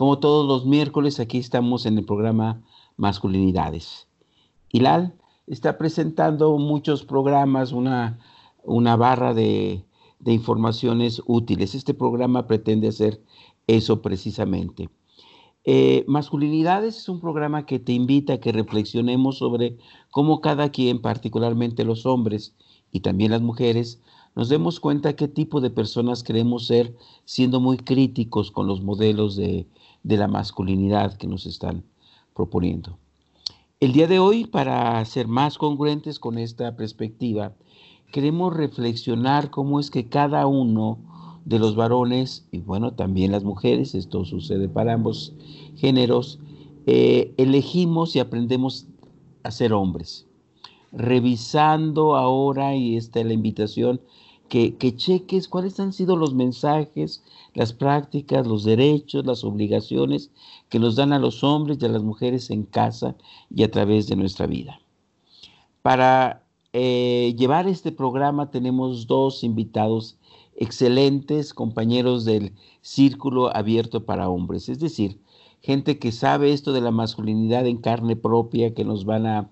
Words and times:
Como 0.00 0.18
todos 0.18 0.48
los 0.48 0.64
miércoles, 0.64 1.20
aquí 1.20 1.36
estamos 1.36 1.84
en 1.84 1.98
el 1.98 2.06
programa 2.06 2.62
Masculinidades. 2.96 4.08
Hilal 4.70 5.12
está 5.46 5.76
presentando 5.76 6.56
muchos 6.56 7.04
programas, 7.04 7.72
una, 7.72 8.18
una 8.64 8.96
barra 8.96 9.34
de, 9.34 9.84
de 10.18 10.32
informaciones 10.32 11.20
útiles. 11.26 11.74
Este 11.74 11.92
programa 11.92 12.46
pretende 12.46 12.88
hacer 12.88 13.20
eso 13.66 14.00
precisamente. 14.00 14.88
Eh, 15.64 16.06
Masculinidades 16.08 16.96
es 16.96 17.08
un 17.10 17.20
programa 17.20 17.66
que 17.66 17.78
te 17.78 17.92
invita 17.92 18.32
a 18.32 18.40
que 18.40 18.52
reflexionemos 18.52 19.36
sobre 19.36 19.76
cómo 20.10 20.40
cada 20.40 20.70
quien, 20.70 21.02
particularmente 21.02 21.84
los 21.84 22.06
hombres 22.06 22.54
y 22.90 23.00
también 23.00 23.32
las 23.32 23.42
mujeres, 23.42 24.00
nos 24.34 24.48
demos 24.48 24.80
cuenta 24.80 25.16
qué 25.16 25.28
tipo 25.28 25.60
de 25.60 25.70
personas 25.70 26.22
queremos 26.22 26.66
ser, 26.66 26.96
siendo 27.24 27.60
muy 27.60 27.76
críticos 27.76 28.50
con 28.50 28.66
los 28.66 28.82
modelos 28.82 29.36
de, 29.36 29.66
de 30.02 30.16
la 30.16 30.28
masculinidad 30.28 31.16
que 31.16 31.26
nos 31.26 31.46
están 31.46 31.84
proponiendo. 32.34 32.98
El 33.80 33.92
día 33.92 34.06
de 34.06 34.18
hoy, 34.18 34.44
para 34.44 35.02
ser 35.04 35.26
más 35.26 35.58
congruentes 35.58 36.18
con 36.18 36.38
esta 36.38 36.76
perspectiva, 36.76 37.54
queremos 38.12 38.54
reflexionar 38.54 39.50
cómo 39.50 39.80
es 39.80 39.90
que 39.90 40.08
cada 40.08 40.46
uno 40.46 40.98
de 41.44 41.58
los 41.58 41.76
varones 41.76 42.46
y 42.52 42.58
bueno, 42.58 42.92
también 42.92 43.32
las 43.32 43.44
mujeres, 43.44 43.94
esto 43.94 44.24
sucede 44.24 44.68
para 44.68 44.92
ambos 44.92 45.32
géneros, 45.76 46.38
eh, 46.86 47.32
elegimos 47.38 48.14
y 48.14 48.20
aprendemos 48.20 48.86
a 49.42 49.50
ser 49.50 49.72
hombres. 49.72 50.26
Revisando 50.92 52.16
ahora, 52.16 52.74
y 52.74 52.96
esta 52.96 53.20
es 53.20 53.26
la 53.26 53.32
invitación, 53.32 54.00
que, 54.48 54.74
que, 54.76 54.96
cheques 54.96 55.46
cuáles 55.46 55.78
han 55.78 55.92
sido 55.92 56.16
los 56.16 56.34
mensajes, 56.34 57.22
las 57.54 57.72
prácticas, 57.72 58.46
los 58.46 58.64
derechos, 58.64 59.24
las 59.24 59.44
obligaciones 59.44 60.30
que 60.68 60.80
nos 60.80 60.96
dan 60.96 61.12
a 61.12 61.20
los 61.20 61.44
hombres 61.44 61.78
y 61.80 61.84
a 61.84 61.88
las 61.88 62.02
mujeres 62.02 62.50
en 62.50 62.64
casa 62.64 63.14
y 63.54 63.62
a 63.62 63.70
través 63.70 64.08
de 64.08 64.16
nuestra 64.16 64.46
vida. 64.46 64.80
Para 65.82 66.42
eh, 66.72 67.34
llevar 67.38 67.68
este 67.68 67.92
programa 67.92 68.50
tenemos 68.50 69.06
dos 69.06 69.44
invitados 69.44 70.18
excelentes, 70.56 71.54
compañeros 71.54 72.24
del 72.24 72.52
Círculo 72.82 73.54
Abierto 73.56 74.04
para 74.04 74.28
Hombres, 74.28 74.68
es 74.68 74.78
decir, 74.78 75.18
gente 75.62 75.98
que 75.98 76.12
sabe 76.12 76.52
esto 76.52 76.72
de 76.72 76.80
la 76.80 76.90
masculinidad 76.90 77.66
en 77.66 77.78
carne 77.78 78.14
propia, 78.14 78.74
que 78.74 78.84
nos 78.84 79.04
van 79.04 79.26
a, 79.26 79.50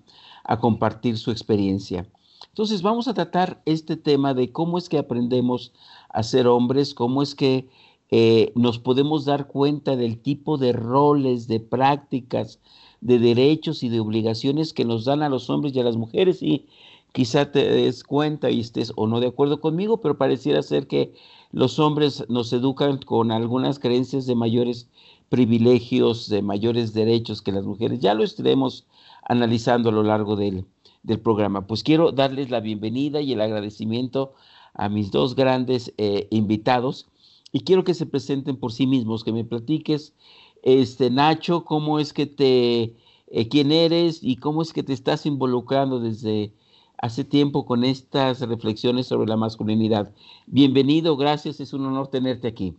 a 0.49 0.59
compartir 0.59 1.19
su 1.19 1.29
experiencia. 1.29 2.07
Entonces 2.47 2.81
vamos 2.81 3.07
a 3.07 3.13
tratar 3.13 3.61
este 3.65 3.97
tema 3.97 4.33
de 4.33 4.51
cómo 4.51 4.79
es 4.79 4.89
que 4.89 4.97
aprendemos 4.97 5.71
a 6.09 6.23
ser 6.23 6.47
hombres, 6.47 6.95
cómo 6.95 7.21
es 7.21 7.35
que 7.35 7.69
eh, 8.09 8.51
nos 8.55 8.79
podemos 8.79 9.25
dar 9.25 9.45
cuenta 9.45 9.95
del 9.95 10.17
tipo 10.17 10.57
de 10.57 10.73
roles, 10.73 11.47
de 11.47 11.59
prácticas, 11.59 12.59
de 12.99 13.19
derechos 13.19 13.83
y 13.83 13.89
de 13.89 13.99
obligaciones 13.99 14.73
que 14.73 14.85
nos 14.85 15.05
dan 15.05 15.21
a 15.21 15.29
los 15.29 15.51
hombres 15.51 15.75
y 15.75 15.81
a 15.81 15.83
las 15.83 15.97
mujeres 15.97 16.41
y 16.41 16.65
quizá 17.13 17.51
te 17.51 17.69
des 17.69 18.03
cuenta 18.03 18.49
y 18.49 18.59
estés 18.59 18.91
o 18.95 19.05
no 19.05 19.19
de 19.19 19.27
acuerdo 19.27 19.61
conmigo, 19.61 20.01
pero 20.01 20.17
pareciera 20.17 20.63
ser 20.63 20.87
que 20.87 21.13
los 21.51 21.77
hombres 21.77 22.25
nos 22.27 22.51
educan 22.53 22.97
con 22.97 23.31
algunas 23.31 23.77
creencias 23.77 24.25
de 24.25 24.33
mayores 24.33 24.89
privilegios, 25.29 26.27
de 26.27 26.41
mayores 26.41 26.93
derechos 26.93 27.43
que 27.43 27.51
las 27.51 27.65
mujeres. 27.65 27.99
Ya 27.99 28.15
lo 28.15 28.23
estaremos 28.23 28.87
analizando 29.23 29.89
a 29.89 29.93
lo 29.93 30.03
largo 30.03 30.35
del, 30.35 30.65
del 31.03 31.19
programa. 31.19 31.67
Pues 31.67 31.83
quiero 31.83 32.11
darles 32.11 32.49
la 32.49 32.59
bienvenida 32.59 33.21
y 33.21 33.33
el 33.33 33.41
agradecimiento 33.41 34.33
a 34.73 34.89
mis 34.89 35.11
dos 35.11 35.35
grandes 35.35 35.93
eh, 35.97 36.27
invitados 36.31 37.07
y 37.51 37.61
quiero 37.61 37.83
que 37.83 37.93
se 37.93 38.05
presenten 38.05 38.57
por 38.57 38.71
sí 38.71 38.85
mismos, 38.85 39.23
que 39.23 39.33
me 39.33 39.43
platiques, 39.43 40.13
este 40.61 41.09
Nacho, 41.09 41.63
cómo 41.65 41.99
es 41.99 42.13
que 42.13 42.25
te, 42.25 42.95
eh, 43.27 43.47
quién 43.49 43.71
eres 43.71 44.19
y 44.21 44.37
cómo 44.37 44.61
es 44.61 44.73
que 44.73 44.83
te 44.83 44.93
estás 44.93 45.25
involucrando 45.25 45.99
desde 45.99 46.53
hace 46.97 47.23
tiempo 47.23 47.65
con 47.65 47.83
estas 47.83 48.41
reflexiones 48.41 49.07
sobre 49.07 49.29
la 49.29 49.37
masculinidad. 49.37 50.13
Bienvenido, 50.47 51.15
gracias, 51.17 51.59
es 51.59 51.73
un 51.73 51.85
honor 51.85 52.09
tenerte 52.09 52.47
aquí. 52.47 52.75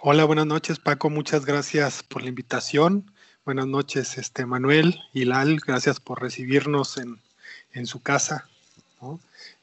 Hola, 0.00 0.24
buenas 0.24 0.46
noches 0.46 0.78
Paco, 0.78 1.08
muchas 1.08 1.46
gracias 1.46 2.02
por 2.02 2.22
la 2.22 2.28
invitación. 2.28 3.10
Buenas 3.48 3.66
noches, 3.66 4.18
este 4.18 4.44
Manuel 4.44 5.00
y 5.14 5.24
Lal, 5.24 5.58
gracias 5.66 6.00
por 6.00 6.20
recibirnos 6.20 6.98
en, 6.98 7.16
en 7.72 7.86
su 7.86 8.02
casa 8.02 8.46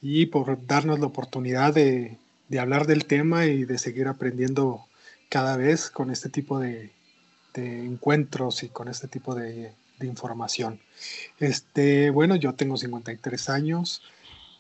y 0.01 0.25
por 0.25 0.66
darnos 0.66 1.00
la 1.00 1.06
oportunidad 1.06 1.72
de, 1.72 2.18
de, 2.50 2.59
hablar 2.59 2.88
del 2.88 3.06
tema 3.06 3.46
y 3.46 3.63
de 3.63 3.78
seguir 3.78 4.07
aprendiendo 4.07 4.88
cada 5.29 5.56
vez 5.56 5.91
con 5.91 6.09
este 6.09 6.29
tipo 6.29 6.57
de, 6.57 6.94
de 7.53 7.85
encuentros 7.85 8.63
y 8.63 8.69
con 8.69 8.88
este 8.88 9.07
tipo 9.07 9.35
de, 9.35 9.72
de 10.00 10.07
información. 10.07 10.79
Este, 11.38 12.09
bueno, 12.09 12.35
yo 12.38 12.53
tengo 12.56 12.78
53 12.78 13.50
años. 13.50 14.02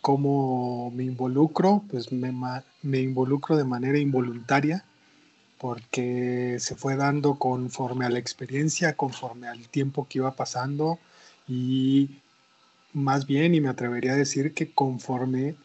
¿Cómo 0.01 0.91
me 0.91 1.03
involucro? 1.03 1.81
Pues 1.89 2.11
me, 2.11 2.31
me 2.83 2.99
involucro 2.99 3.57
de 3.57 3.63
manera 3.63 3.97
involuntaria 3.97 4.85
porque 5.59 6.57
se 6.59 6.75
fue 6.75 6.95
dando 6.95 7.35
conforme 7.35 8.05
a 8.05 8.09
la 8.09 8.19
experiencia, 8.19 8.95
conforme 8.95 9.47
al 9.47 9.67
tiempo 9.69 10.07
que 10.07 10.19
iba 10.19 10.35
pasando 10.35 10.99
y 11.47 12.09
más 12.93 13.25
bien, 13.25 13.53
y 13.55 13.61
me 13.61 13.69
atrevería 13.69 14.13
a 14.13 14.17
decir 14.17 14.53
que 14.53 14.71
conforme 14.71 15.55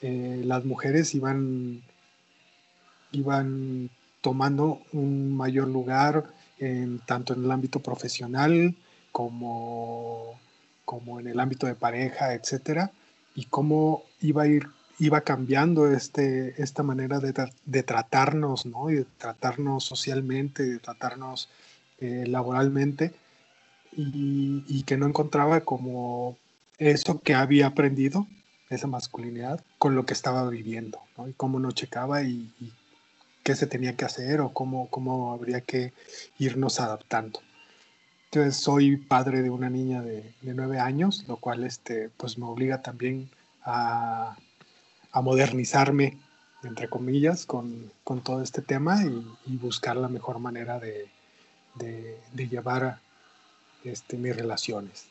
eh, 0.00 0.42
las 0.44 0.64
mujeres 0.64 1.14
iban, 1.14 1.82
iban 3.12 3.90
tomando 4.20 4.80
un 4.92 5.36
mayor 5.36 5.68
lugar 5.68 6.24
tanto 7.06 7.34
en 7.34 7.44
el 7.44 7.50
ámbito 7.50 7.80
profesional 7.80 8.74
como, 9.10 10.38
como 10.84 11.18
en 11.18 11.26
el 11.26 11.40
ámbito 11.40 11.66
de 11.66 11.74
pareja, 11.74 12.34
etcétera, 12.34 12.92
y 13.34 13.46
cómo 13.46 14.04
iba 14.20 14.44
a 14.44 14.46
ir 14.46 14.68
iba 15.02 15.22
cambiando 15.22 15.90
este, 15.90 16.54
esta 16.62 16.84
manera 16.84 17.18
de, 17.18 17.34
de 17.64 17.82
tratarnos, 17.82 18.66
¿no? 18.66 18.88
Y 18.88 18.94
de 18.94 19.06
tratarnos 19.18 19.84
socialmente, 19.84 20.62
de 20.62 20.78
tratarnos 20.78 21.48
eh, 21.98 22.24
laboralmente, 22.28 23.12
y, 23.90 24.64
y, 24.68 24.84
que 24.84 24.96
no 24.96 25.06
encontraba 25.06 25.62
como 25.62 26.38
eso 26.78 27.20
que 27.20 27.34
había 27.34 27.66
aprendido, 27.66 28.28
esa 28.70 28.86
masculinidad, 28.86 29.60
con 29.76 29.96
lo 29.96 30.06
que 30.06 30.14
estaba 30.14 30.48
viviendo, 30.48 31.00
¿no? 31.18 31.28
Y 31.28 31.32
cómo 31.32 31.58
no 31.58 31.72
checaba 31.72 32.22
y, 32.22 32.54
y 32.60 32.72
qué 33.42 33.56
se 33.56 33.66
tenía 33.66 33.96
que 33.96 34.04
hacer 34.04 34.40
o 34.40 34.52
cómo, 34.52 34.88
cómo 34.88 35.32
habría 35.32 35.62
que 35.62 35.92
irnos 36.38 36.78
adaptando. 36.78 37.40
Entonces 38.26 38.56
soy 38.56 38.96
padre 38.96 39.42
de 39.42 39.50
una 39.50 39.68
niña 39.68 40.00
de, 40.00 40.32
de 40.40 40.54
nueve 40.54 40.78
años, 40.78 41.24
lo 41.26 41.38
cual 41.38 41.64
este, 41.64 42.08
pues 42.16 42.38
me 42.38 42.46
obliga 42.46 42.80
también 42.82 43.28
a, 43.64 44.36
a 45.12 45.20
modernizarme, 45.20 46.18
entre 46.64 46.88
comillas, 46.88 47.46
con, 47.46 47.92
con 48.04 48.22
todo 48.22 48.42
este 48.42 48.62
tema 48.62 49.02
y, 49.04 49.56
buscar 49.56 49.96
la 49.96 50.08
mejor 50.08 50.38
manera 50.38 50.80
de, 50.80 51.06
de, 51.74 52.48
llevar 52.48 52.98
este, 53.84 54.16
mis 54.16 54.34
relaciones. 54.34 55.06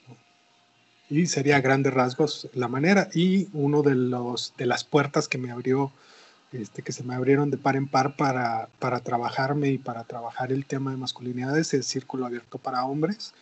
Y 1.10 1.28
sería 1.28 1.58
a 1.58 1.62
grandes 1.62 1.94
rasgos 1.94 2.50
la 2.54 2.68
manera. 2.68 3.10
Y 3.14 3.50
uno 3.54 3.82
de, 3.82 3.96
los, 3.96 4.54
de 4.58 4.66
las 4.66 4.84
puertas 4.84 5.28
que 5.28 5.38
me 5.38 5.52
abrió, 5.52 5.92
este, 6.52 6.82
que 6.82 6.92
se 6.92 7.04
me 7.04 7.16
abrieron 7.16 7.52
de 7.52 7.58
par 7.58 7.76
en 7.76 7.88
par 7.88 8.16
para, 8.16 8.70
para 8.80 9.02
trabajarme 9.02 9.70
y 9.70 9.78
para 9.78 10.04
trabajar 10.06 10.52
el 10.52 10.66
tema 10.66 10.92
de 10.92 10.98
masculinidad 10.98 11.58
es 11.58 11.74
el 11.74 11.84
Círculo 11.84 12.26
Abierto 12.26 12.58
para 12.58 12.86
Hombres, 12.86 13.34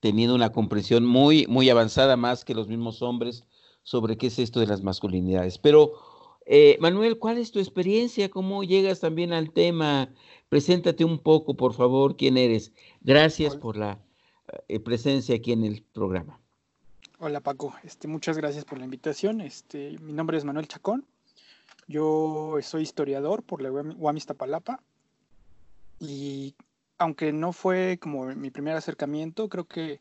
tenido 0.02 0.36
una 0.36 0.52
comprensión 0.52 1.06
muy, 1.06 1.48
muy 1.48 1.70
avanzada, 1.70 2.18
más 2.18 2.44
que 2.44 2.54
los 2.54 2.68
mismos 2.68 3.02
hombres, 3.02 3.46
sobre 3.84 4.18
qué 4.18 4.28
es 4.28 4.38
esto 4.38 4.60
de 4.60 4.68
las 4.68 4.84
masculinidades. 4.84 5.58
Pero 5.58 6.09
eh, 6.52 6.80
Manuel, 6.82 7.20
¿cuál 7.20 7.38
es 7.38 7.52
tu 7.52 7.60
experiencia? 7.60 8.28
¿Cómo 8.32 8.64
llegas 8.64 9.00
también 9.00 9.34
al 9.34 9.52
tema? 9.52 10.12
Preséntate 10.50 11.06
un 11.06 11.20
poco, 11.20 11.56
por 11.56 11.76
favor, 11.76 12.18
quién 12.18 12.38
eres. 12.38 12.74
Gracias 13.02 13.52
Hola. 13.52 13.62
por 13.62 13.78
la 13.78 14.00
eh, 14.68 14.80
presencia 14.80 15.36
aquí 15.36 15.52
en 15.52 15.64
el 15.64 15.84
programa. 15.94 16.42
Hola 17.20 17.40
Paco, 17.42 17.76
este, 17.84 18.08
muchas 18.08 18.36
gracias 18.36 18.66
por 18.66 18.80
la 18.80 18.86
invitación. 18.86 19.42
Este, 19.42 19.96
mi 20.00 20.12
nombre 20.12 20.40
es 20.40 20.44
Manuel 20.44 20.68
Chacón. 20.68 21.06
Yo 21.88 22.58
soy 22.64 22.82
historiador 22.82 23.44
por 23.44 23.62
la 23.62 23.72
UAM 23.72 24.18
Iztapalapa 24.18 24.82
y 26.00 26.56
aunque 26.98 27.32
no 27.32 27.54
fue 27.54 28.00
como 28.02 28.26
mi 28.36 28.50
primer 28.50 28.76
acercamiento, 28.76 29.50
creo 29.50 29.66
que 29.66 30.00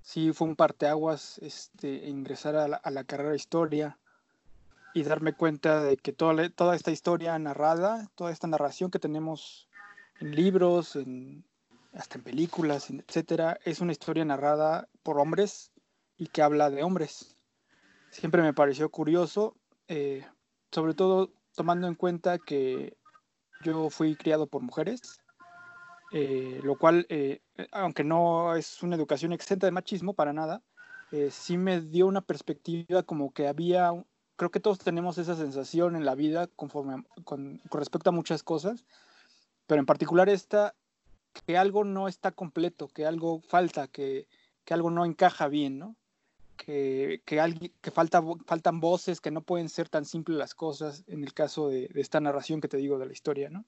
sí 0.00 0.32
fue 0.32 0.48
un 0.48 0.56
parteaguas 0.56 1.36
este, 1.42 2.08
ingresar 2.08 2.56
a 2.56 2.68
la, 2.68 2.76
a 2.76 2.90
la 2.90 3.04
carrera 3.04 3.30
de 3.32 3.36
historia 3.36 3.98
y 4.94 5.02
darme 5.02 5.32
cuenta 5.34 5.82
de 5.82 5.96
que 5.96 6.12
toda, 6.12 6.48
toda 6.50 6.76
esta 6.76 6.92
historia 6.92 7.36
narrada, 7.38 8.08
toda 8.14 8.30
esta 8.30 8.46
narración 8.46 8.92
que 8.92 9.00
tenemos 9.00 9.68
en 10.20 10.36
libros, 10.36 10.94
en, 10.94 11.44
hasta 11.92 12.18
en 12.18 12.24
películas, 12.24 12.88
etcétera, 12.90 13.58
es 13.64 13.80
una 13.80 13.90
historia 13.90 14.24
narrada 14.24 14.88
por 15.02 15.18
hombres 15.18 15.72
y 16.16 16.28
que 16.28 16.42
habla 16.42 16.70
de 16.70 16.84
hombres. 16.84 17.36
Siempre 18.10 18.40
me 18.40 18.54
pareció 18.54 18.88
curioso, 18.88 19.56
eh, 19.88 20.24
sobre 20.70 20.94
todo 20.94 21.32
tomando 21.56 21.88
en 21.88 21.96
cuenta 21.96 22.38
que 22.38 22.96
yo 23.64 23.90
fui 23.90 24.14
criado 24.14 24.46
por 24.46 24.62
mujeres, 24.62 25.20
eh, 26.12 26.60
lo 26.62 26.78
cual, 26.78 27.04
eh, 27.08 27.40
aunque 27.72 28.04
no 28.04 28.54
es 28.54 28.80
una 28.84 28.94
educación 28.94 29.32
exenta 29.32 29.66
de 29.66 29.72
machismo 29.72 30.14
para 30.14 30.32
nada, 30.32 30.62
sí 31.30 31.56
me 31.56 31.80
dio 31.80 32.08
una 32.08 32.22
perspectiva 32.22 33.04
como 33.04 33.32
que 33.32 33.46
había 33.46 33.92
creo 34.36 34.50
que 34.50 34.60
todos 34.60 34.78
tenemos 34.78 35.18
esa 35.18 35.36
sensación 35.36 35.96
en 35.96 36.04
la 36.04 36.14
vida 36.14 36.48
con, 36.48 37.62
respecto 37.70 38.10
a 38.10 38.12
muchas 38.12 38.42
cosas, 38.42 38.84
pero 39.66 39.80
en 39.80 39.86
particular 39.86 40.28
esta, 40.28 40.74
que 41.46 41.56
algo 41.56 41.84
no 41.84 42.08
está 42.08 42.32
completo, 42.32 42.88
que 42.88 43.06
algo 43.06 43.40
falta, 43.40 43.88
que, 43.88 44.26
que 44.64 44.74
algo 44.74 44.90
no 44.90 45.04
encaja 45.04 45.48
bien, 45.48 45.78
¿no? 45.78 45.96
Que, 46.56 47.20
que, 47.24 47.40
alguien, 47.40 47.72
que 47.80 47.90
falta, 47.90 48.22
faltan 48.46 48.80
voces, 48.80 49.20
que 49.20 49.32
no 49.32 49.42
pueden 49.42 49.68
ser 49.68 49.88
tan 49.88 50.04
simples 50.04 50.38
las 50.38 50.54
cosas, 50.54 51.04
en 51.08 51.24
el 51.24 51.34
caso 51.34 51.68
de, 51.68 51.88
de 51.88 52.00
esta 52.00 52.20
narración 52.20 52.60
que 52.60 52.68
te 52.68 52.76
digo 52.76 52.98
de 52.98 53.06
la 53.06 53.12
historia, 53.12 53.50
¿no? 53.50 53.64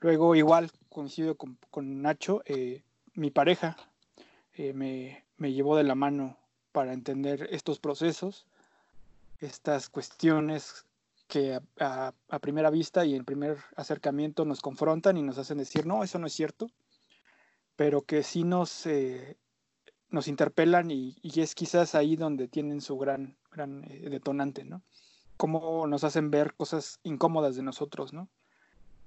Luego, 0.00 0.34
igual, 0.34 0.70
coincido 0.88 1.36
con, 1.36 1.58
con 1.70 2.02
Nacho, 2.02 2.42
eh, 2.46 2.82
mi 3.14 3.30
pareja 3.30 3.76
eh, 4.54 4.72
me, 4.72 5.24
me 5.36 5.52
llevó 5.52 5.76
de 5.76 5.84
la 5.84 5.94
mano 5.94 6.38
para 6.72 6.92
entender 6.92 7.48
estos 7.50 7.78
procesos 7.78 8.46
estas 9.40 9.88
cuestiones 9.88 10.86
que 11.28 11.60
a, 11.80 12.12
primera 12.40 12.70
vista 12.70 13.04
y 13.04 13.14
en 13.14 13.24
primer 13.24 13.58
acercamiento 13.76 14.44
nos 14.44 14.60
confrontan 14.60 15.16
y 15.16 15.22
nos 15.22 15.38
hacen 15.38 15.58
decir, 15.58 15.86
no, 15.86 16.04
eso 16.04 16.18
no 16.18 16.26
es 16.26 16.32
cierto, 16.32 16.70
pero 17.74 18.02
que 18.02 18.22
sí 18.22 18.44
nos, 18.44 18.86
eh, 18.86 19.36
nos 20.08 20.28
interpelan 20.28 20.90
y, 20.90 21.16
es 21.22 21.54
quizás 21.54 21.94
ahí 21.94 22.16
donde 22.16 22.48
tienen 22.48 22.80
su 22.80 22.96
gran, 22.96 23.36
gran 23.50 23.84
eh, 23.90 24.08
detonante, 24.08 24.64
¿no? 24.64 24.82
Cómo 25.36 25.86
nos 25.86 26.04
hacen 26.04 26.30
ver 26.30 26.54
cosas 26.54 27.00
incómodas 27.02 27.56
de 27.56 27.62
nosotros, 27.62 28.12
¿no? 28.12 28.28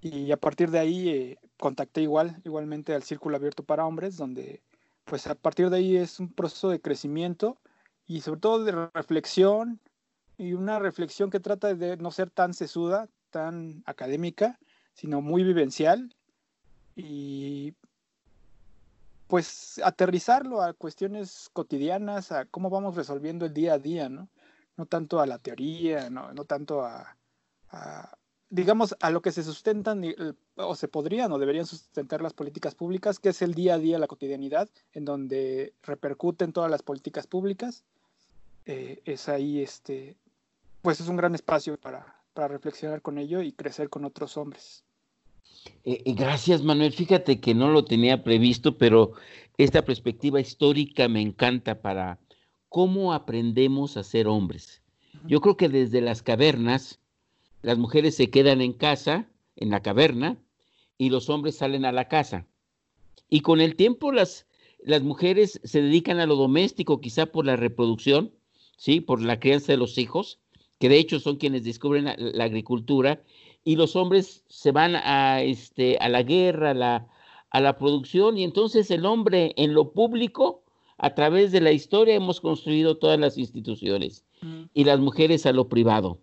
Y 0.02 0.32
a 0.32 0.38
partir 0.38 0.72
de 0.72 0.80
ahí 0.80 1.10
eh, 1.10 1.40
contacté 1.58 2.02
igual, 2.02 2.42
igualmente 2.46 2.94
al 2.94 3.04
Círculo 3.04 3.36
Abierto 3.36 3.64
para 3.64 3.86
Hombres, 3.86 4.16
donde 4.18 4.62
pues 5.06 5.26
a 5.28 5.36
partir 5.36 5.70
de 5.70 5.78
ahí 5.78 5.98
es 5.98 6.20
un 6.20 6.32
proceso 6.32 6.70
de 6.70 6.80
crecimiento 6.80 7.58
y 8.06 8.22
sobre 8.22 8.40
todo 8.40 8.64
de 8.64 8.90
reflexión, 8.94 9.80
y 10.40 10.54
una 10.54 10.80
reflexión 10.80 11.30
que 11.30 11.42
trata 11.42 11.76
de 11.76 11.98
no 11.98 12.12
ser 12.12 12.32
tan 12.32 12.54
sesuda, 12.54 13.10
tan 13.30 13.84
académica, 13.86 14.58
sino 14.94 15.22
muy 15.22 15.44
vivencial 15.44 16.16
y 16.96 17.74
pues 19.28 19.82
aterrizarlo 19.84 20.62
a 20.62 20.74
cuestiones 20.74 21.50
cotidianas, 21.52 22.32
a 22.32 22.46
cómo 22.46 22.70
vamos 22.70 22.96
resolviendo 22.96 23.46
el 23.46 23.54
día 23.54 23.74
a 23.74 23.80
día, 23.80 24.08
¿no? 24.08 24.30
No 24.78 24.86
tanto 24.86 25.20
a 25.20 25.28
la 25.28 25.40
teoría, 25.40 26.10
no, 26.10 26.34
no 26.34 26.46
tanto 26.46 26.86
a, 26.86 27.18
digamos, 28.50 28.96
a 29.02 29.12
lo 29.12 29.22
que 29.22 29.34
se 29.34 29.44
sustentan 29.44 30.04
o 30.56 30.74
se 30.74 30.88
podrían 30.88 31.34
o 31.34 31.38
deberían 31.38 31.66
sustentar 31.66 32.22
las 32.22 32.34
políticas 32.34 32.76
públicas, 32.76 33.20
que 33.20 33.30
es 33.30 33.42
el 33.42 33.54
día 33.54 33.74
a 33.74 33.78
día, 33.78 34.00
la 34.00 34.08
cotidianidad, 34.08 34.70
en 34.94 35.04
donde 35.04 35.74
repercuten 35.84 36.54
todas 36.54 36.72
las 36.72 36.82
políticas 36.82 37.28
públicas. 37.28 37.84
Eh, 38.66 39.02
es 39.04 39.28
ahí 39.28 39.62
este, 39.62 40.16
pues 40.82 41.00
es 41.00 41.08
un 41.08 41.18
gran 41.18 41.36
espacio 41.36 41.78
para, 41.78 42.16
reflexionar 42.36 43.02
con 43.02 43.18
ello 43.18 43.42
y 43.42 43.52
crecer 43.52 43.90
con 43.90 44.06
otros 44.06 44.38
hombres. 44.38 44.86
Eh, 45.84 46.04
eh, 46.06 46.14
gracias, 46.14 46.64
Manuel. 46.64 46.94
Fíjate 46.94 47.42
que 47.42 47.54
no 47.54 47.70
lo 47.70 47.84
tenía 47.84 48.24
previsto, 48.24 48.78
pero 48.78 49.12
esta 49.58 49.84
perspectiva 49.84 50.40
histórica 50.40 51.10
me 51.10 51.20
encanta 51.22 51.82
para 51.82 52.18
cómo 52.70 53.12
aprendemos 53.14 53.98
a 53.98 54.04
ser 54.04 54.28
hombres. 54.28 54.82
Yo 55.28 55.42
creo 55.42 55.58
que 55.58 55.68
desde 55.68 56.00
las 56.00 56.22
cavernas, 56.22 57.02
las 57.62 57.78
mujeres 57.78 58.16
se 58.16 58.30
quedan 58.30 58.62
en 58.62 58.72
casa, 58.72 59.28
en 59.58 59.70
la 59.70 59.82
caverna, 59.82 60.38
y 60.98 61.10
los 61.10 61.30
hombres 61.30 61.58
salen 61.58 61.84
a 61.84 61.92
la 61.92 62.08
casa. 62.08 62.46
Y 63.30 63.42
con 63.42 63.60
el 63.60 63.76
tiempo 63.76 64.14
las, 64.14 64.48
las 64.82 65.04
mujeres 65.04 65.60
se 65.66 65.82
dedican 65.82 66.20
a 66.20 66.26
lo 66.26 66.38
doméstico, 66.38 67.02
quizá 67.02 67.26
por 67.26 67.46
la 67.46 67.58
reproducción, 67.58 68.32
¿sí? 68.78 69.02
por 69.02 69.22
la 69.22 69.42
crianza 69.42 69.74
de 69.74 69.78
los 69.78 69.98
hijos, 69.98 70.40
que 70.80 70.90
de 70.90 70.98
hecho 70.98 71.20
son 71.20 71.36
quienes 71.36 71.64
descubren 71.64 72.06
la, 72.06 72.44
agricultura, 72.44 73.22
y 73.66 73.76
los 73.76 73.96
hombres 73.96 74.46
se 74.48 74.72
van 74.72 74.96
a, 74.96 75.42
este, 75.44 75.98
a 75.98 76.08
la 76.10 76.24
guerra, 76.24 76.72
a 76.72 76.74
la, 76.74 77.08
a 77.52 77.62
la 77.62 77.78
producción, 77.78 78.38
y 78.38 78.44
entonces 78.44 78.90
el 78.90 79.06
hombre 79.06 79.54
en 79.58 79.74
lo 79.74 79.92
público, 79.92 80.64
a 80.98 81.14
través 81.16 81.52
de 81.52 81.62
la 81.62 81.74
historia, 81.74 82.16
hemos 82.16 82.40
construido 82.42 82.98
todas 82.98 83.20
las 83.20 83.38
instituciones, 83.38 84.26
y 84.74 84.86
las 84.86 85.02
mujeres 85.02 85.46
a 85.46 85.52
lo 85.52 85.68
privado. 85.68 86.22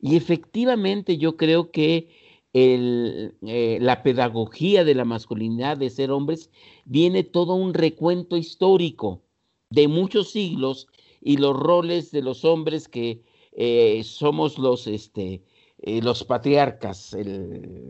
Y 0.00 0.16
efectivamente 0.16 1.18
yo 1.18 1.36
creo 1.36 1.70
que 1.70 2.08
el, 2.54 3.34
eh, 3.42 3.78
la 3.82 4.02
pedagogía 4.02 4.84
de 4.84 4.94
la 4.94 5.04
masculinidad, 5.04 5.76
de 5.76 5.90
ser 5.90 6.10
hombres, 6.10 6.50
viene 6.86 7.24
todo 7.24 7.54
un 7.54 7.74
recuento 7.74 8.38
histórico 8.38 9.22
de 9.70 9.86
muchos 9.86 10.30
siglos 10.30 10.88
y 11.20 11.36
los 11.36 11.54
roles 11.54 12.10
de 12.10 12.22
los 12.22 12.46
hombres 12.46 12.88
que 12.88 13.22
eh, 13.60 14.04
somos 14.04 14.56
los, 14.56 14.86
este, 14.86 15.42
eh, 15.82 16.00
los 16.00 16.22
patriarcas, 16.22 17.16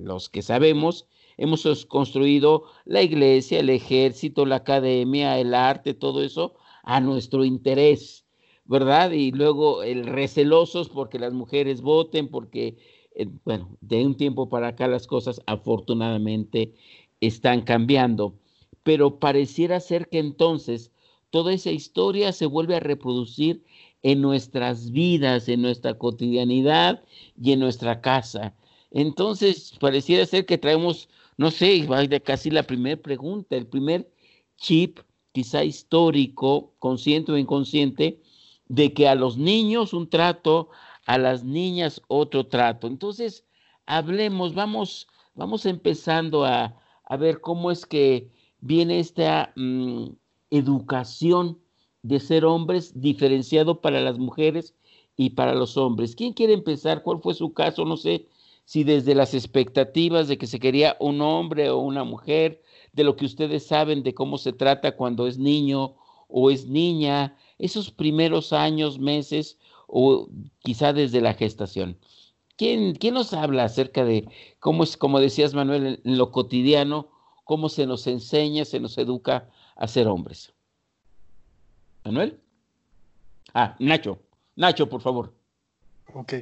los 0.02 0.30
que 0.30 0.40
sabemos, 0.40 1.06
hemos 1.36 1.84
construido 1.84 2.64
la 2.86 3.02
iglesia, 3.02 3.60
el 3.60 3.68
ejército, 3.68 4.46
la 4.46 4.56
academia, 4.56 5.38
el 5.38 5.52
arte, 5.52 5.92
todo 5.92 6.22
eso 6.22 6.54
a 6.84 7.00
nuestro 7.02 7.44
interés, 7.44 8.24
¿verdad? 8.64 9.10
Y 9.10 9.30
luego 9.30 9.82
el 9.82 10.06
recelosos 10.06 10.88
porque 10.88 11.18
las 11.18 11.34
mujeres 11.34 11.82
voten, 11.82 12.28
porque, 12.28 12.78
eh, 13.14 13.26
bueno, 13.44 13.76
de 13.82 14.06
un 14.06 14.16
tiempo 14.16 14.48
para 14.48 14.68
acá 14.68 14.88
las 14.88 15.06
cosas 15.06 15.42
afortunadamente 15.44 16.72
están 17.20 17.60
cambiando, 17.60 18.38
pero 18.84 19.18
pareciera 19.18 19.80
ser 19.80 20.08
que 20.08 20.18
entonces 20.18 20.92
toda 21.28 21.52
esa 21.52 21.72
historia 21.72 22.32
se 22.32 22.46
vuelve 22.46 22.76
a 22.76 22.80
reproducir 22.80 23.64
en 24.02 24.20
nuestras 24.20 24.90
vidas, 24.90 25.48
en 25.48 25.62
nuestra 25.62 25.94
cotidianidad 25.94 27.02
y 27.40 27.52
en 27.52 27.60
nuestra 27.60 28.00
casa. 28.00 28.54
Entonces, 28.90 29.74
pareciera 29.80 30.24
ser 30.26 30.46
que 30.46 30.58
traemos, 30.58 31.08
no 31.36 31.50
sé, 31.50 31.86
casi 32.24 32.50
la 32.50 32.62
primera 32.62 33.00
pregunta, 33.00 33.56
el 33.56 33.66
primer 33.66 34.10
chip, 34.56 35.00
quizá 35.32 35.64
histórico, 35.64 36.74
consciente 36.78 37.32
o 37.32 37.38
inconsciente, 37.38 38.20
de 38.68 38.92
que 38.92 39.08
a 39.08 39.14
los 39.14 39.36
niños 39.36 39.92
un 39.92 40.08
trato, 40.08 40.70
a 41.06 41.18
las 41.18 41.44
niñas 41.44 42.02
otro 42.08 42.46
trato. 42.46 42.86
Entonces, 42.86 43.44
hablemos, 43.86 44.54
vamos, 44.54 45.08
vamos 45.34 45.66
empezando 45.66 46.44
a, 46.44 46.74
ver 47.18 47.40
cómo 47.40 47.70
es 47.70 47.86
que 47.86 48.30
viene 48.60 49.00
esta 49.00 49.52
mm, 49.56 50.08
educación 50.50 51.58
de 52.02 52.20
ser 52.20 52.44
hombres 52.44 53.00
diferenciado 53.00 53.80
para 53.80 54.00
las 54.00 54.18
mujeres 54.18 54.74
y 55.16 55.30
para 55.30 55.54
los 55.54 55.76
hombres. 55.76 56.14
¿Quién 56.14 56.32
quiere 56.32 56.54
empezar? 56.54 57.02
¿Cuál 57.02 57.20
fue 57.20 57.34
su 57.34 57.52
caso? 57.52 57.84
No 57.84 57.96
sé 57.96 58.28
si 58.64 58.84
desde 58.84 59.14
las 59.14 59.34
expectativas 59.34 60.28
de 60.28 60.38
que 60.38 60.46
se 60.46 60.60
quería 60.60 60.96
un 61.00 61.20
hombre 61.22 61.70
o 61.70 61.78
una 61.78 62.04
mujer, 62.04 62.62
de 62.92 63.04
lo 63.04 63.16
que 63.16 63.24
ustedes 63.24 63.66
saben 63.66 64.02
de 64.02 64.14
cómo 64.14 64.38
se 64.38 64.52
trata 64.52 64.96
cuando 64.96 65.26
es 65.26 65.38
niño 65.38 65.96
o 66.28 66.50
es 66.50 66.66
niña, 66.66 67.36
esos 67.58 67.90
primeros 67.90 68.52
años, 68.52 68.98
meses 68.98 69.58
o 69.86 70.28
quizá 70.60 70.92
desde 70.92 71.20
la 71.20 71.34
gestación. 71.34 71.98
¿Quién, 72.56 72.94
quién 72.96 73.14
nos 73.14 73.32
habla 73.32 73.64
acerca 73.64 74.04
de 74.04 74.28
cómo 74.58 74.84
es, 74.84 74.96
como 74.96 75.20
decías 75.20 75.54
Manuel, 75.54 76.00
en 76.04 76.18
lo 76.18 76.30
cotidiano, 76.32 77.08
cómo 77.44 77.68
se 77.68 77.86
nos 77.86 78.06
enseña, 78.06 78.64
se 78.64 78.80
nos 78.80 78.98
educa 78.98 79.48
a 79.76 79.88
ser 79.88 80.08
hombres? 80.08 80.52
Manuel. 82.08 82.40
Ah, 83.52 83.76
Nacho. 83.78 84.18
Nacho, 84.56 84.88
por 84.88 85.02
favor. 85.02 85.34
Ok. 86.14 86.32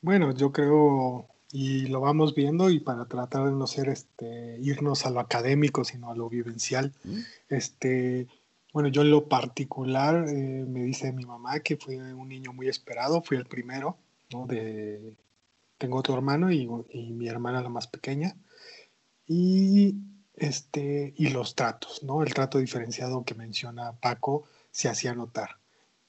Bueno, 0.00 0.32
yo 0.32 0.52
creo, 0.52 1.26
y 1.50 1.86
lo 1.88 2.00
vamos 2.00 2.32
viendo, 2.34 2.70
y 2.70 2.78
para 2.78 3.06
tratar 3.06 3.46
de 3.46 3.52
no 3.52 3.66
ser 3.66 3.88
este, 3.88 4.56
irnos 4.60 5.04
a 5.04 5.10
lo 5.10 5.18
académico, 5.18 5.84
sino 5.84 6.12
a 6.12 6.14
lo 6.14 6.28
vivencial, 6.28 6.92
mm. 7.02 7.18
este, 7.48 8.28
bueno, 8.72 8.88
yo 8.88 9.02
en 9.02 9.10
lo 9.10 9.28
particular 9.28 10.28
eh, 10.28 10.64
me 10.68 10.84
dice 10.84 11.12
mi 11.12 11.24
mamá 11.24 11.58
que 11.58 11.76
fui 11.76 11.96
un 11.96 12.28
niño 12.28 12.52
muy 12.52 12.68
esperado, 12.68 13.20
fui 13.22 13.36
el 13.36 13.46
primero, 13.46 13.96
¿no? 14.32 14.46
tengo 15.76 15.98
otro 15.98 16.14
hermano 16.14 16.52
y, 16.52 16.68
y 16.90 17.10
mi 17.10 17.26
hermana 17.26 17.62
la 17.62 17.68
más 17.68 17.88
pequeña. 17.88 18.36
Y 19.26 19.96
este, 20.36 21.14
y 21.16 21.28
los 21.30 21.54
tratos, 21.54 22.02
¿no? 22.02 22.22
El 22.22 22.32
trato 22.32 22.58
diferenciado 22.58 23.24
que 23.24 23.34
menciona 23.34 23.92
Paco 23.92 24.44
se 24.74 24.88
hacía 24.88 25.14
notar, 25.14 25.60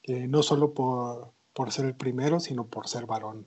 eh, 0.02 0.26
no 0.26 0.42
solo 0.42 0.74
por, 0.74 1.30
por, 1.54 1.70
ser 1.70 1.84
el 1.86 1.94
primero, 1.94 2.40
sino 2.40 2.66
por 2.66 2.88
ser 2.88 3.06
varón. 3.06 3.46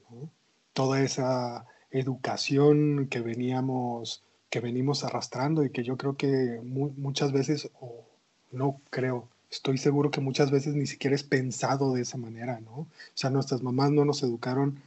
Toda 0.71 1.01
esa 1.01 1.65
educación 1.91 3.07
que 3.11 3.19
veníamos, 3.19 4.23
que 4.49 4.61
venimos 4.61 5.03
arrastrando 5.03 5.65
y 5.65 5.71
que 5.71 5.83
yo 5.83 5.97
creo 5.97 6.15
que 6.15 6.61
muchas 6.63 7.33
veces, 7.33 7.69
o 7.81 8.05
no 8.51 8.79
creo, 8.91 9.27
estoy 9.51 9.77
seguro 9.77 10.09
que 10.09 10.21
muchas 10.21 10.51
veces 10.51 10.73
ni 10.75 10.87
siquiera 10.87 11.17
es 11.17 11.23
pensado 11.23 11.93
de 11.93 12.03
esa 12.03 12.17
manera, 12.17 12.61
¿no? 12.61 12.71
O 12.71 12.87
sea, 13.13 13.29
nuestras 13.29 13.61
mamás 13.61 13.91
no 13.91 14.05
nos 14.05 14.23
educaron 14.23 14.79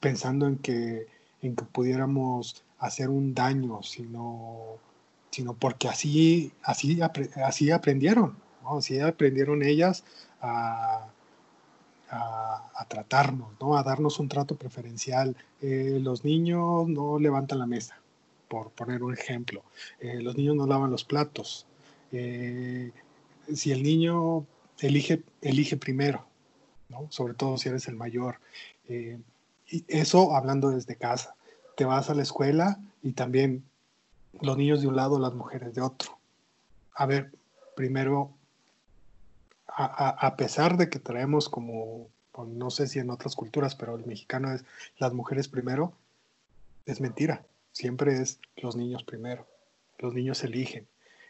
pensando 0.00 0.48
en 0.48 0.58
que, 0.58 1.06
en 1.42 1.54
que 1.54 1.64
pudiéramos 1.64 2.64
hacer 2.78 3.08
un 3.08 3.34
daño, 3.34 3.84
sino 3.84 4.80
sino 5.30 5.54
porque 5.54 5.88
así, 5.88 6.52
así, 6.62 6.98
así 7.44 7.70
aprendieron, 7.70 8.36
así 8.78 9.00
aprendieron 9.00 9.62
ellas 9.62 10.04
a, 10.40 11.08
a, 12.10 12.86
tratarnos, 12.88 13.48
¿no? 13.60 13.76
a 13.76 13.82
darnos 13.82 14.18
un 14.18 14.28
trato 14.28 14.56
preferencial. 14.56 15.36
Eh, 15.60 15.98
los 16.00 16.24
niños 16.24 16.88
no 16.88 17.18
levantan 17.18 17.58
la 17.58 17.66
mesa, 17.66 17.98
por 18.48 18.70
poner 18.70 19.02
un 19.02 19.14
ejemplo. 19.14 19.62
Eh, 20.00 20.20
los 20.22 20.36
niños 20.36 20.56
no 20.56 20.66
lavan 20.66 20.90
los 20.90 21.04
platos. 21.04 21.66
Eh, 22.12 22.92
si 23.52 23.72
el 23.72 23.82
niño 23.82 24.46
elige, 24.80 25.22
elige 25.42 25.76
primero, 25.76 26.24
¿no? 26.88 27.06
sobre 27.10 27.34
todo 27.34 27.58
si 27.58 27.68
eres 27.68 27.88
el 27.88 27.96
mayor. 27.96 28.38
y 28.88 29.84
eso 29.88 30.34
hablando 30.34 30.70
desde 30.70 30.96
casa. 30.96 31.34
Te 31.76 31.84
vas 31.84 32.08
a 32.08 32.14
la 32.14 32.22
escuela 32.22 32.78
y 33.02 33.12
también 33.12 33.64
los 34.40 34.56
niños 34.56 34.80
de 34.80 34.86
un 34.86 34.96
lado, 34.96 35.18
las 35.18 35.34
mujeres 35.34 35.74
de 35.74 35.82
otro. 35.82 36.18
A 36.94 37.04
ver, 37.06 37.32
primero, 37.74 38.30
a, 39.78 40.36
pesar 40.36 40.78
de 40.78 40.88
que 40.88 40.98
traemos 40.98 41.48
como, 41.48 42.08
pues, 42.32 42.48
no 42.48 42.70
sé 42.70 42.86
si 42.86 42.98
en 42.98 43.10
otras 43.10 43.36
culturas, 43.36 43.74
pero 43.74 43.96
el 43.96 44.06
mexicano 44.06 44.52
es 44.52 44.64
las 44.98 45.12
mujeres 45.12 45.48
primero, 45.48 45.92
es 46.86 47.00
mentira. 47.00 47.44
Siempre 47.72 48.20
es 48.20 48.38
los 48.56 48.74
niños 48.74 49.04
primero. 49.04 49.46
Los 49.98 50.14
niños 50.14 50.42
eligen. 50.44 50.86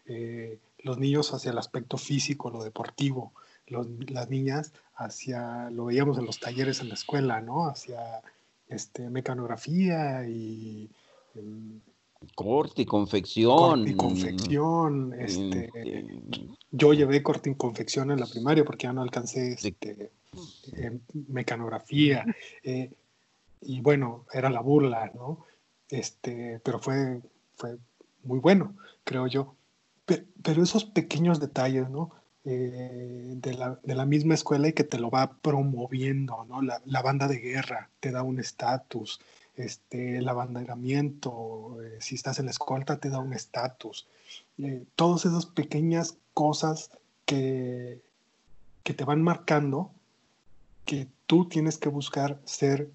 Eh, 0.06 0.58
los 0.78 0.98
niños 0.98 1.34
hacia 1.34 1.50
el 1.50 1.58
aspecto 1.58 1.98
físico, 1.98 2.50
lo 2.50 2.62
deportivo. 2.62 3.32
las 3.66 4.30
niñas 4.30 4.72
hacia, 4.94 5.70
lo 5.70 5.86
veíamos 5.86 6.18
en 6.18 6.26
los 6.26 6.38
talleres 6.38 6.80
en 6.80 6.88
la 6.88 6.94
escuela, 6.94 7.40
¿no? 7.40 7.66
Hacia 7.66 8.22
este, 8.68 9.10
mecanografía 9.10 10.24
y 10.28 10.88
Corte 12.34 12.82
y 12.82 12.86
confección. 12.86 13.56
Corte 13.56 13.90
y 13.90 13.96
confección. 13.96 15.12
Este, 15.18 15.70
yo 16.70 16.92
llevé 16.92 17.22
corte 17.22 17.50
y 17.50 17.54
confección 17.54 18.10
en 18.10 18.20
la 18.20 18.26
primaria 18.26 18.64
porque 18.64 18.84
ya 18.84 18.92
no 18.92 19.02
alcancé 19.02 19.52
este, 19.52 20.12
eh, 20.76 20.98
mecanografía. 21.28 22.24
Eh, 22.62 22.92
y 23.60 23.80
bueno, 23.80 24.26
era 24.32 24.50
la 24.50 24.60
burla, 24.60 25.10
¿no? 25.14 25.44
Este, 25.88 26.60
pero 26.64 26.78
fue, 26.78 27.20
fue 27.54 27.78
muy 28.22 28.38
bueno, 28.38 28.76
creo 29.04 29.26
yo. 29.26 29.56
Pero, 30.04 30.62
esos 30.62 30.84
pequeños 30.84 31.40
detalles, 31.40 31.90
¿no? 31.90 32.12
Eh, 32.44 33.32
de, 33.36 33.54
la, 33.54 33.80
de, 33.82 33.94
la, 33.96 34.06
misma 34.06 34.34
escuela 34.34 34.68
y 34.68 34.72
que 34.72 34.84
te 34.84 35.00
lo 35.00 35.10
va 35.10 35.36
promoviendo, 35.42 36.44
¿no? 36.48 36.62
La, 36.62 36.80
la 36.84 37.02
banda 37.02 37.26
de 37.26 37.38
guerra 37.38 37.90
te 37.98 38.12
da 38.12 38.22
un 38.22 38.38
estatus, 38.38 39.20
este, 39.56 40.18
el 40.18 40.28
abanderamiento, 40.28 41.78
eh, 41.82 41.98
si 42.00 42.14
estás 42.14 42.38
en 42.38 42.46
la 42.46 42.50
escolta 42.50 42.98
te 42.98 43.10
da 43.10 43.18
un 43.18 43.32
estatus. 43.32 44.06
Eh, 44.58 44.84
todas 44.94 45.24
esas 45.24 45.46
pequeñas 45.46 46.16
cosas 46.34 46.90
que, 47.24 48.00
que 48.82 48.94
te 48.94 49.04
van 49.04 49.22
marcando 49.22 49.90
que 50.84 51.08
tú 51.26 51.48
tienes 51.48 51.78
que 51.78 51.88
buscar 51.88 52.40
ser 52.44 52.90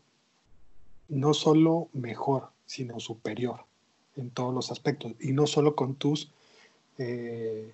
no 1.09 1.33
solo 1.33 1.89
mejor, 1.93 2.51
sino 2.65 2.99
superior 2.99 3.65
en 4.15 4.29
todos 4.29 4.53
los 4.53 4.71
aspectos. 4.71 5.13
Y 5.19 5.33
no 5.33 5.45
solo 5.47 5.75
con 5.75 5.95
tus 5.95 6.31
eh, 6.97 7.73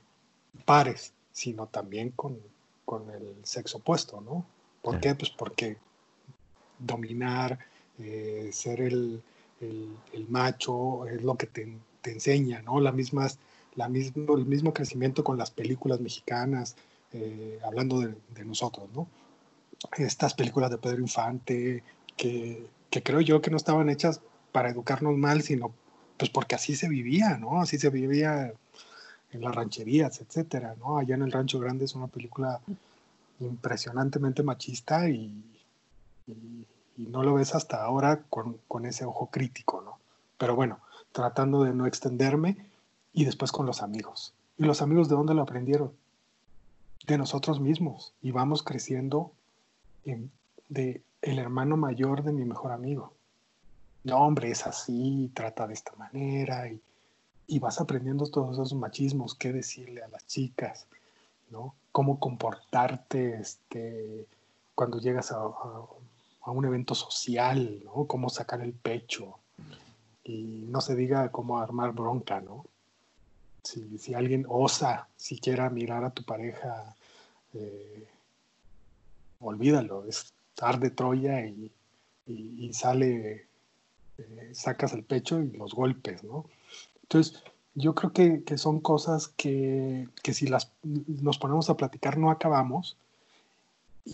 pares, 0.65 1.13
sino 1.31 1.67
también 1.67 2.09
con, 2.11 2.39
con, 2.85 3.09
el 3.11 3.35
sexo 3.43 3.77
opuesto, 3.77 4.21
¿no? 4.21 4.45
¿Por 4.81 4.99
qué? 4.99 5.13
Pues 5.13 5.29
porque 5.29 5.77
dominar, 6.79 7.59
eh, 7.99 8.49
ser 8.51 8.81
el, 8.81 9.21
el, 9.59 10.27
macho, 10.29 11.05
es 11.07 11.23
lo 11.23 11.35
que 11.35 11.47
te, 11.47 11.77
te, 12.01 12.11
enseña, 12.11 12.61
¿no? 12.61 12.79
La 12.79 12.91
misma, 12.91 13.27
la 13.75 13.89
mismo, 13.89 14.37
el 14.37 14.45
mismo 14.45 14.73
crecimiento 14.73 15.23
con 15.23 15.37
las 15.37 15.51
películas 15.51 15.99
mexicanas, 15.99 16.75
eh, 17.13 17.59
hablando 17.63 17.99
de, 17.99 18.45
nosotros, 18.45 18.89
¿no? 18.93 19.07
Estas 19.97 20.33
películas 20.33 20.71
de 20.71 20.77
Pedro 20.77 21.01
Infante, 21.01 21.83
que, 22.15 22.67
que, 22.89 23.03
creo 23.03 23.21
yo 23.21 23.41
que 23.41 23.51
no 23.51 23.57
estaban 23.57 23.89
hechas 23.89 24.21
para 24.51 24.69
educarnos 24.69 25.17
mal, 25.17 25.41
sino 25.41 25.73
pues 26.17 26.31
porque 26.31 26.55
así 26.55 26.75
se 26.75 26.89
vivía, 26.89 27.37
¿no? 27.37 27.61
Así 27.61 27.77
se 27.77 27.89
vivía 27.89 28.53
en 29.31 29.41
las 29.41 29.55
rancherías, 29.55 30.21
etcétera, 30.21 30.75
¿no? 30.79 30.97
Allá 30.97 31.15
en 31.15 31.21
el 31.23 31.31
Rancho 31.31 31.59
Grande 31.59 31.85
es 31.85 31.95
una 31.95 32.07
película 32.07 32.59
impresionantemente 33.39 34.41
machista 34.41 35.09
y 35.09 35.31
no 36.97 37.23
lo 37.23 37.35
ves 37.35 37.55
hasta 37.55 37.83
ahora 37.83 38.23
con, 38.29 38.57
con, 38.67 38.85
ese 38.85 39.05
ojo 39.05 39.27
crítico, 39.27 39.81
¿no? 39.81 39.99
Pero 40.37 40.55
bueno, 40.55 40.79
tratando 41.11 41.63
de 41.63 41.73
no 41.73 41.85
extenderme 41.85 42.57
y 43.13 43.25
después 43.25 43.51
con 43.51 43.65
los 43.65 43.81
amigos. 43.81 44.33
¿Y 44.57 44.63
los 44.63 44.81
amigos 44.81 45.07
de 45.07 45.15
dónde 45.15 45.33
lo 45.33 45.43
aprendieron? 45.43 45.91
De 47.05 47.17
nosotros 47.17 47.59
mismos. 47.59 48.13
Y 48.21 48.31
vamos 48.31 48.63
creciendo 48.63 49.31
en, 50.05 50.31
de 50.69 51.01
el 51.21 51.39
hermano 51.39 51.77
mayor 51.77 52.23
de 52.23 52.33
mi 52.33 52.45
mejor 52.45 52.71
amigo. 52.71 53.13
No, 54.03 54.17
hombre, 54.17 54.51
es 54.51 54.65
así, 54.65 55.31
trata 55.33 55.67
de 55.67 55.73
esta 55.73 55.93
manera 55.95 56.69
y, 56.69 56.79
y 57.47 57.59
vas 57.59 57.79
aprendiendo 57.79 58.25
todos 58.25 58.53
esos 58.53 58.73
machismos, 58.73 59.35
qué 59.35 59.53
decirle 59.53 60.03
a 60.03 60.07
las 60.09 60.25
chicas, 60.27 60.85
¿no? 61.49 61.73
Cómo 61.91 62.19
comportarte 62.19 63.39
este, 63.39 64.25
cuando 64.75 64.99
llegas 64.99 65.31
a 65.31 65.39
a 66.47 66.51
un 66.51 66.63
evento 66.63 66.95
social, 66.95 67.81
¿no? 67.83 68.05
Cómo 68.05 68.29
sacar 68.29 68.61
el 68.61 68.71
pecho. 68.71 69.37
Y 70.23 70.65
no 70.69 70.79
se 70.79 70.95
diga 70.95 71.29
cómo 71.29 71.59
armar 71.59 71.91
bronca, 71.91 72.39
¿no? 72.39 72.65
Si, 73.63 73.97
si 73.97 74.13
alguien 74.13 74.45
osa 74.47 75.09
siquiera 75.17 75.69
mirar 75.69 76.05
a 76.05 76.11
tu 76.11 76.23
pareja, 76.23 76.95
eh, 77.53 78.07
olvídalo, 79.41 80.05
es 80.05 80.33
tarde 80.55 80.89
Troya 80.89 81.45
y, 81.45 81.69
y, 82.27 82.73
sale, 82.73 83.47
eh, 84.17 84.51
sacas 84.53 84.93
el 84.93 85.03
pecho 85.03 85.41
y 85.41 85.51
los 85.51 85.73
golpes, 85.73 86.23
¿no? 86.23 86.45
Entonces, 87.01 87.43
yo 87.75 87.93
creo 87.93 88.13
que, 88.13 88.43
que 88.45 88.57
son 88.57 88.79
cosas 88.79 89.27
que, 89.27 90.07
que, 90.23 90.33
si 90.33 90.47
las 90.47 90.71
nos 90.83 91.37
ponemos 91.39 91.69
a 91.69 91.75
platicar 91.75 92.17
no 92.17 92.31
acabamos, 92.31 92.95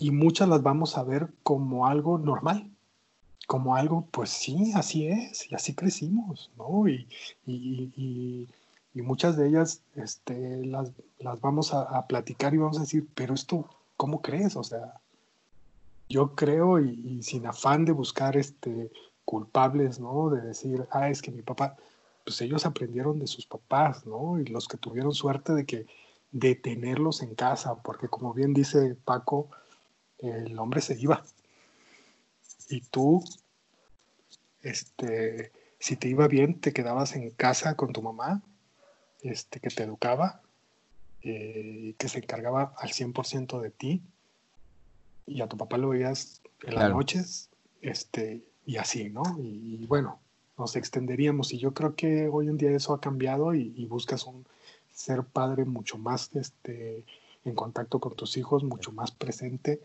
y 0.00 0.10
muchas 0.10 0.48
las 0.48 0.62
vamos 0.62 0.96
a 0.98 1.04
ver 1.04 1.28
como 1.42 1.86
algo 1.86 2.18
normal, 2.18 2.70
como 3.46 3.76
algo, 3.76 4.06
pues 4.10 4.30
sí, 4.30 4.72
así 4.74 5.06
es, 5.08 5.50
y 5.50 5.54
así 5.54 5.74
crecimos, 5.74 6.50
¿no? 6.56 6.88
Y, 6.88 7.06
y, 7.46 8.48
y, 8.94 9.02
muchas 9.02 9.36
de 9.36 9.48
ellas 9.48 9.82
este, 9.96 10.64
las, 10.64 10.92
las 11.18 11.40
vamos 11.40 11.74
a, 11.74 12.06
platicar 12.06 12.54
y 12.54 12.58
vamos 12.58 12.78
a 12.78 12.82
decir, 12.82 13.06
pero 13.14 13.34
esto, 13.34 13.68
¿cómo 13.96 14.22
crees? 14.22 14.56
O 14.56 14.64
sea, 14.64 14.94
yo 16.08 16.34
creo 16.34 16.80
y, 16.80 17.22
sin 17.22 17.46
afán 17.46 17.84
de 17.84 17.92
buscar 17.92 18.36
este, 18.36 18.90
culpables, 19.24 20.00
¿no? 20.00 20.30
De 20.30 20.40
decir, 20.40 20.86
ah, 20.90 21.10
es 21.10 21.20
que 21.22 21.30
mi 21.30 21.42
papá, 21.42 21.76
pues 22.24 22.40
ellos 22.40 22.66
aprendieron 22.66 23.18
de 23.18 23.26
sus 23.26 23.46
papás, 23.46 24.06
¿no? 24.06 24.40
Y 24.40 24.46
los 24.46 24.68
que 24.68 24.78
tuvieron 24.78 25.12
suerte 25.12 25.52
de 25.54 25.66
que 25.66 25.86
de 26.32 26.54
tenerlos 26.54 27.22
en 27.22 27.34
casa, 27.34 27.76
porque 27.82 28.08
como 28.08 28.32
bien 28.34 28.54
dice 28.54 28.96
Paco, 29.04 29.48
el 30.28 30.58
hombre 30.58 30.80
se 30.80 30.98
iba. 31.00 31.24
Y 32.68 32.80
tú, 32.80 33.22
este, 34.62 35.52
si 35.78 35.96
te 35.96 36.08
iba 36.08 36.28
bien, 36.28 36.60
te 36.60 36.72
quedabas 36.72 37.14
en 37.14 37.30
casa 37.30 37.76
con 37.76 37.92
tu 37.92 38.02
mamá, 38.02 38.42
este, 39.22 39.60
que 39.60 39.68
te 39.68 39.82
educaba, 39.82 40.40
eh, 41.22 41.94
que 41.98 42.08
se 42.08 42.18
encargaba 42.18 42.74
al 42.78 42.90
100% 42.90 43.60
de 43.60 43.70
ti, 43.70 44.02
y 45.26 45.40
a 45.40 45.46
tu 45.46 45.56
papá 45.56 45.78
lo 45.78 45.90
veías 45.90 46.42
en 46.62 46.74
las 46.74 46.90
noches, 46.90 47.50
este, 47.80 48.42
y 48.66 48.76
así, 48.76 49.10
¿no? 49.10 49.22
Y, 49.38 49.86
bueno, 49.86 50.20
nos 50.58 50.76
extenderíamos, 50.76 51.52
y 51.52 51.58
yo 51.58 51.74
creo 51.74 51.94
que 51.94 52.28
hoy 52.28 52.48
en 52.48 52.56
día 52.56 52.70
eso 52.70 52.94
ha 52.94 53.00
cambiado 53.00 53.54
y, 53.54 53.72
y 53.76 53.86
buscas 53.86 54.24
un 54.24 54.46
ser 54.92 55.24
padre 55.24 55.64
mucho 55.64 55.98
más 55.98 56.30
este, 56.34 57.04
en 57.44 57.54
contacto 57.54 57.98
con 58.00 58.14
tus 58.14 58.36
hijos, 58.36 58.64
mucho 58.64 58.92
más 58.92 59.10
presente, 59.10 59.80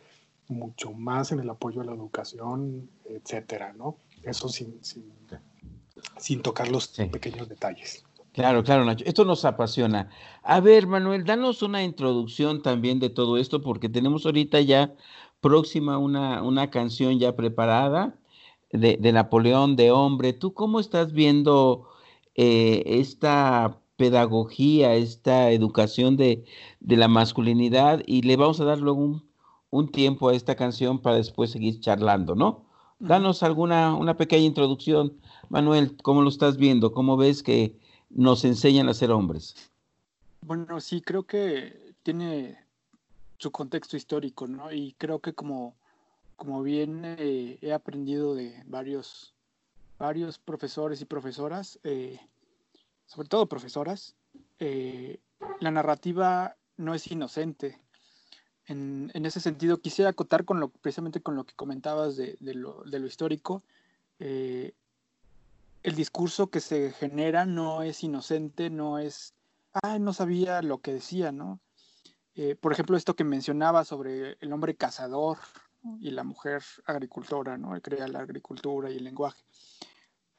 mucho 0.49 0.91
más 0.91 1.31
en 1.31 1.39
el 1.39 1.49
apoyo 1.49 1.81
a 1.81 1.85
la 1.85 1.93
educación, 1.93 2.89
etcétera, 3.05 3.73
¿no? 3.73 3.97
Eso 4.23 4.49
sin, 4.49 4.79
sin, 4.83 6.41
tocar 6.41 6.69
los 6.69 6.87
pequeños 6.87 7.47
detalles. 7.47 8.03
Claro, 8.33 8.63
claro, 8.63 8.85
Nacho. 8.85 9.05
Esto 9.05 9.25
nos 9.25 9.45
apasiona. 9.45 10.09
A 10.43 10.59
ver, 10.59 10.87
Manuel, 10.87 11.23
danos 11.23 11.61
una 11.61 11.83
introducción 11.83 12.61
también 12.61 12.99
de 12.99 13.09
todo 13.09 13.37
esto, 13.37 13.61
porque 13.61 13.89
tenemos 13.89 14.25
ahorita 14.25 14.61
ya 14.61 14.93
próxima 15.41 15.97
una, 15.97 16.43
una 16.43 16.69
canción 16.69 17.19
ya 17.19 17.35
preparada 17.35 18.15
de, 18.71 18.97
Napoleón 19.11 19.75
de 19.75 19.91
Hombre. 19.91 20.33
¿Tú 20.33 20.53
cómo 20.53 20.79
estás 20.79 21.13
viendo 21.13 21.89
eh, 22.35 22.83
esta 22.85 23.79
pedagogía, 23.97 24.95
esta 24.95 25.51
educación 25.51 26.17
de, 26.17 26.45
la 26.79 27.07
masculinidad? 27.07 28.01
Y 28.05 28.21
le 28.23 28.35
vamos 28.37 28.59
a 28.59 28.65
dar 28.65 28.79
luego 28.79 29.01
un, 29.01 29.28
un 29.71 29.91
tiempo 29.91 30.29
a 30.29 30.33
esta 30.33 30.55
canción 30.55 30.99
para 30.99 31.17
después 31.17 31.51
seguir 31.51 31.79
charlando, 31.79 32.35
¿no? 32.35 32.65
Danos 32.99 33.43
alguna 33.43 33.95
una 33.95 34.17
pequeña 34.17 34.45
introducción, 34.45 35.13
Manuel, 35.47 35.95
¿cómo 36.03 36.21
lo 36.21 36.29
estás 36.29 36.57
viendo? 36.57 36.91
¿Cómo 36.91 37.15
ves 37.15 37.43
que 37.43 37.79
nos 38.09 38.43
enseñan 38.43 38.89
a 38.89 38.93
ser 38.93 39.11
hombres? 39.11 39.71
Bueno, 40.41 40.81
sí, 40.81 41.01
creo 41.01 41.23
que 41.23 41.93
tiene 42.03 42.57
su 43.37 43.51
contexto 43.51 43.95
histórico, 43.95 44.47
¿no? 44.47 44.71
Y 44.73 44.95
creo 44.97 45.19
que 45.19 45.33
como, 45.33 45.75
como 46.35 46.61
bien 46.61 47.03
eh, 47.05 47.57
he 47.61 47.71
aprendido 47.71 48.35
de 48.35 48.63
varios, 48.65 49.33
varios 49.97 50.37
profesores 50.37 51.01
y 51.01 51.05
profesoras, 51.05 51.79
eh, 51.83 52.19
sobre 53.05 53.29
todo 53.29 53.45
profesoras, 53.45 54.15
eh, 54.59 55.19
la 55.61 55.71
narrativa 55.71 56.55
no 56.75 56.93
es 56.93 57.09
inocente 57.11 57.79
en, 58.69 59.25
ese 59.25 59.39
sentido, 59.39 59.81
quisiera 59.81 60.11
acotar 60.11 60.45
con 60.45 60.59
lo, 60.59 60.69
precisamente 60.69 61.21
con 61.21 61.35
lo 61.35 61.43
que 61.43 61.55
comentabas 61.55 62.15
de, 62.15 62.37
lo, 62.39 62.85
histórico. 63.05 63.63
Eh, 64.19 64.73
el 65.81 65.95
discurso 65.95 66.47
que 66.51 66.59
se 66.59 66.91
genera 66.91 67.45
no 67.45 67.81
es 67.81 68.03
inocente, 68.03 68.69
no 68.69 68.99
es, 68.99 69.33
ah, 69.73 69.97
no 69.97 70.13
sabía 70.13 70.61
lo 70.61 70.81
que 70.81 70.93
decía, 70.93 71.31
¿no? 71.31 71.59
Eh, 72.35 72.55
por 72.55 72.71
ejemplo, 72.71 72.95
esto 72.95 73.15
que 73.15 73.23
mencionaba 73.23 73.83
sobre 73.85 74.37
el 74.39 74.53
hombre 74.53 74.75
cazador 74.75 75.39
y 75.99 76.11
la 76.11 76.23
mujer 76.23 76.61
agricultora, 76.85 77.57
¿no? 77.57 77.79
Crea 77.81 78.07
la 78.07 78.19
agricultura 78.19 78.91
y 78.91 78.97
el 78.97 79.03
lenguaje. 79.03 79.41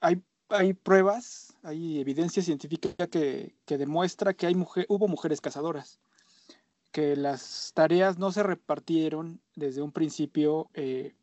Hay, 0.01 0.23
hay 0.51 0.73
pruebas, 0.75 1.55
hay 1.65 1.99
evidencia 1.99 2.45
científica 2.45 3.09
que, 3.09 3.57
que 3.65 3.77
demuestra 3.77 4.35
que 4.35 4.47
hay 4.47 4.55
mujer, 4.55 4.87
hubo 4.89 5.09
mujeres 5.09 5.41
cazadoras 5.41 5.99
que 6.93 7.17
las 7.17 7.73
tareas 7.75 8.19
no 8.19 8.33
se 8.33 8.43
repartieron 8.43 9.41
desde 9.55 9.83
un 9.83 9.93
principio, 9.93 10.69
eh, 10.75 11.15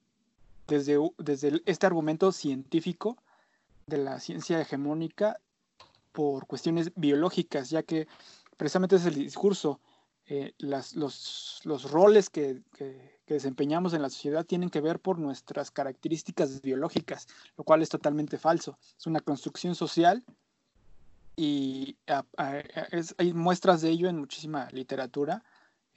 desde, 0.67 0.97
desde 1.17 1.61
este 1.65 1.85
argumento 1.85 2.31
científico 2.31 3.17
de 3.85 3.97
la 3.97 4.19
ciencia 4.19 4.59
hegemónica 4.61 5.39
por 6.11 6.47
cuestiones 6.47 6.91
biológicas, 6.95 7.69
ya 7.69 7.83
que 7.83 8.07
precisamente 8.55 8.95
es 8.95 9.05
el 9.05 9.15
discurso, 9.15 9.79
eh, 10.25 10.53
las, 10.57 10.95
los, 10.95 11.61
los, 11.63 11.89
roles 11.89 12.29
que, 12.29 12.61
que, 12.75 13.17
desempeñamos 13.27 13.93
en 13.93 14.01
la 14.01 14.09
sociedad 14.09 14.45
tienen 14.45 14.69
que 14.69 14.81
ver 14.81 14.99
por 14.99 15.19
nuestras 15.19 15.71
características 15.71 16.61
biológicas, 16.61 17.27
lo 17.57 17.63
cual 17.63 17.81
es 17.81 17.89
totalmente 17.89 18.37
falso. 18.37 18.77
Es 18.97 19.05
una 19.05 19.19
construcción 19.19 19.75
social 19.75 20.23
y 21.35 21.95
hay 22.37 23.33
muestras 23.33 23.81
de 23.81 23.89
ello 23.89 24.09
en 24.09 24.17
muchísima 24.17 24.69
literatura 24.71 25.43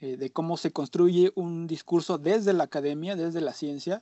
eh, 0.01 0.17
de 0.17 0.31
cómo 0.31 0.57
se 0.57 0.71
construye 0.71 1.31
un 1.35 1.67
discurso 1.67 2.17
desde 2.17 2.53
la 2.53 2.63
academia, 2.63 3.15
desde 3.15 3.39
la 3.39 3.53
ciencia, 3.53 4.01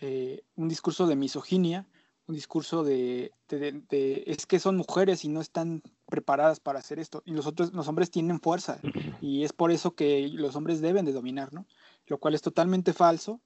eh, 0.00 0.42
un 0.56 0.68
discurso 0.68 1.06
de 1.06 1.14
misoginia, 1.14 1.86
un 2.26 2.34
discurso 2.34 2.82
de, 2.82 3.32
es 3.48 4.46
que 4.46 4.58
son 4.58 4.76
mujeres 4.76 5.24
y 5.24 5.28
no 5.28 5.40
están 5.40 5.84
preparadas 6.06 6.58
para 6.58 6.80
hacer 6.80 6.98
esto. 6.98 7.22
Y 7.24 7.30
los, 7.30 7.46
otros, 7.46 7.72
los 7.72 7.86
hombres 7.86 8.10
tienen 8.10 8.40
fuerza 8.40 8.80
y 9.20 9.44
es 9.44 9.52
por 9.52 9.70
eso 9.70 9.94
que 9.94 10.28
los 10.28 10.56
hombres 10.56 10.80
deben 10.80 11.04
de 11.04 11.12
dominar, 11.12 11.52
¿no? 11.52 11.64
Lo 12.08 12.18
cual 12.18 12.34
es 12.34 12.42
totalmente 12.42 12.92
falso. 12.92 13.40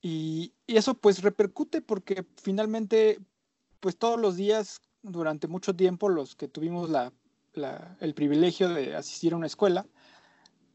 Y, 0.00 0.54
eso 0.66 0.94
pues 0.94 1.22
repercute 1.22 1.82
porque 1.82 2.24
finalmente, 2.42 3.18
pues 3.80 3.98
todos 3.98 4.18
los 4.18 4.36
días, 4.36 4.80
durante 5.02 5.46
mucho 5.46 5.76
tiempo, 5.76 6.08
los 6.08 6.36
que 6.36 6.48
tuvimos 6.48 6.88
la, 6.88 7.12
el 8.00 8.14
privilegio 8.14 8.70
de 8.70 8.96
asistir 8.96 9.34
a 9.34 9.36
una 9.36 9.46
escuela, 9.46 9.86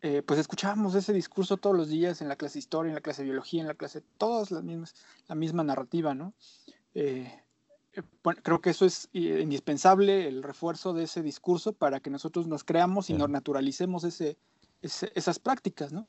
eh, 0.06 0.22
pues 0.22 0.38
escuchábamos 0.38 0.96
ese 0.96 1.14
discurso 1.14 1.56
todos 1.56 1.78
los 1.78 1.88
días 1.88 2.22
en 2.22 2.28
la 2.28 2.36
clase 2.36 2.56
de 2.56 2.60
historia, 2.60 2.90
en 2.90 2.96
la 2.96 3.00
clase 3.00 3.22
de 3.22 3.28
biología, 3.28 3.62
en 3.62 3.70
la 3.70 3.74
clase, 3.74 4.04
todas 4.18 4.52
las 4.52 4.62
mismas, 4.62 4.94
la 5.30 5.36
misma 5.36 5.64
narrativa, 5.64 6.14
¿no? 6.14 6.34
Eh, 6.94 7.32
eh, 7.94 8.02
creo 8.42 8.60
que 8.60 8.72
eso 8.72 8.86
es 8.86 9.08
indispensable, 9.14 10.28
el 10.28 10.44
refuerzo 10.44 10.94
de 10.94 11.06
ese 11.06 11.22
discurso 11.22 11.72
para 11.72 12.02
que 12.02 12.10
nosotros 12.10 12.48
nos 12.48 12.66
creamos 12.66 13.10
y 13.10 13.14
nos 13.14 13.30
naturalicemos 13.30 14.04
ese, 14.04 14.38
esas 14.82 15.40
prácticas, 15.40 15.94
¿no? 15.94 16.06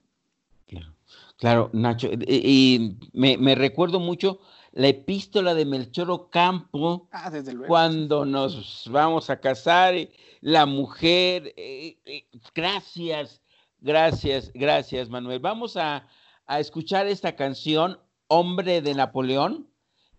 Claro, 1.36 1.70
Nacho, 1.72 2.08
y, 2.26 2.98
me, 3.12 3.54
recuerdo 3.54 4.00
mucho 4.00 4.40
la 4.72 4.88
epístola 4.88 5.54
de 5.54 5.66
Melchor 5.66 6.10
Ocampo 6.10 7.06
ah, 7.12 7.30
cuando 7.68 8.24
nos 8.24 8.88
vamos 8.90 9.30
a 9.30 9.38
casar, 9.38 9.94
la 10.40 10.66
mujer, 10.66 11.54
gracias, 12.54 13.40
Gracias, 13.84 14.50
gracias, 14.54 15.10
Manuel. 15.10 15.40
Vamos 15.40 15.76
a, 15.76 16.08
escuchar 16.58 17.06
esta 17.06 17.36
canción, 17.36 17.98
Hombre 18.28 18.80
de 18.80 18.94
Napoleón, 18.94 19.68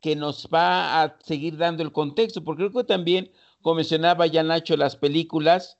que 0.01 0.15
nos 0.15 0.47
va 0.53 1.01
a 1.01 1.17
seguir 1.23 1.57
dando 1.57 1.81
el 1.81 1.91
contexto, 1.91 2.43
porque 2.43 2.69
creo 2.69 2.83
que 2.83 2.87
también, 2.87 3.31
como 3.63 3.77
mencionaba 3.77 4.27
ya 4.27 4.43
Nacho, 4.43 4.77
las 4.77 4.95
películas 4.95 5.79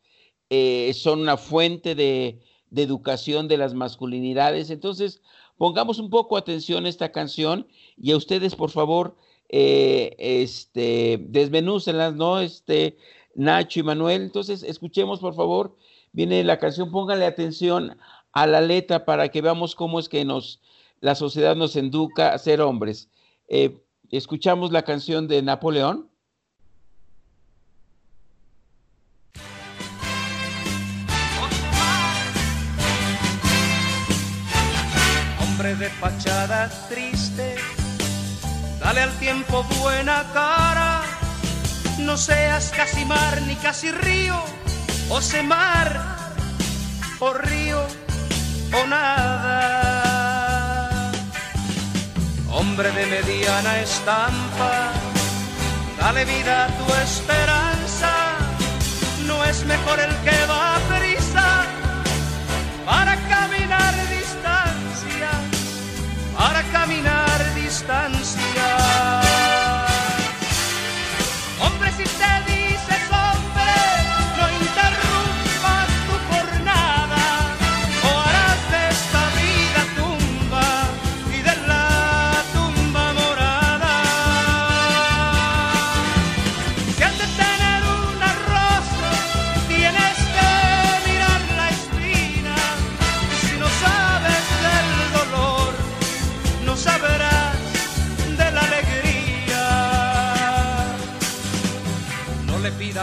eh, 0.49 0.93
son 0.95 1.21
una 1.21 1.37
fuente 1.37 1.93
de, 1.93 2.41
educación 2.75 3.47
de 3.47 3.57
las 3.57 3.75
masculinidades. 3.75 4.71
Entonces, 4.71 5.21
pongamos 5.55 5.99
un 5.99 6.09
poco 6.09 6.37
atención 6.37 6.87
a 6.87 6.89
esta 6.89 7.11
canción 7.11 7.67
y 7.97 8.13
a 8.13 8.17
ustedes, 8.17 8.55
por 8.55 8.71
favor, 8.71 9.15
eh, 9.49 10.15
este, 10.17 11.19
desmenúcenlas, 11.29 12.15
¿no? 12.15 12.39
Este, 12.39 12.97
Nacho 13.35 13.81
y 13.81 13.83
Manuel. 13.83 14.23
Entonces, 14.23 14.63
escuchemos, 14.63 15.19
por 15.19 15.35
favor, 15.35 15.77
viene 16.15 16.43
la 16.45 16.57
canción, 16.57 16.91
póngale 16.91 17.25
atención 17.25 17.97
a 18.31 18.47
la 18.47 18.61
letra 18.61 19.03
para 19.03 19.27
que 19.29 19.41
veamos 19.41 19.75
cómo 19.75 19.99
es 19.99 20.07
que 20.07 20.23
nos, 20.23 20.61
la 21.01 21.13
sociedad 21.13 21.55
nos 21.55 21.75
educa 21.75 22.33
a 22.33 22.37
ser 22.37 22.61
hombres. 22.61 23.09
Eh, 23.49 23.77
escuchamos 24.09 24.71
la 24.71 24.83
canción 24.83 25.27
de 25.27 25.41
Napoleón. 25.41 26.09
Hombre 35.41 35.75
de 35.75 35.89
fachada 35.89 36.69
triste, 36.87 37.55
dale 38.79 39.01
al 39.01 39.19
tiempo 39.19 39.65
buena 39.81 40.25
cara, 40.33 41.01
no 41.99 42.15
seas 42.15 42.71
casi 42.71 43.03
mar 43.03 43.41
ni 43.47 43.55
casi 43.55 43.91
río 43.91 44.64
o 45.09 45.21
se 45.21 45.41
mar, 45.43 45.89
o 47.19 47.33
río, 47.33 47.85
o 48.73 48.87
nada. 48.87 49.91
Hombre 52.51 52.91
de 52.91 53.05
mediana 53.05 53.79
estampa, 53.79 54.91
dale 55.99 56.25
vida 56.25 56.65
a 56.65 56.67
tu 56.67 56.93
esperanza, 57.03 58.11
no 59.27 59.43
es 59.45 59.65
mejor 59.65 59.99
el 59.99 60.15
que 60.25 60.45
va 60.47 60.75
a 60.75 60.79
prisa 60.79 61.65
para 62.85 63.15
caminar 63.27 63.93
distancia, 64.09 65.29
para 66.37 66.63
caminar 66.71 67.53
distancia. 67.55 68.24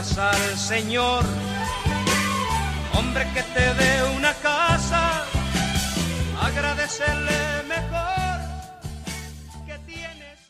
Al 0.02 0.58
Señor, 0.58 1.22
hombre 2.98 3.24
que 3.32 3.42
te 3.54 3.60
dé 3.60 4.16
una 4.16 4.34
casa, 4.34 5.24
agradecerle 6.40 7.62
mejor 7.68 8.40
que 9.64 9.78
tienes. 9.86 10.40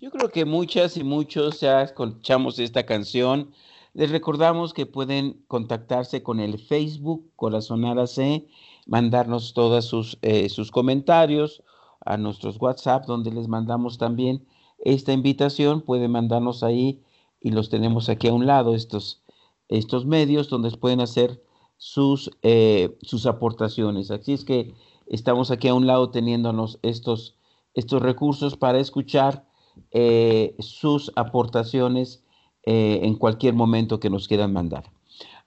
Yo 0.00 0.12
creo 0.12 0.30
que 0.30 0.44
muchas 0.44 0.96
y 0.96 1.02
muchos 1.02 1.58
ya 1.58 1.82
escuchamos 1.82 2.60
esta 2.60 2.86
canción 2.86 3.50
Les 3.92 4.12
recordamos 4.12 4.72
que 4.72 4.86
pueden 4.86 5.42
contactarse 5.48 6.22
con 6.22 6.38
el 6.38 6.60
Facebook 6.60 7.28
Corazonada 7.34 8.06
C, 8.06 8.46
mandarnos 8.86 9.52
todos 9.52 9.84
sus, 9.84 10.16
eh, 10.22 10.48
sus 10.48 10.70
comentarios 10.70 11.64
a 12.06 12.16
nuestros 12.18 12.56
WhatsApp, 12.60 13.04
donde 13.06 13.32
les 13.32 13.48
mandamos 13.48 13.98
también 13.98 14.46
esta 14.78 15.12
invitación. 15.12 15.80
Pueden 15.80 16.12
mandarnos 16.12 16.62
ahí 16.62 17.02
y 17.42 17.50
los 17.50 17.68
tenemos 17.68 18.08
aquí 18.08 18.28
a 18.28 18.32
un 18.32 18.46
lado, 18.46 18.74
estos, 18.74 19.22
estos 19.68 20.06
medios 20.06 20.48
donde 20.48 20.70
pueden 20.70 21.00
hacer 21.00 21.42
sus, 21.76 22.30
eh, 22.42 22.96
sus 23.02 23.26
aportaciones. 23.26 24.10
Así 24.12 24.32
es 24.32 24.44
que 24.44 24.72
estamos 25.08 25.50
aquí 25.50 25.66
a 25.68 25.74
un 25.74 25.86
lado 25.86 26.10
teniéndonos 26.10 26.78
estos, 26.82 27.36
estos 27.74 28.00
recursos 28.00 28.56
para 28.56 28.78
escuchar 28.78 29.44
eh, 29.90 30.54
sus 30.60 31.10
aportaciones 31.16 32.22
eh, 32.64 33.00
en 33.02 33.16
cualquier 33.16 33.54
momento 33.54 33.98
que 33.98 34.10
nos 34.10 34.28
quieran 34.28 34.52
mandar. 34.52 34.92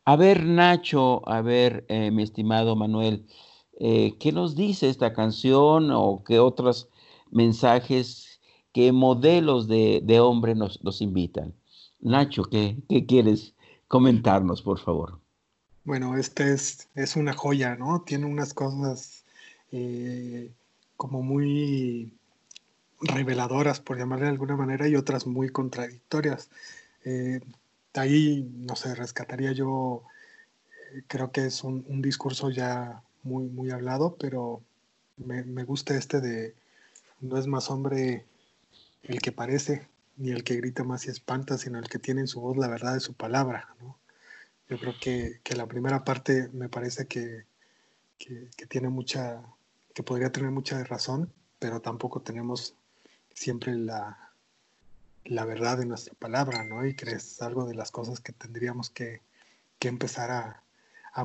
A 0.03 0.17
ver, 0.17 0.45
Nacho, 0.45 1.27
a 1.27 1.41
ver, 1.41 1.85
mi 2.11 2.21
estimado 2.21 2.75
Manuel, 2.75 3.25
¿qué 3.79 4.31
nos 4.31 4.55
dice 4.55 4.87
esta 4.87 5.13
canción 5.13 5.89
o 5.89 6.23
qué 6.23 6.39
otros 6.39 6.89
mensajes, 7.31 8.39
qué 8.71 8.91
modelos 8.91 9.67
de, 9.67 10.19
hombre 10.19 10.53
nos, 10.53 10.83
nos, 10.83 11.01
invitan? 11.01 11.55
Nacho, 12.05 12.43
¿qué, 12.43 12.77
¿qué, 12.87 13.05
quieres 13.05 13.55
comentarnos, 13.87 14.61
por 14.61 14.79
favor? 14.79 15.19
Bueno, 15.83 16.17
este 16.17 16.53
es, 16.53 16.87
es 16.93 17.15
una 17.15 17.33
joya, 17.33 17.75
¿no? 17.75 18.03
Tiene 18.05 18.27
unas 18.27 18.53
cosas 18.53 19.23
como 20.95 21.21
muy 21.21 22.13
reveladoras, 23.01 23.79
por 23.79 23.97
llamarle 23.97 24.25
de 24.25 24.31
alguna 24.31 24.55
manera, 24.55 24.87
y 24.87 24.95
otras 24.95 25.27
muy 25.27 25.49
contradictorias. 25.49 26.49
Eh, 27.03 27.41
ahí, 27.93 28.49
no 28.55 28.75
sé, 28.75 28.95
rescataría 28.95 29.51
yo, 29.51 30.03
eh, 30.93 31.03
creo 31.07 31.31
que 31.31 31.47
es 31.47 31.63
un, 31.63 32.01
discurso 32.01 32.49
ya 32.51 33.01
muy, 33.23 33.45
muy 33.45 33.71
hablado, 33.71 34.15
pero 34.19 34.61
me, 35.17 35.63
gusta 35.63 35.95
este 35.97 36.21
de 36.21 36.53
no 37.21 37.37
es 37.37 37.47
más 37.47 37.69
hombre 37.71 38.25
el 39.03 39.21
que 39.21 39.31
parece, 39.31 39.87
ni 40.17 40.31
el 40.31 40.43
que 40.43 40.55
grita 40.55 40.83
más 40.83 41.05
y 41.05 41.09
espanta, 41.09 41.57
sino 41.57 41.79
el 41.79 41.89
que 41.89 41.99
tiene 41.99 42.21
en 42.21 42.27
su 42.27 42.41
voz 42.41 42.57
la 42.57 42.67
verdad 42.67 42.93
de 42.93 42.99
su 42.99 43.13
palabra. 43.13 43.75
Yo 44.69 44.79
creo 44.79 44.93
que, 44.99 45.41
la 45.55 45.67
primera 45.67 46.03
parte 46.03 46.49
me 46.53 46.69
parece 46.69 47.07
que, 47.07 47.45
que, 48.17 48.65
tiene 48.67 48.89
mucha, 48.89 49.41
que 49.93 50.03
podría 50.03 50.31
tener 50.31 50.51
mucha 50.51 50.83
razón, 50.83 51.31
pero 51.59 51.81
tampoco 51.81 52.21
tenemos 52.21 52.75
siempre 53.33 53.75
la, 53.75 54.31
la 55.25 55.45
verdad 55.45 55.77
de 55.77 55.85
nuestra 55.85 56.13
palabra, 56.15 56.63
¿no? 56.63 56.85
Y 56.85 56.95
crees 56.95 57.41
algo 57.41 57.65
de 57.65 57.75
las 57.75 57.91
cosas 57.91 58.19
que 58.19 58.31
tendríamos 58.31 58.89
que, 58.89 59.21
empezar 59.81 60.31
a, 60.31 60.63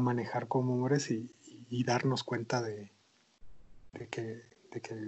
manejar 0.00 0.48
como 0.48 0.74
hombres 0.74 1.10
y, 1.10 1.34
darnos 1.84 2.24
cuenta 2.24 2.60
de, 2.60 2.90
que, 4.10 4.42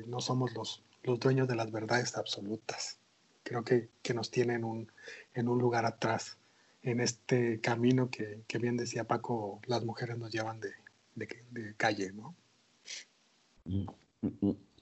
no 0.06 0.22
somos 0.22 0.54
los, 0.54 0.82
los 1.02 1.20
dueños 1.20 1.48
de 1.48 1.56
las 1.56 1.70
verdades 1.70 2.16
absolutas. 2.16 3.01
Creo 3.42 3.64
que, 3.64 3.88
nos 4.14 4.30
tienen 4.30 4.56
en 4.56 4.64
un, 4.64 4.92
en 5.34 5.48
un 5.48 5.58
lugar 5.58 5.84
atrás, 5.84 6.38
en 6.82 7.00
este 7.00 7.60
camino 7.60 8.10
que, 8.10 8.44
bien 8.58 8.76
decía 8.76 9.04
Paco, 9.04 9.60
las 9.66 9.84
mujeres 9.84 10.18
nos 10.18 10.32
llevan 10.32 10.60
de, 10.60 10.72
de 11.14 11.74
calle, 11.76 12.12
¿no? 12.12 12.34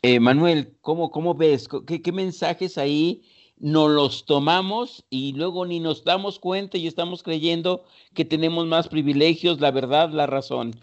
Eh, 0.02 0.20
Manuel, 0.20 0.74
¿cómo, 0.80 1.10
¿cómo, 1.10 1.34
ves? 1.34 1.68
¿Qué, 1.86 2.12
mensajes 2.12 2.78
ahí 2.78 3.22
nos 3.58 3.90
los 3.90 4.24
tomamos 4.24 5.04
y 5.10 5.32
luego 5.34 5.66
ni 5.66 5.80
nos 5.80 6.04
damos 6.04 6.38
cuenta 6.38 6.78
y 6.78 6.86
estamos 6.86 7.22
creyendo 7.22 7.84
que 8.14 8.24
tenemos 8.24 8.66
más 8.66 8.88
privilegios, 8.88 9.60
la 9.60 9.70
verdad, 9.70 10.10
la 10.10 10.26
razón? 10.26 10.74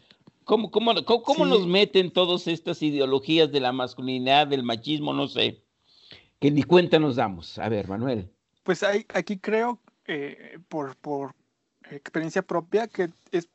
¿Cómo, 0.43 0.71
cómo, 0.71 0.93
cómo, 1.03 1.45
nos 1.45 1.65
meten 1.67 2.11
todas 2.11 2.47
estas 2.47 2.81
ideologías 2.81 3.51
de 3.51 3.59
la 3.59 3.71
masculinidad, 3.71 4.47
del 4.47 4.63
machismo, 4.63 5.13
no 5.13 5.27
sé? 5.27 5.61
Que 6.39 6.51
ni 6.51 6.63
cuenta 6.63 6.99
nos 6.99 7.15
damos. 7.15 7.57
A 7.57 7.69
ver, 7.69 7.87
Manuel. 7.87 8.29
Pues 8.63 8.83
hay, 8.83 9.05
aquí 9.13 9.39
creo, 9.39 9.79
eh, 10.05 10.59
por, 10.67 10.95
por 10.97 11.33
experiencia 11.89 12.41
propia, 12.41 12.87
que 12.87 13.09
es 13.31 13.49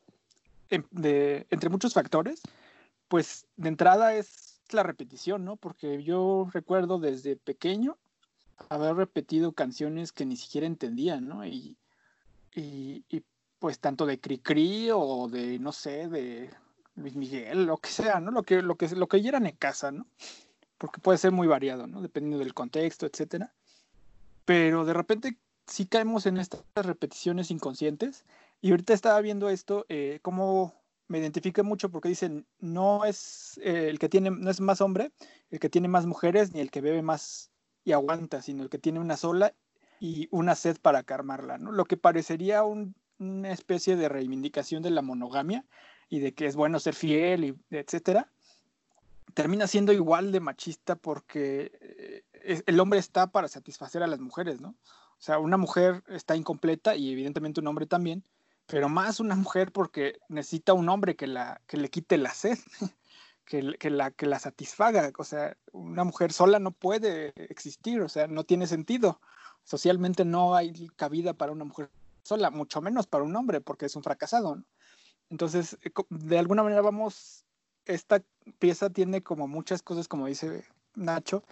em, 0.69 0.83
de, 0.91 1.47
entre 1.49 1.69
muchos 1.69 1.93
factores, 1.93 2.41
pues 3.07 3.45
de 3.57 3.69
entrada 3.69 4.15
es 4.15 4.61
la 4.71 4.83
repetición, 4.83 5.45
¿no? 5.45 5.55
Porque 5.55 6.03
yo 6.03 6.49
recuerdo 6.51 6.99
desde 6.99 7.35
pequeño 7.35 7.97
haber 8.69 8.95
repetido 8.95 9.51
canciones 9.51 10.11
que 10.11 10.25
ni 10.25 10.35
siquiera 10.35 10.67
entendía, 10.67 11.21
¿no? 11.21 11.45
Y, 11.45 11.77
y, 12.55 13.03
pues 13.59 13.79
tanto 13.79 14.05
de 14.05 14.19
Cricri 14.19 14.89
o 14.91 15.29
de, 15.29 15.57
no 15.57 15.71
sé, 15.71 16.09
de 16.09 16.49
Luis 16.95 17.15
Miguel, 17.15 17.65
lo 17.65 17.77
que 17.77 17.89
sea, 17.89 18.19
¿no? 18.19 18.31
Lo 18.31 18.43
que, 18.43 18.61
lo 18.61 18.75
que, 18.75 18.89
lo 18.89 19.07
que 19.07 19.17
oyeran 19.17 19.45
en 19.45 19.55
casa, 19.55 19.91
¿no? 19.91 20.05
Porque 20.83 20.99
puede 20.99 21.17
ser 21.17 21.31
muy 21.31 21.47
variado, 21.47 21.87
¿no? 21.87 22.01
Dependiendo 22.01 22.39
del 22.39 22.53
contexto, 22.53 23.05
etcétera. 23.05 23.53
Pero 24.43 24.83
de 24.83 24.93
repente 24.93 25.37
sí 25.65 25.85
caemos 25.85 26.25
en 26.25 26.35
estas 26.35 26.61
repeticiones 26.75 27.51
inconscientes. 27.51 28.25
Y 28.59 28.71
ahorita 28.71 28.93
estaba 28.93 29.21
viendo 29.21 29.49
esto, 29.49 29.85
eh, 29.87 30.19
cómo 30.21 30.73
me 31.07 31.19
identifique 31.19 31.63
mucho 31.63 31.87
porque 31.89 32.09
dicen, 32.09 32.45
no 32.59 33.05
es 33.05 33.61
eh, 33.63 33.87
el 33.87 33.97
que 33.97 34.09
tiene, 34.09 34.29
no 34.29 34.51
es 34.51 34.59
más 34.59 34.81
hombre, 34.81 35.13
el 35.51 35.61
que 35.61 35.69
tiene 35.69 35.87
más 35.87 36.05
mujeres, 36.05 36.51
ni 36.51 36.59
el 36.59 36.69
que 36.69 36.81
bebe 36.81 37.01
más 37.01 37.49
y 37.85 37.93
aguanta, 37.93 38.41
sino 38.41 38.61
el 38.61 38.69
que 38.69 38.77
tiene 38.77 38.99
una 38.99 39.15
sola 39.15 39.53
y 40.01 40.27
una 40.31 40.53
sed 40.53 40.75
para 40.81 41.03
calmarla, 41.03 41.59
¿no? 41.59 41.71
Lo 41.71 41.85
que 41.85 41.95
parecería 41.95 42.61
una 42.65 43.51
especie 43.53 43.95
de 43.95 44.09
reivindicación 44.09 44.83
de 44.83 44.91
la 44.91 45.01
monogamia 45.01 45.63
y 46.09 46.19
de 46.19 46.33
que 46.33 46.45
es 46.45 46.57
bueno 46.57 46.77
ser 46.81 46.93
fiel 46.93 47.45
y 47.45 47.55
etcétera, 47.71 48.32
termina 49.33 49.67
siendo 49.67 49.93
igual 49.93 50.31
de 50.31 50.39
machista 50.39 50.95
porque 50.95 51.71
eh, 52.33 52.63
el 52.65 52.79
hombre 52.79 52.99
está 52.99 53.27
para 53.27 53.47
satisfacer 53.47 54.03
a 54.03 54.07
las 54.07 54.19
mujeres, 54.19 54.61
¿no? 54.61 54.69
O 54.69 55.25
sea, 55.25 55.39
una 55.39 55.57
mujer 55.57 56.03
está 56.07 56.35
incompleta 56.35 56.95
y 56.95 57.11
evidentemente 57.11 57.61
un 57.61 57.67
hombre 57.67 57.85
también, 57.85 58.23
pero 58.65 58.89
más 58.89 59.19
una 59.19 59.35
mujer 59.35 59.71
porque 59.71 60.19
necesita 60.27 60.73
un 60.73 60.89
hombre 60.89 61.15
que, 61.15 61.27
la, 61.27 61.61
que 61.67 61.77
le 61.77 61.89
quite 61.89 62.17
la 62.17 62.33
sed, 62.33 62.57
que, 63.45 63.75
que, 63.79 63.89
la, 63.89 64.11
que 64.11 64.25
la 64.25 64.39
satisfaga. 64.39 65.11
O 65.17 65.23
sea, 65.23 65.55
una 65.71 66.03
mujer 66.03 66.33
sola 66.33 66.59
no 66.59 66.71
puede 66.71 67.33
existir, 67.49 68.01
o 68.01 68.09
sea, 68.09 68.27
no 68.27 68.43
tiene 68.43 68.67
sentido. 68.67 69.21
Socialmente 69.63 70.25
no 70.25 70.55
hay 70.55 70.89
cabida 70.95 71.33
para 71.33 71.53
una 71.53 71.63
mujer 71.63 71.89
sola, 72.23 72.49
mucho 72.49 72.81
menos 72.81 73.07
para 73.07 73.23
un 73.23 73.35
hombre, 73.35 73.61
porque 73.61 73.85
es 73.85 73.95
un 73.95 74.03
fracasado. 74.03 74.61
Entonces, 75.29 75.77
eh, 75.83 75.91
de 76.09 76.37
alguna 76.37 76.63
manera 76.63 76.81
vamos, 76.81 77.45
esta 77.85 78.21
pieza 78.59 78.89
tiene 78.89 79.21
como 79.21 79.47
muchas 79.47 79.81
cosas, 79.81 80.07
como 80.07 80.27
dice 80.27 80.63
Nacho, 80.95 81.43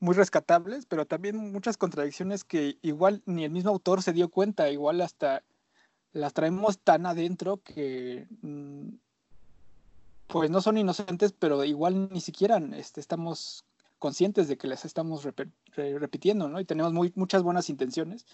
muy 0.00 0.14
rescatables, 0.14 0.86
pero 0.86 1.06
también 1.06 1.52
muchas 1.52 1.76
contradicciones 1.76 2.44
que 2.44 2.78
igual 2.82 3.22
ni 3.24 3.44
el 3.44 3.50
mismo 3.50 3.70
autor 3.70 4.02
se 4.02 4.12
dio 4.12 4.28
cuenta, 4.28 4.70
igual 4.70 5.00
hasta 5.00 5.42
las 6.12 6.34
traemos 6.34 6.78
tan 6.78 7.06
adentro 7.06 7.58
que 7.58 8.26
mm, 8.42 8.88
pues 10.26 10.50
no 10.50 10.60
son 10.60 10.78
inocentes, 10.78 11.32
pero 11.32 11.64
igual 11.64 12.08
ni 12.10 12.20
siquiera 12.20 12.58
este, 12.74 13.00
estamos 13.00 13.64
conscientes 13.98 14.48
de 14.48 14.58
que 14.58 14.66
las 14.66 14.84
estamos 14.84 15.26
repitiendo, 15.76 16.48
¿no? 16.48 16.58
Y 16.58 16.64
tenemos 16.64 16.92
muchas 17.14 17.42
buenas 17.42 17.70
intenciones, 17.70 18.26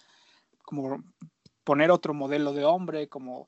como 0.62 1.04
poner 1.64 1.90
otro 1.90 2.14
modelo 2.14 2.54
de 2.54 2.64
hombre, 2.64 3.08
como 3.08 3.46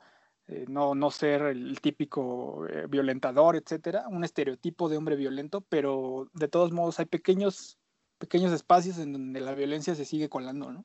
eh, 0.50 0.64
no, 0.66 0.96
no 0.96 1.12
ser 1.12 1.42
el 1.42 1.80
típico 1.80 2.66
eh, 2.66 2.86
violentador, 2.88 3.54
etcétera, 3.54 4.08
un 4.08 4.24
estereotipo 4.24 4.88
de 4.88 4.96
hombre 4.96 5.14
violento, 5.14 5.60
pero 5.60 6.28
de 6.34 6.48
todos 6.48 6.72
modos 6.72 6.98
hay 6.98 7.06
pequeños, 7.06 7.78
pequeños 8.18 8.50
espacios 8.50 8.98
en 8.98 9.12
donde 9.12 9.40
la 9.40 9.54
violencia 9.54 9.94
se 9.94 10.04
sigue 10.04 10.28
colando, 10.28 10.72
¿no? 10.72 10.84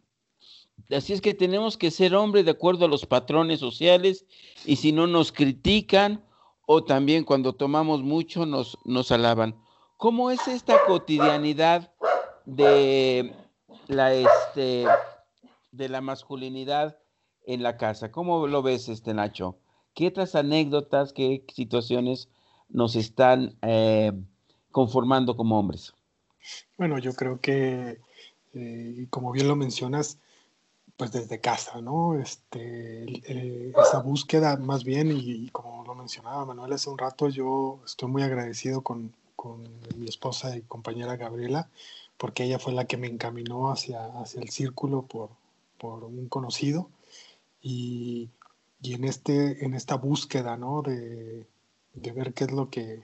Así 0.95 1.13
es 1.13 1.21
que 1.21 1.33
tenemos 1.33 1.77
que 1.77 1.89
ser 1.89 2.13
hombres 2.13 2.45
de 2.45 2.51
acuerdo 2.51 2.85
a 2.85 2.89
los 2.89 3.07
patrones 3.07 3.59
sociales 3.59 4.25
y 4.65 4.75
si 4.75 4.91
no 4.91 5.07
nos 5.07 5.31
critican 5.31 6.23
o 6.67 6.83
también 6.83 7.23
cuando 7.23 7.53
tomamos 7.53 8.03
mucho 8.03 8.45
nos, 8.45 8.77
nos 8.85 9.11
alaban. 9.11 9.55
¿Cómo 9.97 10.29
es 10.29 10.47
esta 10.47 10.77
cotidianidad 10.85 11.91
de 12.45 13.33
la, 13.87 14.13
este, 14.13 14.85
de 15.71 15.89
la 15.89 16.01
masculinidad 16.01 16.99
en 17.45 17.63
la 17.63 17.77
casa? 17.77 18.11
¿Cómo 18.11 18.47
lo 18.47 18.61
ves, 18.61 18.89
este 18.89 19.13
Nacho? 19.13 19.57
¿Qué 19.93 20.07
otras 20.07 20.35
anécdotas, 20.35 21.13
qué 21.13 21.43
situaciones 21.53 22.27
nos 22.69 22.95
están 22.95 23.55
eh, 23.61 24.11
conformando 24.71 25.37
como 25.37 25.57
hombres? 25.57 25.93
Bueno, 26.77 26.99
yo 26.99 27.13
creo 27.13 27.39
que, 27.39 27.99
eh, 28.53 29.07
como 29.09 29.31
bien 29.31 29.47
lo 29.47 29.55
mencionas, 29.55 30.19
pues 30.97 31.11
desde 31.11 31.39
casa, 31.39 31.81
¿no? 31.81 32.17
Este, 32.19 33.03
eh, 33.03 33.73
esa 33.77 33.99
búsqueda 33.99 34.57
más 34.57 34.83
bien, 34.83 35.11
y, 35.11 35.49
como 35.49 35.83
lo 35.85 35.95
mencionaba 35.95 36.45
Manuel 36.45 36.73
hace 36.73 36.89
un 36.89 36.97
rato, 36.97 37.29
yo 37.29 37.79
estoy 37.85 38.09
muy 38.09 38.23
agradecido 38.23 38.81
con, 38.81 39.13
con, 39.35 39.63
mi 39.97 40.07
esposa 40.07 40.55
y 40.57 40.61
compañera 40.61 41.15
Gabriela, 41.17 41.69
porque 42.17 42.43
ella 42.43 42.59
fue 42.59 42.73
la 42.73 42.85
que 42.85 42.97
me 42.97 43.07
encaminó 43.07 43.71
hacia, 43.71 44.05
hacia 44.19 44.41
el 44.41 44.49
círculo 44.49 45.03
por, 45.03 45.29
por 45.77 46.03
un 46.03 46.27
conocido. 46.27 46.89
Y, 47.67 48.29
en, 48.83 49.05
este, 49.05 49.65
en 49.65 49.73
esta 49.73 49.95
búsqueda, 49.95 50.55
¿no? 50.55 50.83
De, 50.83 51.47
ver 52.13 52.33
qué 52.35 52.43
es 52.43 52.51
lo 52.51 52.69
que 52.69 53.03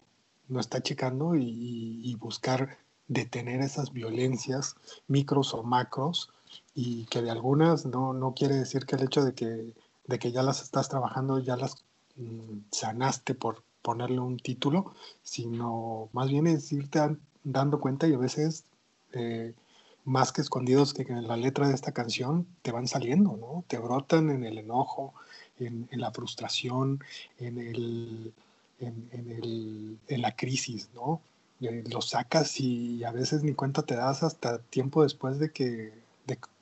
nos 0.50 0.68
está 0.68 0.84
checando 0.84 1.36
y, 1.36 2.16
buscar 2.20 2.78
detener 3.08 3.62
esas 3.62 3.92
violencias, 3.92 4.76
micros 5.08 5.56
o 5.56 5.64
macros, 5.64 6.30
y 6.76 7.06
que 7.06 7.24
de 7.24 7.32
algunas 7.32 7.88
no, 7.88 8.14
no 8.14 8.36
quiere 8.36 8.56
decir 8.56 8.86
que 8.86 8.98
el 8.98 9.04
hecho 9.04 9.24
de 9.24 9.34
que, 9.34 9.74
de 10.06 10.20
que 10.20 10.32
ya 10.32 10.44
las 10.44 10.62
estás 10.62 10.90
trabajando, 10.90 11.40
ya 11.40 11.58
las 11.58 11.84
mm, 12.18 12.60
sanaste 12.72 13.34
por 13.34 13.64
ponerle 13.82 14.20
un 14.20 14.38
título, 14.38 14.94
sino 15.24 16.10
más 16.14 16.30
bien 16.30 16.46
es 16.46 16.72
irte 16.72 17.00
dando 17.44 17.80
cuenta 17.80 18.08
y 18.08 18.14
a 18.14 18.20
veces 18.20 18.66
eh, 19.14 19.56
más 20.06 20.32
que 20.32 20.42
escondidos 20.42 20.94
que 20.94 21.04
en 21.04 21.28
la 21.28 21.38
letra 21.38 21.68
de 21.68 21.76
esta 21.76 21.92
canción 21.92 22.48
te 22.62 22.72
van 22.72 22.88
saliendo, 22.88 23.38
¿no? 23.38 23.64
Te 23.68 23.78
brotan 23.78 24.30
en 24.30 24.44
el 24.44 24.58
enojo, 24.58 25.14
en, 25.60 25.88
la 25.92 26.12
frustración, 26.12 27.04
en, 27.38 27.58
el, 27.60 28.34
en, 28.80 30.22
la 30.22 30.36
crisis, 30.36 30.90
¿no? 30.96 31.22
Eh, 31.62 31.84
lo 31.92 32.02
sacas 32.02 32.60
y 32.60 33.04
a 33.04 33.12
veces 33.12 33.44
ni 33.44 33.54
cuenta 33.54 33.84
te 33.84 33.96
das 33.96 34.24
hasta 34.24 34.60
tiempo 34.60 35.04
después 35.04 35.38
de 35.38 35.52
que, 35.52 35.94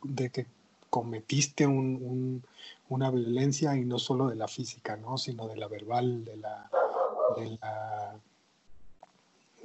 de, 0.04 0.30
que 0.30 0.46
cometiste 0.90 1.66
una 1.68 3.12
violencia 3.12 3.78
y 3.78 3.86
no 3.86 4.00
solo 4.00 4.28
de 4.28 4.36
la 4.36 4.50
física, 4.50 4.98
¿no? 4.98 5.18
Sino 5.18 5.48
de 5.48 5.56
la 5.56 5.68
verbal, 5.68 6.26
de 6.26 6.36
la, 6.38 6.70
de 7.38 7.58
la 7.62 8.20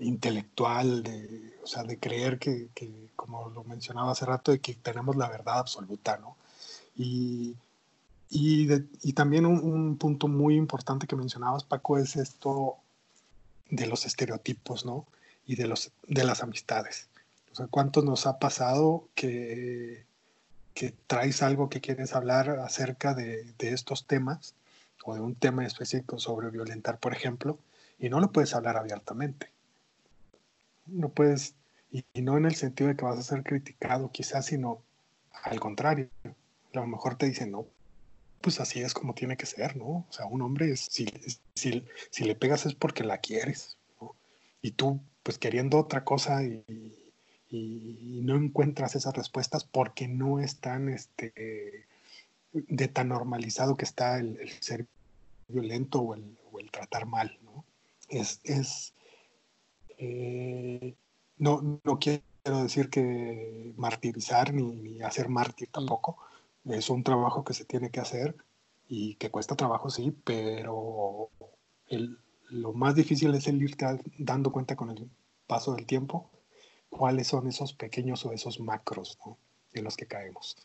intelectual, 0.01 1.03
de, 1.03 1.55
o 1.63 1.67
sea, 1.67 1.85
de 1.85 1.99
creer 1.99 2.39
que, 2.39 2.69
como 3.17 3.49
lo 3.51 3.65
mencionaba 3.65 4.13
hace 4.13 4.27
rato, 4.27 4.53
de 4.53 4.61
que 4.61 4.75
tenemos 4.75 5.17
la 5.17 5.29
verdad 5.29 5.59
absoluta, 5.59 6.19
¿no? 6.19 6.37
Y, 6.97 7.57
y, 8.31 9.13
también 9.13 9.47
un, 9.47 9.97
punto 9.97 10.29
muy 10.29 10.57
importante 10.57 11.07
que 11.07 11.17
mencionabas, 11.17 11.65
Paco, 11.65 11.99
es 11.99 12.17
esto 12.17 12.77
de 13.71 13.87
los 13.87 14.07
estereotipos, 14.07 14.85
¿no? 14.85 15.07
Y 15.47 15.57
de, 15.57 15.67
los, 15.67 15.93
de 16.07 16.25
las 16.25 16.43
amistades. 16.43 17.09
O 17.53 17.55
sea, 17.55 17.67
¿cuánto 17.69 18.03
nos 18.03 18.27
ha 18.27 18.39
pasado 18.39 19.09
que, 19.15 20.05
que 20.75 20.95
traes 21.07 21.43
algo 21.43 21.69
que 21.69 21.81
quieres 21.81 22.15
hablar 22.15 22.51
acerca 22.51 23.15
de, 23.15 23.45
de 23.59 23.73
estos 23.73 24.07
temas 24.07 24.55
o 25.05 25.15
de 25.15 25.21
un 25.21 25.35
tema 25.35 25.65
específico 25.67 26.19
sobre 26.19 26.51
violentar, 26.51 26.99
por 26.99 27.13
ejemplo, 27.15 27.59
y 27.99 28.09
no 28.09 28.21
lo 28.21 28.33
puedes 28.33 28.55
hablar 28.55 28.77
abiertamente? 28.77 29.54
No 30.87 31.09
puedes, 31.11 31.55
y, 31.91 32.05
no 32.21 32.37
en 32.37 32.47
el 32.47 32.55
sentido 32.55 32.89
de 32.89 32.97
que 32.97 33.05
vas 33.05 33.19
a 33.19 33.23
ser 33.23 33.43
criticado 33.43 34.11
quizás, 34.11 34.47
sino 34.47 34.83
al 35.45 35.61
contrario. 35.61 36.09
A 36.25 36.81
lo 36.81 36.87
mejor 36.87 37.17
te 37.17 37.27
dicen, 37.27 37.53
no, 37.53 37.67
pues 38.41 38.61
así 38.61 38.81
es 38.81 38.95
como 38.95 39.15
tiene 39.15 39.37
que 39.37 39.47
ser, 39.47 39.77
¿no? 39.77 39.85
O 39.85 40.07
sea, 40.11 40.27
un 40.27 40.43
hombre, 40.43 40.77
si, 40.77 41.07
si, 41.55 41.85
si 42.11 42.25
le 42.25 42.35
pegas 42.35 42.67
es 42.67 42.75
porque 42.75 43.05
la 43.05 43.19
quieres, 43.19 43.77
¿no? 44.01 44.15
Y 44.63 44.73
tú, 44.73 45.01
pues 45.23 45.39
queriendo 45.39 45.79
otra 45.79 46.05
cosa 46.05 46.43
y, 46.43 46.65
no 47.51 48.35
encuentras 48.35 48.97
esas 48.97 49.15
respuestas 49.15 49.63
porque 49.63 50.09
no 50.09 50.41
están, 50.41 50.89
este, 50.89 51.87
de 52.53 52.89
tan 52.89 53.09
normalizado 53.09 53.77
que 53.77 53.85
está 53.85 54.19
el, 54.19 54.51
ser 54.61 54.87
violento 55.47 56.01
o 56.01 56.15
el, 56.15 56.37
o 56.51 56.59
el, 56.59 56.73
tratar 56.73 57.07
mal, 57.07 57.39
¿no? 57.45 57.65
Es, 58.09 58.41
es, 58.43 58.94
eh, 59.99 60.95
no, 61.39 61.81
no 61.85 61.99
quiero 61.99 62.23
decir 62.63 62.91
que 62.91 63.73
martirizar 63.77 64.53
ni, 64.53 65.01
hacer 65.03 65.29
mártir 65.29 65.69
tampoco. 65.69 66.19
Es 66.65 66.91
un 66.91 67.03
trabajo 67.03 67.45
que 67.45 67.55
se 67.55 67.65
tiene 67.65 67.91
que 67.91 68.01
hacer 68.01 68.37
y 68.89 69.15
que 69.17 69.31
cuesta 69.31 69.57
trabajo, 69.57 69.91
sí, 69.91 70.15
pero 70.25 71.31
lo 72.51 72.73
más 72.73 72.95
difícil 72.95 73.35
es 73.35 73.47
el 73.47 73.63
irte 73.63 73.87
dando 74.19 74.53
cuenta 74.53 74.77
con 74.77 74.91
el 74.91 75.09
paso 75.47 75.75
del 75.75 75.87
tiempo 75.87 76.31
cuáles 76.89 77.29
son 77.29 77.49
esos 77.49 77.73
pequeños 77.73 78.25
o 78.25 78.33
esos 78.33 78.61
macros 78.61 79.19
en 79.73 79.85
los 79.85 79.97
que 79.97 80.07
caemos. 80.07 80.57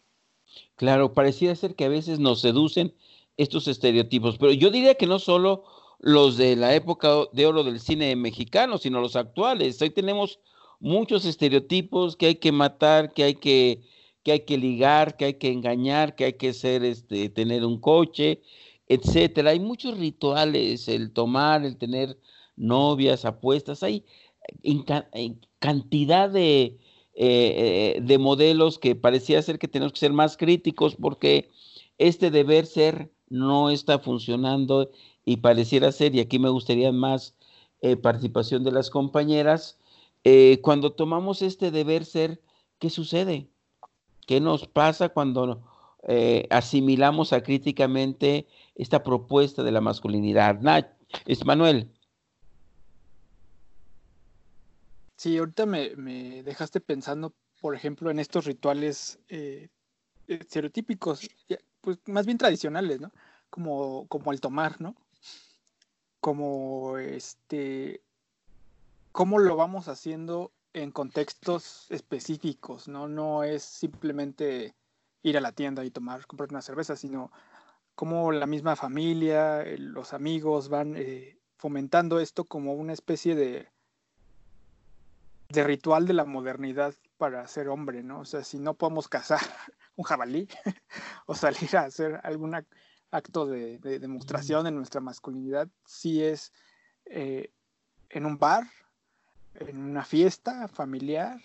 Claro, 0.75 1.13
parecía 1.13 1.55
ser 1.55 1.75
que 1.75 1.85
a 1.85 1.89
veces 1.89 2.19
nos 2.19 2.41
seducen 2.41 2.93
estos 3.37 3.67
estereotipos, 3.67 4.37
pero 4.37 4.51
yo 4.51 4.69
diría 4.69 4.95
que 4.95 5.07
no 5.07 5.19
solo 5.19 5.63
los 5.99 6.37
de 6.37 6.55
la 6.55 6.73
época 6.75 7.09
de 7.33 7.45
oro 7.45 7.63
del 7.63 7.79
cine 7.79 8.15
mexicano, 8.15 8.77
sino 8.77 9.01
los 9.01 9.15
actuales. 9.15 9.81
Hoy 9.81 9.89
tenemos 9.89 10.39
muchos 10.79 11.25
estereotipos 11.25 12.15
que 12.15 12.27
hay 12.27 12.35
que 12.35 12.51
matar, 12.51 13.13
que 13.13 13.23
hay 13.23 13.35
que, 13.35 13.83
que 14.23 14.31
hay 14.33 14.39
que 14.41 14.57
ligar, 14.57 15.17
que 15.17 15.25
hay 15.25 15.33
que 15.35 15.51
engañar, 15.51 16.15
que 16.15 16.25
hay 16.25 16.33
que 16.33 16.53
ser, 16.53 16.83
este, 16.83 17.29
tener 17.29 17.65
un 17.65 17.79
coche, 17.79 18.41
etcétera. 18.87 19.51
Hay 19.51 19.59
muchos 19.59 19.97
rituales, 19.97 20.87
el 20.87 21.11
tomar, 21.11 21.65
el 21.65 21.77
tener 21.77 22.17
novias, 22.55 23.25
apuestas, 23.25 23.83
hay 23.83 24.05
cantidad 25.59 26.29
de, 26.29 26.77
eh, 27.21 27.95
eh, 27.97 27.99
de 28.01 28.17
modelos 28.17 28.79
que 28.79 28.95
parecía 28.95 29.41
ser 29.41 29.59
que 29.59 29.67
tenemos 29.67 29.91
que 29.91 29.99
ser 29.99 30.13
más 30.13 30.37
críticos 30.37 30.95
porque 30.95 31.49
este 31.97 32.31
deber 32.31 32.65
ser 32.65 33.11
no 33.27 33.69
está 33.69 33.99
funcionando 33.99 34.89
y 35.25 35.37
pareciera 35.37 35.91
ser, 35.91 36.15
y 36.15 36.19
aquí 36.19 36.39
me 36.39 36.49
gustaría 36.49 36.91
más 36.91 37.35
eh, 37.81 37.95
participación 37.95 38.63
de 38.63 38.71
las 38.71 38.89
compañeras, 38.89 39.79
eh, 40.25 40.59
cuando 40.61 40.91
tomamos 40.91 41.41
este 41.41 41.71
deber 41.71 42.03
ser, 42.03 42.41
¿qué 42.77 42.89
sucede? 42.89 43.47
¿Qué 44.27 44.41
nos 44.41 44.67
pasa 44.67 45.09
cuando 45.09 45.63
eh, 46.07 46.45
asimilamos 46.49 47.31
acríticamente 47.31 48.47
esta 48.75 49.01
propuesta 49.01 49.63
de 49.63 49.71
la 49.71 49.79
masculinidad? 49.81 50.59
es 51.25 51.45
Manuel. 51.45 51.89
Sí, 55.15 55.37
ahorita 55.37 55.65
me, 55.65 55.95
me, 55.95 56.43
dejaste 56.43 56.81
pensando, 56.81 57.33
por 57.61 57.75
ejemplo, 57.75 58.11
en 58.11 58.19
estos 58.19 58.45
rituales 58.45 59.19
estereotípicos, 60.27 61.29
pues 61.81 61.97
más 62.07 62.25
bien 62.25 62.37
tradicionales, 62.37 62.99
¿no? 62.99 63.11
Como, 63.49 64.05
como 64.07 64.31
el 64.31 64.41
tomar, 64.41 64.79
¿no? 64.79 64.95
Como 66.29 66.99
este, 66.99 68.03
cómo 69.11 69.39
lo 69.39 69.55
vamos 69.55 69.87
haciendo 69.87 70.51
en 70.73 70.91
contextos 70.91 71.87
específicos, 71.89 72.87
¿no? 72.87 73.07
No 73.07 73.43
es 73.43 73.63
simplemente 73.63 74.75
ir 75.23 75.39
a 75.39 75.41
la 75.41 75.53
tienda 75.53 75.83
y 75.83 75.89
tomar, 75.89 76.27
comprar 76.27 76.51
una 76.51 76.61
cerveza, 76.61 76.95
sino 76.95 77.31
cómo 77.95 78.31
la 78.31 78.45
misma 78.45 78.75
familia, 78.75 79.63
los 79.79 80.13
amigos 80.13 80.69
van 80.69 80.95
eh, 80.97 81.39
fomentando 81.57 82.19
esto 82.19 82.43
como 82.43 82.73
una 82.73 82.93
especie 82.93 83.33
de, 83.33 83.67
de 85.47 85.63
ritual 85.63 86.05
de 86.05 86.13
la 86.13 86.25
modernidad 86.25 86.93
para 87.17 87.47
ser 87.47 87.69
hombre, 87.69 88.03
¿no? 88.03 88.19
O 88.19 88.25
sea, 88.25 88.43
si 88.43 88.59
no 88.59 88.75
podemos 88.75 89.07
cazar 89.07 89.41
un 89.95 90.03
jabalí 90.03 90.47
o 91.25 91.33
salir 91.33 91.75
a 91.75 91.85
hacer 91.85 92.19
alguna 92.23 92.63
acto 93.11 93.45
de, 93.45 93.79
demostración 93.79 94.63
de 94.63 94.71
nuestra 94.71 95.01
masculinidad 95.01 95.67
si 95.85 96.23
es 96.23 96.51
eh, 97.05 97.51
en 98.09 98.25
un 98.25 98.37
bar, 98.37 98.63
en 99.55 99.77
una 99.77 100.03
fiesta 100.05 100.67
familiar, 100.67 101.39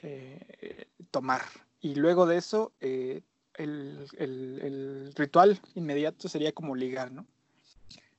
eh, 0.00 0.86
tomar. 1.10 1.42
Y 1.80 1.94
luego 1.94 2.26
de 2.26 2.36
eso, 2.36 2.72
eh, 2.80 3.22
el, 3.54 5.12
ritual 5.16 5.60
inmediato 5.74 6.28
sería 6.28 6.52
como 6.52 6.74
ligar, 6.74 7.12
¿no? 7.12 7.26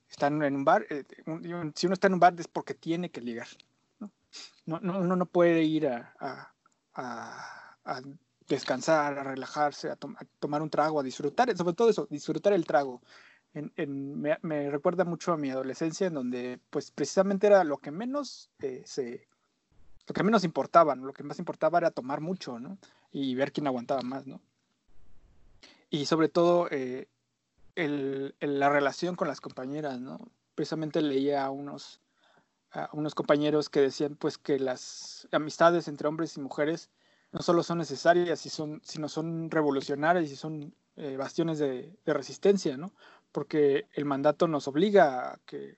Están 0.09 0.43
en 0.43 0.55
un 0.55 0.63
bar, 0.63 0.86
si 1.73 1.88
uno 1.88 1.93
está 1.93 2.07
en 2.07 2.13
un 2.13 2.19
bar 2.19 2.36
es 2.38 2.47
porque 2.47 2.75
tiene 2.75 3.09
que 3.09 3.19
ligar, 3.19 3.47
¿no? 3.99 4.12
no 4.67 4.99
uno 4.99 5.15
no 5.15 5.25
puede 5.25 5.63
ir 5.63 5.88
a, 5.88 6.13
a 6.93 8.01
descansar, 8.47 9.17
a 9.17 9.23
relajarse, 9.23 9.89
a, 9.89 9.95
tomar 10.39 10.62
un 10.62 10.69
trago, 10.69 10.99
a 10.99 11.03
disfrutar, 11.03 11.56
sobre 11.56 11.73
todo 11.73 11.89
eso, 11.89 12.08
disfrutar 12.10 12.53
el 12.53 12.65
trago. 12.65 13.01
me, 13.53 14.69
recuerda 14.69 15.06
mucho 15.06 15.34
a 15.34 15.38
mi 15.38 15.49
adolescencia, 15.49 16.08
en 16.08 16.13
donde 16.13 16.60
pues 16.69 16.91
precisamente 16.91 17.47
era 17.47 17.63
lo 17.63 17.77
que 17.77 17.91
menos 17.91 18.49
eh, 18.60 18.84
se, 18.86 19.27
lo 20.08 20.13
que 20.13 20.23
menos 20.23 20.43
importaba, 20.43 20.95
lo 20.95 21.13
que 21.13 21.23
más 21.23 21.39
importaba 21.39 21.77
era 21.77 21.91
tomar 21.91 22.21
mucho, 22.21 22.60
¿no? 22.60 22.77
Y 23.12 23.36
ver 23.36 23.51
quién 23.51 23.67
aguantaba 23.67 24.01
más, 24.01 24.25
¿no? 24.27 24.41
Y 25.89 26.06
sobre 26.06 26.27
todo 26.27 26.67
eh, 26.71 27.08
la 27.75 28.69
relación 28.69 29.15
con 29.15 29.27
las 29.27 29.39
compañeras, 29.39 29.99
¿no? 29.99 30.19
Precisamente 30.56 31.01
leía 31.01 31.45
a 31.45 31.51
unos, 31.51 32.01
a 32.71 32.89
unos 32.93 33.15
compañeros 33.15 33.69
que 33.69 33.82
decían 33.82 34.15
pues 34.15 34.38
que 34.38 34.60
las 34.60 35.27
amistades 35.32 35.88
entre 35.88 36.08
hombres 36.08 36.36
y 36.38 36.41
mujeres 36.41 36.89
no 37.34 37.41
solo 37.41 37.63
son 37.63 37.80
necesarias, 37.80 38.39
sino 38.39 39.10
son 39.10 39.50
revolucionarias 39.50 40.32
y 40.32 40.36
son 40.36 40.74
eh, 40.96 41.17
bastiones 41.17 41.58
de, 41.58 41.91
resistencia, 42.06 42.78
¿no? 42.78 42.93
Porque 43.32 43.88
el 43.93 44.06
mandato 44.06 44.48
nos 44.48 44.67
obliga 44.67 45.34
a 45.34 45.39
que 45.48 45.76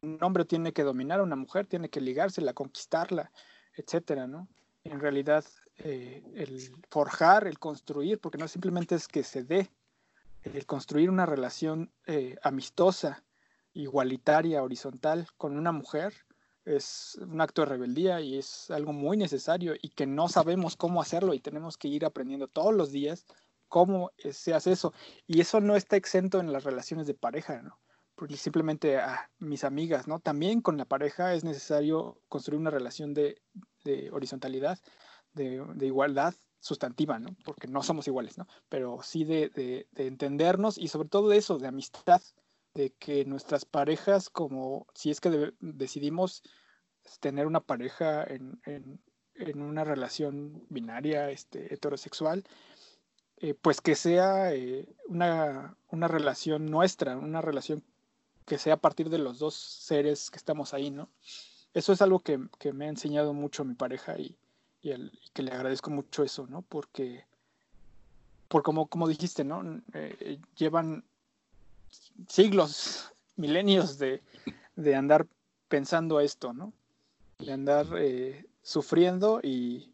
un 0.00 0.18
hombre 0.22 0.46
tiene 0.46 0.72
que 0.72 0.82
dominar 0.82 1.20
a 1.20 1.24
una 1.24 1.36
mujer, 1.36 1.66
tiene 1.66 1.90
que 1.90 2.00
ligársela, 2.00 2.54
conquistarla, 2.54 3.30
etcétera, 3.76 4.26
¿no? 4.26 4.48
En 4.84 4.98
realidad, 4.98 5.44
eh, 5.76 6.22
el 6.34 6.72
forjar, 6.88 7.46
el 7.46 7.58
construir, 7.58 8.18
porque 8.18 8.38
no 8.38 8.48
simplemente 8.48 8.94
es 8.94 9.06
que 9.06 9.22
se 9.22 9.44
dé, 9.44 9.70
el 10.42 10.64
construir 10.64 11.10
una 11.10 11.26
relación 11.26 11.90
eh, 12.06 12.36
amistosa, 12.42 13.22
igualitaria, 13.74 14.62
horizontal 14.62 15.28
con 15.36 15.58
una 15.58 15.70
mujer 15.70 16.14
es 16.64 17.18
un 17.20 17.40
acto 17.40 17.62
de 17.62 17.66
rebeldía 17.66 18.20
y 18.20 18.38
es 18.38 18.70
algo 18.70 18.92
muy 18.92 19.16
necesario 19.16 19.74
y 19.80 19.90
que 19.90 20.06
no 20.06 20.28
sabemos 20.28 20.76
cómo 20.76 21.00
hacerlo 21.00 21.34
y 21.34 21.40
tenemos 21.40 21.76
que 21.76 21.88
ir 21.88 22.04
aprendiendo 22.04 22.48
todos 22.48 22.74
los 22.74 22.92
días 22.92 23.26
cómo 23.72 24.12
se 24.30 24.52
hace 24.52 24.72
eso. 24.72 24.92
Y 25.26 25.40
eso 25.40 25.58
no 25.62 25.76
está 25.76 25.96
exento 25.96 26.40
en 26.40 26.52
las 26.52 26.62
relaciones 26.62 27.06
de 27.06 27.14
pareja, 27.14 27.62
¿no? 27.62 27.80
Porque 28.14 28.36
simplemente 28.36 28.98
ah, 28.98 29.30
mis 29.38 29.64
amigas, 29.64 30.06
¿no? 30.06 30.20
También 30.20 30.60
con 30.60 30.76
la 30.76 30.84
pareja 30.84 31.32
es 31.32 31.42
necesario 31.42 32.20
construir 32.28 32.60
una 32.60 32.68
relación 32.68 33.14
de, 33.14 33.40
horizontalidad, 34.12 34.78
de, 35.32 35.86
igualdad 35.86 36.34
sustantiva, 36.60 37.18
¿no? 37.18 37.34
Porque 37.46 37.66
no 37.66 37.82
somos 37.82 38.06
iguales, 38.06 38.36
¿no? 38.36 38.46
Pero 38.68 38.98
sí 39.02 39.24
de, 39.24 39.48
de, 39.48 40.06
entendernos 40.06 40.76
y 40.76 40.88
sobre 40.88 41.08
todo 41.08 41.30
de 41.30 41.38
eso, 41.38 41.58
de 41.58 41.68
amistad, 41.68 42.20
de 42.74 42.90
que 42.90 43.24
nuestras 43.24 43.64
parejas, 43.64 44.30
como 44.30 44.86
si 44.94 45.10
es 45.10 45.20
que 45.20 45.52
decidimos 45.60 46.42
tener 47.20 47.46
una 47.46 47.60
pareja 47.60 48.24
en, 48.24 48.60
en, 48.64 49.00
una 49.60 49.84
relación 49.84 50.64
binaria, 50.68 51.30
este, 51.30 51.72
heterosexual, 51.74 52.44
eh, 53.38 53.54
pues 53.54 53.80
que 53.80 53.96
sea 53.96 54.54
eh, 54.54 54.86
una, 55.08 55.76
una, 55.88 56.06
relación 56.06 56.66
nuestra, 56.66 57.16
una 57.16 57.40
relación 57.40 57.82
que 58.46 58.58
sea 58.58 58.74
a 58.74 58.80
partir 58.80 59.10
de 59.10 59.18
los 59.18 59.38
dos 59.38 59.54
seres 59.54 60.30
que 60.30 60.36
estamos 60.36 60.74
ahí, 60.74 60.90
¿no? 60.90 61.08
Eso 61.74 61.92
es 61.92 62.02
algo 62.02 62.20
que, 62.20 62.38
que 62.58 62.72
me 62.72 62.86
ha 62.86 62.88
enseñado 62.88 63.32
mucho 63.32 63.64
mi 63.64 63.74
pareja 63.74 64.18
y, 64.18 64.36
y, 64.82 65.10
que 65.32 65.42
le 65.42 65.52
agradezco 65.52 65.90
mucho 65.90 66.22
eso, 66.22 66.46
¿no? 66.46 66.62
Porque, 66.62 67.24
por 68.48 68.62
como, 68.62 68.86
como 68.86 69.08
dijiste, 69.08 69.42
¿no? 69.42 69.80
Eh, 69.94 70.38
llevan 70.56 71.04
siglos, 72.28 73.12
milenios 73.36 73.98
de, 73.98 74.22
de, 74.76 74.94
andar 74.94 75.26
pensando 75.68 76.20
esto, 76.20 76.52
¿no? 76.52 76.72
De 77.38 77.52
andar 77.52 77.86
sufriendo 78.62 79.40
y, 79.42 79.90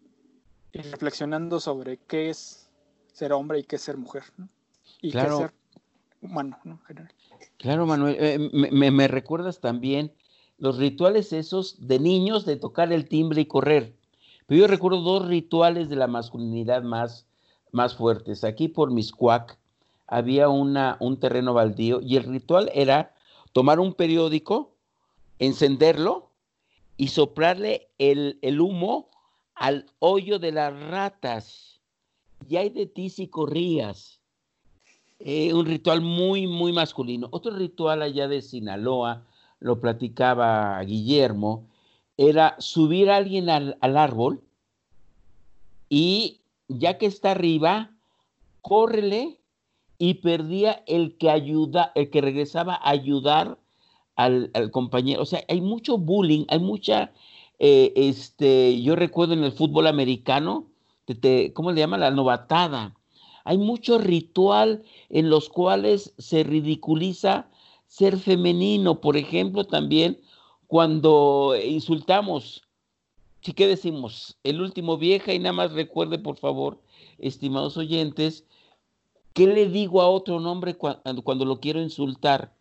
y 0.72 0.82
reflexionando 0.82 1.60
sobre 1.60 1.96
qué 1.96 2.30
es 2.30 2.68
ser 3.12 3.32
hombre 3.32 3.60
y 3.60 3.64
qué 3.64 3.78
ser 3.78 3.96
mujer, 3.96 4.24
¿no? 4.36 4.48
Y 5.00 5.10
claro. 5.10 5.38
qué 5.38 5.44
ser 5.44 5.54
humano, 6.22 6.58
¿no? 6.64 6.80
Claro, 7.56 7.86
Manuel, 7.86 8.16
eh, 8.18 8.50
me, 8.52 8.90
me, 8.90 9.08
recuerdas 9.08 9.60
también 9.60 10.12
los 10.58 10.78
rituales 10.78 11.32
esos 11.32 11.86
de 11.86 11.98
niños 11.98 12.44
de 12.44 12.56
tocar 12.56 12.92
el 12.92 13.08
timbre 13.08 13.42
y 13.42 13.46
correr. 13.46 13.94
Pero 14.46 14.60
yo 14.62 14.66
recuerdo 14.66 15.00
dos 15.00 15.26
rituales 15.26 15.88
de 15.88 15.96
la 15.96 16.06
masculinidad 16.06 16.82
más, 16.82 17.26
más 17.70 17.96
fuertes. 17.96 18.44
Aquí 18.44 18.68
por 18.68 18.90
Miscuac 18.90 19.58
había 20.08 20.48
una, 20.48 20.96
un 21.00 21.20
terreno 21.20 21.54
baldío 21.54 22.00
y 22.00 22.16
el 22.16 22.24
ritual 22.24 22.70
era 22.74 23.14
tomar 23.52 23.78
un 23.78 23.94
periódico, 23.94 24.74
encenderlo 25.38 26.32
y 26.96 27.08
soplarle 27.08 27.88
el, 27.98 28.38
el 28.42 28.60
humo 28.60 29.10
al 29.54 29.86
hoyo 30.00 30.38
de 30.38 30.52
las 30.52 30.78
ratas 30.88 31.80
y 32.48 32.56
hay 32.56 32.70
de 32.70 32.86
ti 32.86 33.10
si 33.10 33.28
corrías. 33.28 34.20
Eh, 35.20 35.52
un 35.52 35.66
ritual 35.66 36.00
muy, 36.00 36.46
muy 36.46 36.72
masculino. 36.72 37.28
Otro 37.32 37.56
ritual 37.56 38.02
allá 38.02 38.28
de 38.28 38.40
Sinaloa, 38.40 39.26
lo 39.58 39.80
platicaba 39.80 40.80
Guillermo, 40.82 41.66
era 42.16 42.54
subir 42.58 43.10
a 43.10 43.16
alguien 43.16 43.48
al, 43.48 43.76
árbol 43.80 44.40
y 45.88 46.40
ya 46.68 46.98
que 46.98 47.06
está 47.06 47.32
arriba, 47.32 47.90
córrele 48.60 49.37
y 49.98 50.14
perdía 50.14 50.82
el 50.86 51.16
que 51.16 51.30
ayuda, 51.30 51.92
el 51.94 52.10
que 52.10 52.20
regresaba 52.20 52.74
a 52.74 52.90
ayudar 52.90 53.58
al, 54.16 54.50
compañero. 54.70 55.22
O 55.22 55.26
sea, 55.26 55.44
hay 55.48 55.60
mucho 55.60 55.98
bullying, 55.98 56.44
hay 56.48 56.60
mucha, 56.60 57.12
eh, 57.58 57.92
este, 57.96 58.80
yo 58.82 58.96
recuerdo 58.96 59.34
en 59.34 59.44
el 59.44 59.52
fútbol 59.52 59.86
americano, 59.86 60.66
¿cómo 61.54 61.72
le 61.72 61.80
llaman? 61.80 62.00
La 62.00 62.10
novatada. 62.10 62.94
Hay 63.44 63.58
mucho 63.58 63.98
ritual 63.98 64.82
en 65.08 65.30
los 65.30 65.48
cuales 65.48 66.14
se 66.18 66.42
ridiculiza 66.42 67.48
ser 67.86 68.18
femenino. 68.18 69.00
Por 69.00 69.16
ejemplo, 69.16 69.64
también 69.64 70.20
cuando 70.66 71.54
insultamos, 71.64 72.62
¿sí 73.40 73.54
qué 73.54 73.66
decimos? 73.66 74.36
El 74.44 74.60
último 74.60 74.98
vieja 74.98 75.32
y 75.32 75.38
nada 75.38 75.54
más 75.54 75.72
recuerde, 75.72 76.18
por 76.18 76.36
favor, 76.36 76.78
estimados 77.18 77.76
oyentes, 77.76 78.44
¿qué 79.38 79.46
le 79.46 79.68
digo 79.68 80.02
a 80.02 80.08
otro 80.08 80.40
nombre 80.40 80.74
cuando, 80.74 81.44
lo 81.44 81.60
quiero 81.60 81.80
insultar? 81.80 82.52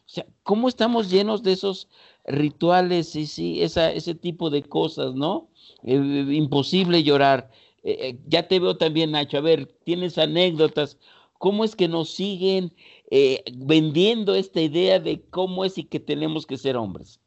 O 0.00 0.10
sea, 0.10 0.26
¿cómo 0.42 0.68
estamos 0.68 1.10
llenos 1.10 1.42
de 1.42 1.52
esos 1.52 1.88
rituales 2.26 3.16
y 3.16 3.26
sí, 3.26 3.62
ese 3.62 4.14
tipo 4.14 4.50
de 4.50 4.62
cosas, 4.62 5.14
¿no? 5.14 5.48
Eh, 5.84 6.26
imposible 6.32 7.02
llorar. 7.02 7.50
Eh, 7.82 7.96
eh, 8.00 8.18
ya 8.26 8.46
te 8.46 8.60
veo 8.60 8.76
también, 8.76 9.12
Nacho. 9.12 9.38
A 9.38 9.40
ver, 9.40 9.74
tienes 9.84 10.18
anécdotas. 10.18 10.98
¿Cómo 11.38 11.64
es 11.64 11.74
que 11.74 11.88
nos 11.88 12.10
siguen 12.10 12.74
eh, 13.10 13.42
vendiendo 13.54 14.34
esta 14.34 14.60
idea 14.60 15.00
de 15.00 15.22
cómo 15.30 15.64
es 15.64 15.78
y 15.78 15.84
que 15.84 15.98
tenemos 15.98 16.44
que 16.44 16.58
ser 16.58 16.76
hombres? 16.76 17.20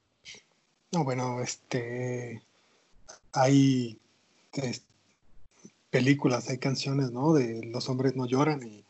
No, 0.91 1.03
bueno, 1.03 1.41
este, 1.41 2.43
hay 3.31 3.97
películas, 5.89 6.49
hay 6.49 6.59
canciones, 6.59 7.11
¿no? 7.11 7.33
De 7.33 7.65
los 7.65 7.89
hombres 7.89 8.15
no 8.15 8.27
lloran 8.27 8.61
y, 8.61 8.83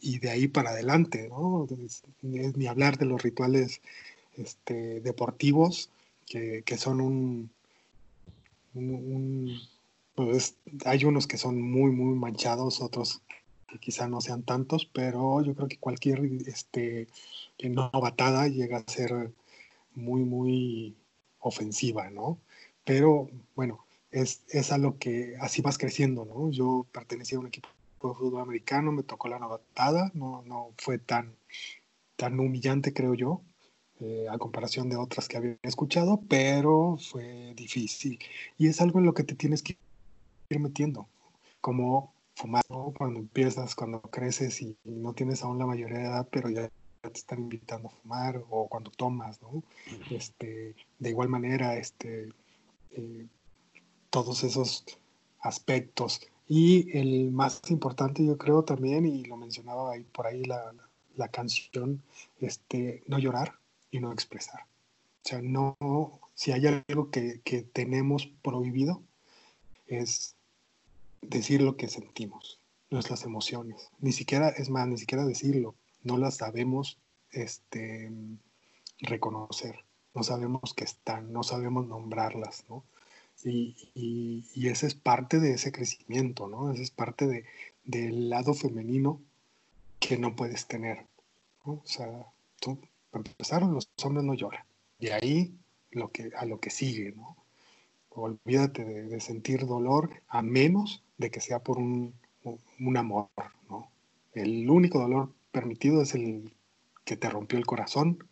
y, 0.00 0.18
de 0.18 0.30
ahí 0.30 0.48
para 0.48 0.70
adelante, 0.70 1.28
¿no? 1.28 1.66
ni 2.22 2.66
hablar 2.66 2.98
de 2.98 3.06
los 3.06 3.22
rituales 3.22 3.80
este, 4.36 5.00
deportivos 5.00 5.90
que, 6.26 6.62
que 6.64 6.76
son 6.76 7.00
un, 7.00 7.50
un 8.74 9.60
pues 10.14 10.56
hay 10.84 11.04
unos 11.04 11.26
que 11.26 11.38
son 11.38 11.60
muy, 11.60 11.90
muy 11.90 12.14
manchados, 12.14 12.80
otros 12.80 13.20
que 13.68 13.78
quizá 13.78 14.06
no 14.08 14.20
sean 14.20 14.42
tantos, 14.42 14.86
pero 14.86 15.42
yo 15.42 15.54
creo 15.54 15.68
que 15.68 15.78
cualquier 15.78 16.24
este, 16.46 17.08
novatada 17.62 18.46
llega 18.46 18.78
a 18.78 18.90
ser 18.90 19.32
muy, 19.94 20.22
muy 20.22 20.94
ofensiva, 21.40 22.10
¿no? 22.10 22.38
Pero 22.84 23.28
bueno, 23.56 23.84
es, 24.12 24.42
es 24.48 24.70
a 24.70 24.78
lo 24.78 24.98
que 24.98 25.36
así 25.40 25.62
vas 25.62 25.78
creciendo, 25.78 26.24
¿no? 26.24 26.50
Yo 26.50 26.86
pertenecía 26.92 27.38
a 27.38 27.40
un 27.40 27.48
equipo 27.48 27.68
de 28.08 28.14
fútbol 28.14 28.42
americano, 28.42 28.92
me 28.92 29.02
tocó 29.02 29.28
la 29.28 29.38
novatada, 29.38 30.10
no, 30.14 30.42
no 30.42 30.72
fue 30.78 30.98
tan, 30.98 31.36
tan 32.16 32.38
humillante, 32.40 32.92
creo 32.92 33.14
yo, 33.14 33.42
eh, 34.00 34.26
a 34.30 34.38
comparación 34.38 34.88
de 34.88 34.96
otras 34.96 35.28
que 35.28 35.36
había 35.36 35.56
escuchado, 35.62 36.20
pero 36.28 36.96
fue 36.98 37.54
difícil. 37.56 38.18
Y 38.58 38.68
es 38.68 38.80
algo 38.80 38.98
en 38.98 39.06
lo 39.06 39.14
que 39.14 39.24
te 39.24 39.34
tienes 39.34 39.62
que 39.62 39.78
ir 40.50 40.60
metiendo, 40.60 41.08
como 41.60 42.12
fumar, 42.34 42.64
cuando 42.96 43.20
empiezas, 43.20 43.74
cuando 43.74 44.00
creces 44.02 44.60
y, 44.62 44.76
no 44.84 45.12
tienes 45.14 45.42
aún 45.42 45.58
la 45.58 45.66
mayoría 45.66 45.98
de 45.98 46.04
edad, 46.04 46.28
pero 46.30 46.50
ya 46.50 46.68
te 47.00 47.10
están 47.12 47.38
invitando 47.40 47.88
a 47.88 47.90
fumar, 47.92 48.42
o 48.50 48.68
cuando 48.68 48.90
tomas, 48.90 49.40
¿no? 49.42 49.62
Este, 50.10 50.74
de 50.98 51.10
igual 51.10 51.28
manera, 51.28 51.76
este, 51.76 52.30
eh, 52.90 53.26
todos 54.10 54.42
esos 54.44 54.84
aspectos. 55.40 56.20
Y 56.48 56.96
el 56.96 57.30
más 57.30 57.60
importante, 57.70 58.24
yo 58.24 58.36
creo 58.36 58.64
también, 58.64 59.06
y 59.06 59.24
lo 59.24 59.36
mencionaba 59.36 59.92
ahí 59.92 60.04
por 60.04 60.26
ahí 60.26 60.44
la, 60.44 60.74
la 61.16 61.28
canción, 61.28 62.02
este, 62.40 63.02
no 63.06 63.18
llorar 63.18 63.58
y 63.90 64.00
no 64.00 64.12
expresar. 64.12 64.60
O 65.24 65.28
sea, 65.28 65.40
no, 65.40 65.76
si 66.34 66.52
hay 66.52 66.66
algo 66.66 67.10
que, 67.10 67.40
que 67.44 67.62
tenemos 67.62 68.28
prohibido, 68.42 69.02
es 69.86 70.34
decir 71.22 71.62
lo 71.62 71.76
que 71.76 71.88
sentimos, 71.88 72.58
nuestras 72.90 73.24
emociones. 73.24 73.88
Ni 74.00 74.12
siquiera, 74.12 74.50
es 74.50 74.68
más, 74.68 74.86
ni 74.86 74.98
siquiera 74.98 75.24
decirlo, 75.24 75.74
no 76.02 76.18
las 76.18 76.36
sabemos 76.36 76.98
este, 77.30 78.10
reconocer, 79.00 79.84
no 80.14 80.22
sabemos 80.22 80.74
que 80.74 80.84
están, 80.84 81.32
no 81.32 81.42
sabemos 81.42 81.86
nombrarlas, 81.86 82.64
¿no? 82.68 82.84
Y, 83.44 83.76
y, 84.54 84.68
ese 84.68 84.86
es 84.86 84.94
parte 84.94 85.38
de 85.38 85.52
ese 85.52 85.70
crecimiento, 85.70 86.48
¿no? 86.48 86.72
Ese 86.72 86.82
es 86.82 86.90
parte 86.90 87.26
de, 87.26 87.44
del 87.84 88.30
lado 88.30 88.54
femenino 88.54 89.20
que 90.00 90.16
no 90.16 90.34
puedes 90.34 90.66
tener, 90.66 91.06
O 91.64 91.82
sea, 91.84 92.26
tú, 92.60 92.78
para 93.10 93.24
empezar, 93.26 93.62
los 93.62 93.88
hombres 94.02 94.24
no 94.24 94.34
lloran. 94.34 94.64
Y 94.98 95.08
ahí 95.08 95.54
lo 95.90 96.10
que, 96.10 96.30
a 96.36 96.44
lo 96.46 96.60
que 96.60 96.70
sigue, 96.70 97.12
¿no? 97.12 97.36
Olvídate 98.10 98.84
de, 98.84 99.20
sentir 99.20 99.66
dolor 99.66 100.10
a 100.28 100.40
menos 100.42 101.02
de 101.18 101.30
que 101.30 101.40
sea 101.40 101.60
por 101.60 101.78
un, 101.78 102.14
amor, 102.96 103.28
¿no? 103.68 103.90
El 104.32 104.68
único 104.70 104.98
dolor 105.00 105.32
permitido 105.52 106.02
es 106.02 106.14
el 106.14 106.52
que 107.04 107.16
te 107.16 107.28
rompió 107.28 107.58
el 107.58 107.66
corazón, 107.66 108.26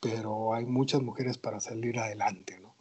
pero 0.00 0.54
hay 0.54 0.64
muchas 0.64 1.02
mujeres 1.02 1.38
para 1.38 1.60
salir 1.60 1.98
adelante, 1.98 2.58
¿no? 2.60 2.74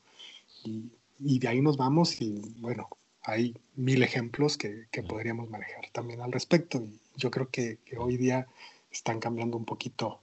Y, 0.64 0.92
de 1.20 1.48
ahí 1.48 1.62
nos 1.62 1.78
vamos 1.78 2.22
y 2.22 2.56
bueno, 2.60 2.88
hay 3.24 3.56
mil 3.76 4.04
ejemplos 4.04 4.58
que, 4.58 4.88
podríamos 5.08 5.50
manejar 5.50 5.90
también 5.92 6.22
al 6.22 6.32
respecto 6.32 6.84
yo 7.16 7.32
creo 7.32 7.50
que, 7.50 7.80
hoy 7.98 8.18
día 8.18 8.48
están 8.92 9.20
cambiando 9.20 9.58
un 9.58 9.66
poquito, 9.66 10.20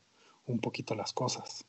un 0.47 0.59
poquito 0.59 0.95
las 0.95 1.12
cosas. 1.12 1.64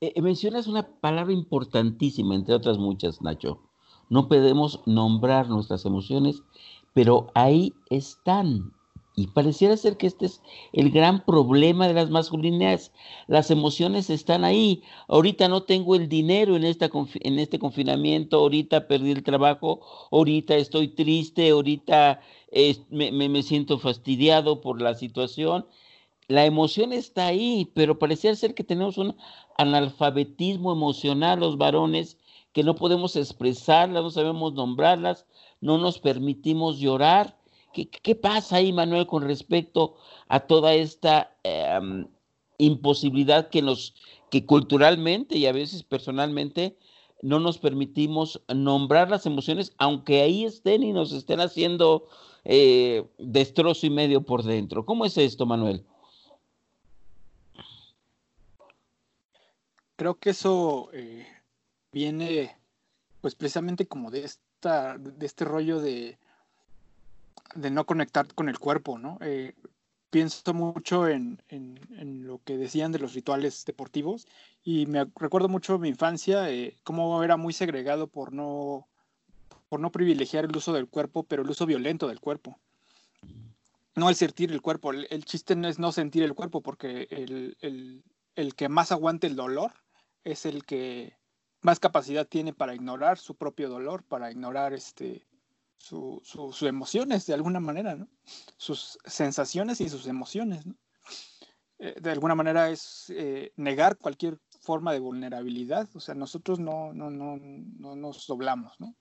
Eh, 0.00 0.12
eh, 0.14 0.22
mencionas 0.22 0.66
una 0.66 0.86
palabra 0.86 1.32
importantísima, 1.32 2.34
entre 2.34 2.54
otras 2.54 2.78
muchas, 2.78 3.22
Nacho. 3.22 3.60
No 4.08 4.28
podemos 4.28 4.82
nombrar 4.86 5.48
nuestras 5.48 5.84
emociones, 5.84 6.42
pero 6.92 7.30
ahí 7.34 7.74
están. 7.90 8.72
Y 9.18 9.28
pareciera 9.28 9.78
ser 9.78 9.96
que 9.96 10.06
este 10.06 10.26
es 10.26 10.42
el 10.74 10.90
gran 10.90 11.24
problema 11.24 11.88
de 11.88 11.94
las 11.94 12.10
masculinidades. 12.10 12.92
Las 13.28 13.50
emociones 13.50 14.10
están 14.10 14.44
ahí. 14.44 14.82
Ahorita 15.08 15.48
no 15.48 15.62
tengo 15.62 15.94
el 15.94 16.06
dinero 16.06 16.54
en, 16.54 16.64
esta, 16.64 16.90
en 17.20 17.38
este 17.38 17.58
confinamiento, 17.58 18.36
ahorita 18.36 18.86
perdí 18.86 19.12
el 19.12 19.22
trabajo, 19.22 19.80
ahorita 20.10 20.56
estoy 20.56 20.88
triste, 20.88 21.48
ahorita 21.48 22.20
me, 22.90 23.10
me, 23.10 23.42
siento 23.42 23.78
fastidiado 23.78 24.60
por 24.60 24.82
la 24.82 24.94
situación. 24.94 25.66
La 26.28 26.44
emoción 26.44 26.92
está 26.92 27.26
ahí, 27.28 27.70
pero 27.74 27.98
pareciera 27.98 28.36
ser 28.36 28.54
que 28.54 28.64
tenemos 28.64 28.98
un 28.98 29.16
analfabetismo 29.56 30.72
emocional 30.72 31.40
los 31.40 31.56
varones 31.56 32.18
que 32.52 32.62
no 32.62 32.74
podemos 32.74 33.16
expresarlas, 33.16 34.02
no 34.02 34.10
sabemos 34.10 34.52
nombrarlas, 34.52 35.24
no 35.62 35.78
nos 35.78 35.98
permitimos 36.00 36.78
llorar 36.78 37.35
¿Qué, 37.84 38.14
pasa 38.14 38.56
ahí, 38.56 38.72
Manuel, 38.72 39.06
con 39.06 39.22
respecto 39.22 39.96
a 40.28 40.40
toda 40.40 40.72
esta 40.74 41.36
em, 41.42 42.06
imposibilidad 42.56 43.50
que 43.50 43.60
nos, 43.60 43.94
que 44.30 44.46
culturalmente 44.46 45.36
y 45.36 45.44
a 45.46 45.52
veces 45.52 45.82
personalmente 45.82 46.78
no 47.20 47.38
nos 47.38 47.58
permitimos 47.58 48.40
nombrar 48.48 49.10
las 49.10 49.26
emociones, 49.26 49.74
aunque 49.76 50.22
ahí 50.22 50.44
estén 50.44 50.82
y 50.82 50.92
nos 50.92 51.12
estén 51.12 51.40
haciendo 51.40 52.08
eh, 52.44 53.04
destrozo 53.18 53.86
y 53.86 53.90
medio 53.90 54.22
por 54.22 54.42
dentro? 54.42 54.86
¿Cómo 54.86 55.04
es 55.04 55.18
esto, 55.18 55.44
Manuel? 55.44 55.84
Creo 59.96 60.18
que 60.18 60.30
eso 60.30 60.88
eh, 60.92 61.26
viene, 61.92 62.56
pues 63.20 63.34
precisamente 63.34 63.86
como 63.86 64.10
de 64.10 64.24
esta, 64.24 64.96
de 64.98 65.26
este 65.26 65.44
rollo 65.44 65.80
de 65.80 66.18
de 67.54 67.70
no 67.70 67.86
conectar 67.86 68.32
con 68.34 68.48
el 68.48 68.58
cuerpo, 68.58 68.98
¿no? 68.98 69.18
Eh, 69.20 69.54
pienso 70.10 70.54
mucho 70.54 71.08
en, 71.08 71.40
lo 72.24 72.38
que 72.44 72.56
decían 72.56 72.92
de 72.92 72.98
los 72.98 73.14
rituales 73.14 73.64
deportivos 73.64 74.26
y 74.62 74.86
me 74.86 75.06
recuerdo 75.16 75.48
mucho 75.48 75.78
mi 75.78 75.88
infancia, 75.88 76.50
eh, 76.50 76.76
cómo 76.84 77.22
era 77.22 77.36
muy 77.36 77.52
segregado 77.52 78.06
por 78.06 78.32
no, 78.32 78.88
por 79.68 79.80
no 79.80 79.90
privilegiar 79.92 80.44
el 80.44 80.56
uso 80.56 80.72
del 80.72 80.88
cuerpo, 80.88 81.24
pero 81.24 81.42
el 81.42 81.50
uso 81.50 81.66
violento 81.66 82.08
del 82.08 82.20
cuerpo. 82.20 82.58
No 83.94 84.08
el 84.08 84.14
sentir 84.14 84.52
el 84.52 84.60
cuerpo, 84.60 84.92
el, 84.92 85.24
chiste 85.24 85.56
no 85.56 85.68
es 85.68 85.78
no 85.78 85.90
sentir 85.90 86.22
el 86.22 86.34
cuerpo, 86.34 86.60
porque 86.60 87.08
el, 87.10 88.02
el 88.36 88.54
que 88.54 88.68
más 88.68 88.92
aguante 88.92 89.26
el 89.26 89.36
dolor 89.36 89.72
es 90.22 90.44
el 90.44 90.64
que 90.64 91.16
más 91.62 91.80
capacidad 91.80 92.26
tiene 92.26 92.52
para 92.52 92.74
ignorar 92.74 93.18
su 93.18 93.34
propio 93.34 93.68
dolor, 93.68 94.04
para 94.04 94.30
ignorar 94.30 94.72
este, 94.72 95.26
sus 95.78 96.62
emociones 96.62 97.26
de 97.26 97.34
alguna 97.34 97.60
manera. 97.60 98.06
Sus 98.56 98.98
sensaciones 99.04 99.80
y 99.80 99.88
sus 99.88 100.06
emociones. 100.06 100.64
Eh, 101.78 101.94
de 102.00 102.10
alguna 102.10 102.34
manera 102.34 102.70
es 102.70 103.06
eh, 103.10 103.52
negar 103.56 103.98
cualquier 103.98 104.38
forma 104.60 104.92
de 104.92 104.98
vulnerabilidad, 104.98 105.88
o 105.94 106.00
sea, 106.00 106.14
nosotros 106.14 106.58
no, 106.58 106.92
no, 106.94 107.10
no, 107.10 107.36
no 107.36 107.96
nos 107.96 108.26
doblamos, 108.26 108.80
¿no? 108.80 108.94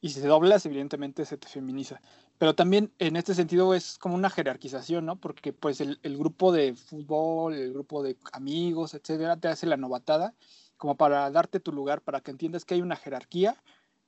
Y 0.00 0.10
si 0.10 0.20
te 0.20 0.28
doblas, 0.28 0.64
evidentemente 0.64 1.24
se 1.24 1.36
te 1.36 1.48
feminiza. 1.48 2.00
Pero 2.38 2.54
también 2.54 2.94
en 3.00 3.16
este 3.16 3.34
sentido 3.34 3.74
es 3.74 3.98
como 3.98 4.14
una 4.14 4.30
jerarquización, 4.30 5.06
¿no? 5.06 5.16
Porque 5.16 5.52
pues 5.52 5.80
el, 5.80 5.98
el 6.04 6.16
grupo 6.16 6.52
de 6.52 6.76
fútbol, 6.76 7.54
el 7.54 7.72
grupo 7.72 8.04
de 8.04 8.16
amigos, 8.32 8.94
etcétera, 8.94 9.36
te 9.36 9.48
hace 9.48 9.66
la 9.66 9.76
novatada 9.76 10.34
como 10.76 10.96
para 10.96 11.28
darte 11.32 11.58
tu 11.58 11.72
lugar, 11.72 12.00
para 12.00 12.20
que 12.20 12.30
entiendas 12.30 12.64
que 12.64 12.74
hay 12.74 12.80
una 12.80 12.94
jerarquía 12.94 13.60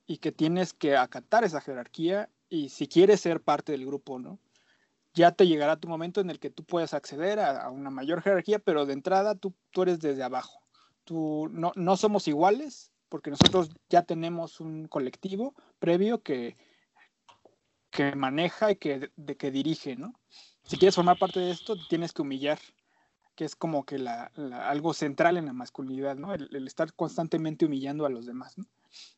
y 0.07 0.17
que 0.17 0.31
tienes 0.31 0.73
que 0.73 0.97
acatar 0.97 1.43
esa 1.43 1.61
jerarquía 1.61 2.29
y 2.49 2.69
si 2.69 2.87
quieres 2.87 3.21
ser 3.21 3.41
parte 3.41 3.71
del 3.71 3.85
grupo, 3.85 4.19
¿no? 4.19 4.39
Ya 5.13 5.31
te 5.31 5.47
llegará 5.47 5.79
tu 5.79 5.87
momento 5.87 6.21
en 6.21 6.29
el 6.29 6.39
que 6.39 6.49
tú 6.49 6.63
puedes 6.63 6.93
acceder 6.93 7.39
a, 7.39 7.69
una 7.69 7.89
mayor 7.89 8.21
jerarquía, 8.21 8.59
pero 8.59 8.85
de 8.85 8.93
entrada 8.93 9.35
tú, 9.35 9.53
tú 9.71 9.83
eres 9.83 9.99
desde 9.99 10.23
abajo. 10.23 10.61
Tú, 11.03 11.49
no, 11.51 11.73
no 11.75 11.97
somos 11.97 12.27
iguales 12.27 12.91
porque 13.09 13.29
nosotros 13.29 13.69
ya 13.89 14.03
tenemos 14.03 14.61
un 14.61 14.87
colectivo 14.87 15.53
previo 15.79 16.23
que, 16.23 16.55
que 17.91 18.15
maneja 18.15 18.71
y 18.71 18.77
que, 18.77 19.11
de, 19.17 19.35
que 19.35 19.51
dirige, 19.51 19.97
¿no? 19.97 20.13
Si 20.63 20.77
quieres 20.77 20.95
formar 20.95 21.19
parte 21.19 21.41
de 21.41 21.51
esto, 21.51 21.75
tienes 21.89 22.13
que 22.13 22.21
humillar, 22.21 22.57
que 23.35 23.43
es 23.43 23.55
como 23.55 23.85
que 23.85 23.99
la, 23.99 24.31
algo 24.65 24.93
central 24.93 25.35
en 25.37 25.45
la 25.45 25.53
masculinidad, 25.53 26.15
¿no? 26.15 26.33
El, 26.33 26.65
estar 26.65 26.93
constantemente 26.93 27.65
humillando 27.65 28.05
a 28.05 28.09
los 28.09 28.25
demás. 28.25 28.55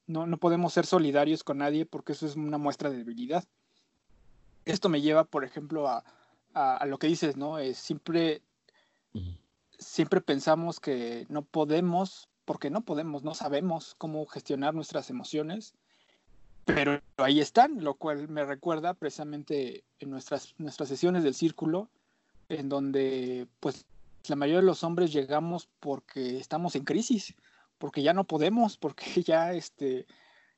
No, 0.08 0.28
no 0.28 0.38
podemos 0.38 0.74
ser 0.74 0.86
solidarios 0.86 1.44
con 1.44 1.60
nadie 1.60 1.86
porque 1.86 2.14
eso 2.14 2.26
es 2.26 2.36
una 2.36 2.58
muestra 2.58 2.90
de 2.90 2.98
debilidad. 2.98 3.44
Esto 4.66 4.90
me 4.90 5.02
lleva, 5.02 5.24
por 5.26 5.44
ejemplo, 5.44 5.88
a, 5.88 6.04
a, 6.54 6.86
lo 6.86 6.98
que 6.98 7.08
dices, 7.08 7.36
¿no? 7.36 7.58
Es 7.58 7.78
siempre, 7.78 8.42
siempre 9.78 10.22
pensamos 10.22 10.80
que 10.80 11.26
no 11.30 11.42
podemos, 11.42 12.30
porque 12.46 12.70
no 12.70 12.82
podemos, 12.82 13.24
no 13.24 13.34
sabemos 13.34 13.96
cómo 13.98 14.26
gestionar 14.26 14.74
nuestras 14.74 15.10
emociones, 15.10 15.74
pero 16.66 17.02
ahí 17.18 17.40
están, 17.40 17.84
lo 17.84 17.96
cual 17.96 18.30
me 18.30 18.46
recuerda 18.46 18.94
precisamente 18.94 19.84
en 20.00 20.10
nuestras, 20.10 20.56
nuestras 20.58 20.90
sesiones 20.90 21.24
del 21.24 21.34
círculo, 21.34 21.90
en 22.50 22.70
donde 22.70 23.48
pues 23.60 23.86
la 24.28 24.36
mayoría 24.36 24.62
de 24.62 24.68
los 24.68 24.84
hombres 24.84 25.12
llegamos 25.12 25.68
porque 25.80 26.38
estamos 26.38 26.76
en 26.76 26.86
crisis, 26.86 27.36
porque 27.84 28.02
ya 28.02 28.14
no 28.14 28.24
podemos, 28.24 28.78
porque 28.78 29.04
ya, 29.24 29.52
este, 29.52 30.08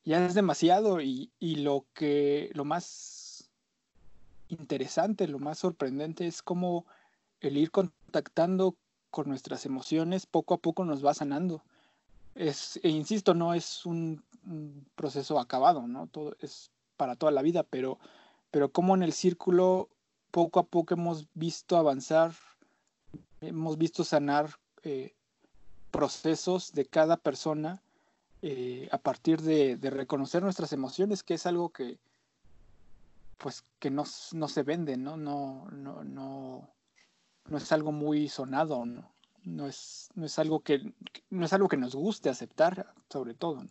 ya 0.04 0.24
es 0.24 0.36
demasiado 0.36 1.02
y, 1.02 1.32
lo 1.42 1.88
que, 1.96 2.52
lo 2.54 2.66
más 2.66 3.50
interesante, 4.48 5.28
lo 5.28 5.40
más 5.40 5.58
sorprendente 5.58 6.28
es 6.28 6.44
cómo 6.44 6.86
el 7.42 7.58
ir 7.58 7.72
contactando 7.72 8.76
con 9.10 9.28
nuestras 9.28 9.66
emociones 9.66 10.28
poco 10.28 10.54
a 10.54 10.58
poco 10.60 10.86
nos 10.86 11.04
va 11.04 11.16
sanando. 11.16 11.64
Es, 12.36 12.80
e 12.84 12.90
insisto, 12.90 13.34
no 13.34 13.56
es 13.56 13.88
un, 13.88 14.24
proceso 14.94 15.40
acabado, 15.40 15.88
¿no? 15.88 16.06
Todo 16.06 16.36
es 16.42 16.70
para 16.96 17.16
toda 17.16 17.32
la 17.32 17.42
vida, 17.42 17.64
pero, 17.64 17.98
pero 18.52 18.72
como 18.72 18.94
en 18.94 19.02
el 19.02 19.14
círculo 19.14 19.90
poco 20.30 20.60
a 20.60 20.68
poco 20.68 20.94
hemos 20.94 21.26
visto 21.34 21.76
avanzar, 21.76 22.34
hemos 23.42 23.80
visto 23.80 24.04
sanar 24.04 24.60
eh, 24.84 25.16
procesos 25.96 26.74
de 26.74 26.86
cada 26.86 27.18
persona 27.18 27.82
eh, 28.42 28.90
a 28.92 28.98
partir 28.98 29.42
de, 29.42 29.78
reconocer 29.82 30.44
nuestras 30.44 30.74
emociones, 30.74 31.24
que 31.24 31.36
es 31.36 31.46
algo 31.46 31.70
que 31.70 31.98
pues 33.38 33.64
que 33.80 33.90
no, 33.90 34.06
se 34.06 34.64
vende, 34.64 34.98
¿no? 34.98 35.18
No, 35.18 35.68
no, 35.72 36.04
no, 36.04 36.70
no 37.48 37.58
es 37.58 37.72
algo 37.72 37.92
muy 37.92 38.30
sonado, 38.30 38.86
¿no? 38.86 39.12
No 39.44 39.68
es, 39.68 40.10
no 40.16 40.26
es 40.26 40.40
algo 40.40 40.62
que 40.62 40.94
no 41.30 41.46
es 41.46 41.54
algo 41.54 41.68
que 41.68 41.78
nos 41.78 41.96
guste 41.96 42.30
aceptar, 42.30 42.94
sobre 43.10 43.34
todo, 43.34 43.66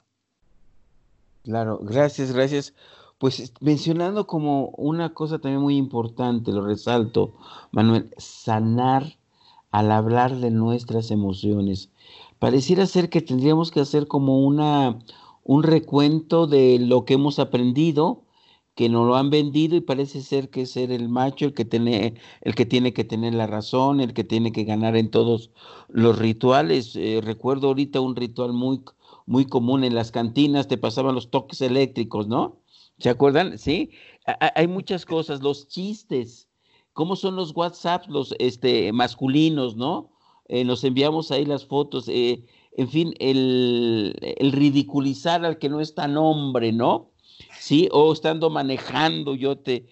Claro, 1.42 1.78
gracias, 1.82 2.32
gracias. 2.32 2.74
Pues 3.18 3.52
mencionando 3.60 4.26
como 4.26 4.68
una 4.70 5.12
cosa 5.12 5.38
también 5.38 5.60
muy 5.60 5.76
importante, 5.76 6.52
lo 6.52 6.64
resalto, 6.64 7.34
Manuel, 7.70 8.14
sanar 8.16 9.18
al 9.74 9.90
hablar 9.90 10.36
de 10.36 10.52
nuestras 10.52 11.10
emociones 11.10 11.90
pareciera 12.38 12.86
ser 12.86 13.10
que 13.10 13.20
tendríamos 13.22 13.72
que 13.72 13.80
hacer 13.80 14.06
como 14.06 14.38
una, 14.44 15.00
un 15.42 15.64
recuento 15.64 16.46
de 16.46 16.78
lo 16.78 17.04
que 17.04 17.14
hemos 17.14 17.40
aprendido, 17.40 18.22
que 18.76 18.88
nos 18.88 19.04
lo 19.04 19.16
han 19.16 19.30
vendido 19.30 19.74
y 19.74 19.80
parece 19.80 20.22
ser 20.22 20.48
que 20.48 20.66
ser 20.66 20.92
el 20.92 21.08
macho 21.08 21.46
el 21.46 21.54
que 21.54 21.64
tiene, 21.64 22.14
el 22.42 22.54
que 22.54 22.66
tiene 22.66 22.92
que 22.92 23.02
tener 23.02 23.34
la 23.34 23.48
razón, 23.48 24.00
el 24.00 24.14
que 24.14 24.22
tiene 24.22 24.52
que 24.52 24.62
ganar 24.62 24.96
en 24.96 25.10
todos 25.10 25.50
los 25.88 26.20
rituales. 26.20 26.94
Eh, 26.94 27.20
recuerdo 27.20 27.68
ahorita 27.68 28.00
un 28.00 28.14
ritual 28.14 28.52
muy, 28.52 28.80
muy 29.26 29.44
común 29.44 29.82
en 29.82 29.96
las 29.96 30.12
cantinas, 30.12 30.68
te 30.68 30.78
pasaban 30.78 31.16
los 31.16 31.30
toques 31.30 31.60
eléctricos, 31.60 32.28
¿no? 32.28 32.60
¿Se 32.98 33.08
acuerdan? 33.10 33.58
Sí. 33.58 33.90
hay 34.54 34.68
muchas 34.68 35.04
cosas, 35.04 35.42
los 35.42 35.66
chistes, 35.66 36.48
cómo 36.94 37.16
son 37.16 37.36
los 37.36 37.54
WhatsApps, 37.54 38.08
los 38.08 38.34
este, 38.38 38.90
masculinos, 38.92 39.76
¿no? 39.76 40.10
Eh, 40.46 40.64
nos 40.64 40.84
enviamos 40.84 41.30
ahí 41.30 41.44
las 41.44 41.66
fotos, 41.66 42.08
eh, 42.08 42.44
en 42.76 42.88
fin, 42.88 43.14
el, 43.18 44.16
ridiculizar 44.52 45.44
al 45.44 45.58
que 45.58 45.68
no 45.68 45.80
es 45.80 45.94
tan 45.94 46.16
hombre, 46.16 46.72
¿no? 46.72 47.10
Sí, 47.58 47.88
o 47.92 48.12
estando 48.12 48.48
manejando, 48.48 49.34
yo 49.34 49.58
te... 49.58 49.86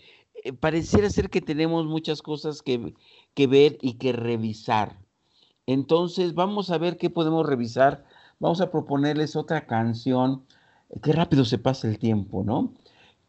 Eh, 0.45 0.53
pareciera 0.53 1.11
ser 1.11 1.29
que 1.29 1.41
tenemos 1.41 1.87
muchas 1.87 2.23
cosas 2.23 2.63
que, 2.63 2.95
que 3.35 3.47
ver 3.47 3.79
y 3.83 3.95
que 3.95 4.13
revisar. 4.13 4.99
Entonces, 5.67 6.35
vamos 6.35 6.71
a 6.71 6.79
ver 6.79 6.99
qué 6.99 7.11
podemos 7.11 7.47
revisar. 7.47 8.05
Vamos 8.41 8.61
a 8.61 8.71
proponerles 8.71 9.37
otra 9.37 9.67
canción. 9.67 10.45
Qué 11.03 11.13
rápido 11.13 11.45
se 11.45 11.59
pasa 11.59 11.89
el 11.89 11.99
tiempo, 11.99 12.43
¿no? 12.45 12.75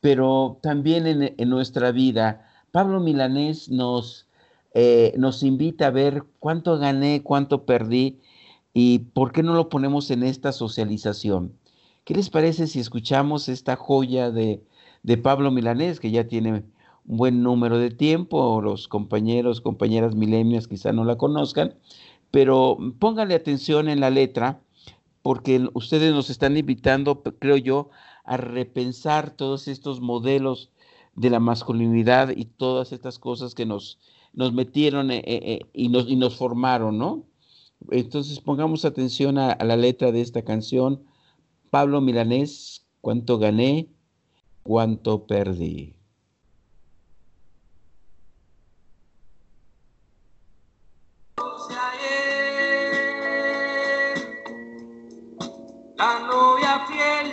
Pero 0.02 0.60
también 0.62 1.08
en, 1.08 1.36
en 1.38 1.50
nuestra 1.50 1.92
vida 1.92 2.53
Pablo 2.74 3.00
Milanés 3.00 3.70
nos, 3.70 4.28
eh, 4.74 5.14
nos 5.16 5.44
invita 5.44 5.86
a 5.86 5.92
ver 5.92 6.24
cuánto 6.40 6.80
gané, 6.80 7.22
cuánto 7.22 7.68
perdí 7.68 8.20
y 8.74 8.98
por 9.14 9.32
qué 9.32 9.44
no 9.44 9.54
lo 9.54 9.70
ponemos 9.70 10.10
en 10.10 10.24
esta 10.24 10.52
socialización. 10.52 11.54
¿Qué 12.04 12.16
les 12.16 12.32
parece 12.32 12.66
si 12.66 12.80
escuchamos 12.80 13.48
esta 13.48 13.76
joya 13.76 14.32
de, 14.32 14.64
de 15.04 15.18
Pablo 15.20 15.52
Milanés, 15.52 16.00
que 16.00 16.10
ya 16.10 16.26
tiene 16.28 16.52
un 17.06 17.18
buen 17.18 17.44
número 17.44 17.78
de 17.78 17.92
tiempo, 17.92 18.60
los 18.60 18.88
compañeros, 18.88 19.62
compañeras 19.62 20.16
milenias 20.16 20.68
quizá 20.68 20.92
no 20.94 21.06
la 21.06 21.16
conozcan, 21.16 21.76
pero 22.32 22.80
pónganle 22.98 23.36
atención 23.36 23.88
en 23.88 24.00
la 24.00 24.10
letra, 24.10 24.62
porque 25.22 25.64
ustedes 25.76 26.12
nos 26.12 26.32
están 26.32 26.58
invitando, 26.58 27.22
creo 27.22 27.58
yo, 27.58 27.92
a 28.24 28.38
repensar 28.38 29.30
todos 29.30 29.68
estos 29.68 30.02
modelos 30.02 30.72
de 31.16 31.30
la 31.30 31.40
masculinidad 31.40 32.30
y 32.36 32.46
todas 32.46 32.92
estas 32.92 33.20
cosas 33.20 33.54
que 33.54 33.66
nos, 33.66 34.00
nos 34.34 34.54
metieron 34.54 35.12
eh, 35.12 35.24
eh, 35.26 35.40
eh, 35.44 35.60
y, 35.74 35.90
nos, 35.90 36.10
y 36.10 36.16
nos 36.16 36.36
formaron, 36.36 36.98
¿no? 36.98 37.26
Entonces 37.92 38.40
pongamos 38.40 38.86
atención 38.86 39.38
a, 39.38 39.52
a 39.52 39.64
la 39.66 39.78
letra 39.78 40.12
de 40.12 40.22
esta 40.22 40.44
canción. 40.44 41.04
Pablo 41.70 42.02
Milanés, 42.02 42.86
¿cuánto 43.02 43.38
gané? 43.38 43.90
¿Cuánto 44.64 45.28
perdí? 45.28 45.96
la 56.04 56.20
novia 56.20 56.86
fiel 56.88 57.28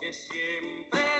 que 0.00 0.10
siempre 0.12 1.13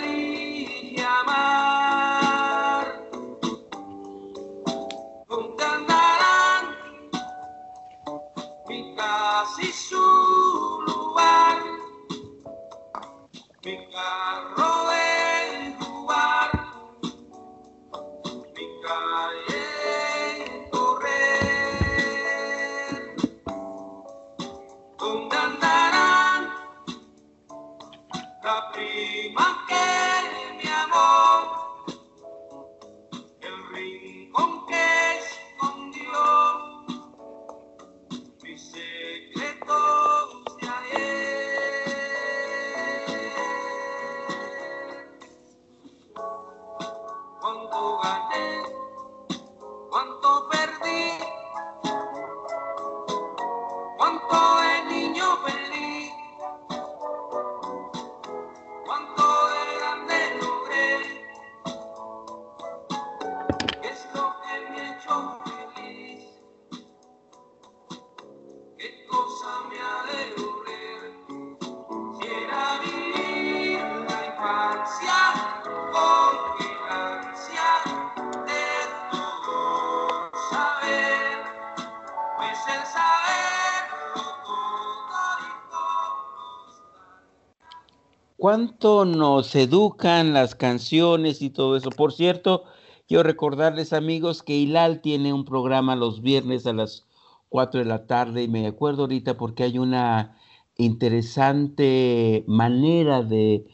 ¿Cuánto 88.55 89.05
nos 89.05 89.53
educan 89.57 90.33
las 90.33 90.55
canciones 90.55 91.43
y 91.43 91.51
todo 91.51 91.77
eso? 91.77 91.91
Por 91.91 92.13
cierto, 92.13 92.63
quiero 93.09 93.25
recordarles 93.25 93.93
amigos 93.93 94.45
que 94.45 94.55
Hilal 94.55 95.01
tiene 95.01 95.33
un 95.33 95.45
programa 95.45 95.97
los 95.97 96.23
viernes 96.23 96.65
a 96.65 96.73
las 96.73 97.05
4 97.49 97.81
de 97.81 97.87
la 97.87 98.07
tarde 98.07 98.45
y 98.45 98.49
me 98.49 98.69
acuerdo 98.69 99.03
ahorita 99.03 99.37
porque 99.37 99.65
hay 99.65 99.81
una 99.81 100.39
interesante 100.77 102.45
manera 102.47 103.25
de, 103.25 103.67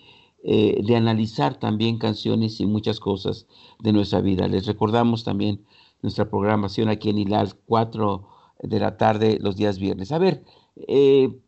eh, 0.45 0.81
de 0.83 0.97
analizar 0.97 1.57
también 1.57 1.99
canciones 1.99 2.59
y 2.59 2.65
muchas 2.65 3.01
cosas 3.01 3.47
de 3.81 3.93
nuestra 3.93 4.23
vida. 4.23 4.49
Les 4.49 4.65
recordamos 4.65 5.25
también 5.25 5.63
nuestra 6.01 6.31
programación 6.31 6.89
aquí 6.89 7.11
en 7.11 7.19
Hilal, 7.19 7.55
4 7.67 8.27
de 8.63 8.81
la 8.81 8.97
tarde 8.97 9.37
los 9.43 9.57
días 9.57 9.79
viernes. 9.79 10.11
A 10.11 10.17
ver, 10.17 10.43
eh, 10.89 11.39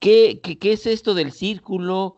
¿qué, 0.00 0.40
qué, 0.42 0.58
qué 0.58 0.72
es 0.72 0.86
esto 0.88 1.14
del 1.14 1.30
círculo? 1.30 2.16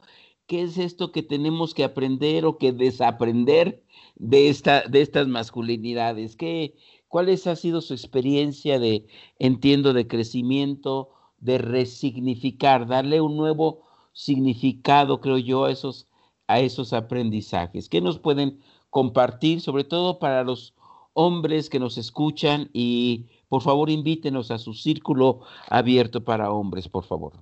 ¿Qué 0.50 0.62
es 0.62 0.78
esto 0.78 1.12
que 1.12 1.22
tenemos 1.22 1.74
que 1.74 1.84
aprender 1.84 2.44
o 2.44 2.58
que 2.58 2.72
desaprender 2.72 3.84
de, 4.16 4.48
esta, 4.48 4.82
de 4.82 5.00
estas 5.00 5.28
masculinidades? 5.28 6.34
¿Qué, 6.34 6.74
¿Cuál 7.06 7.28
es, 7.28 7.46
ha 7.46 7.54
sido 7.54 7.80
su 7.80 7.94
experiencia 7.94 8.80
de, 8.80 9.06
entiendo, 9.38 9.92
de 9.92 10.08
crecimiento, 10.08 11.10
de 11.38 11.58
resignificar, 11.58 12.88
darle 12.88 13.20
un 13.20 13.36
nuevo 13.36 13.82
significado, 14.12 15.20
creo 15.20 15.38
yo, 15.38 15.66
a 15.66 15.70
esos, 15.70 16.08
a 16.48 16.58
esos 16.58 16.92
aprendizajes? 16.94 17.88
¿Qué 17.88 18.00
nos 18.00 18.18
pueden 18.18 18.58
compartir, 18.90 19.60
sobre 19.60 19.84
todo 19.84 20.18
para 20.18 20.42
los 20.42 20.74
hombres 21.12 21.70
que 21.70 21.78
nos 21.78 21.96
escuchan? 21.96 22.70
Y 22.72 23.26
por 23.48 23.62
favor, 23.62 23.88
invítenos 23.88 24.50
a 24.50 24.58
su 24.58 24.74
círculo 24.74 25.42
abierto 25.68 26.24
para 26.24 26.50
hombres, 26.50 26.88
por 26.88 27.04
favor. 27.04 27.34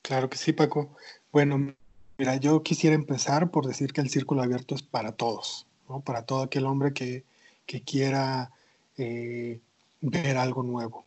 Claro 0.00 0.30
que 0.30 0.36
sí, 0.36 0.52
Paco. 0.52 0.94
Bueno, 1.32 1.74
mira, 2.18 2.36
yo 2.36 2.62
quisiera 2.62 2.94
empezar 2.94 3.50
por 3.50 3.66
decir 3.66 3.92
que 3.94 4.02
el 4.02 4.10
círculo 4.10 4.42
abierto 4.42 4.74
es 4.74 4.82
para 4.82 5.12
todos, 5.12 5.66
¿no? 5.88 6.00
Para 6.00 6.26
todo 6.26 6.42
aquel 6.42 6.66
hombre 6.66 6.92
que, 6.92 7.24
que 7.64 7.80
quiera 7.82 8.50
eh, 8.98 9.58
ver 10.02 10.36
algo 10.36 10.62
nuevo, 10.62 11.06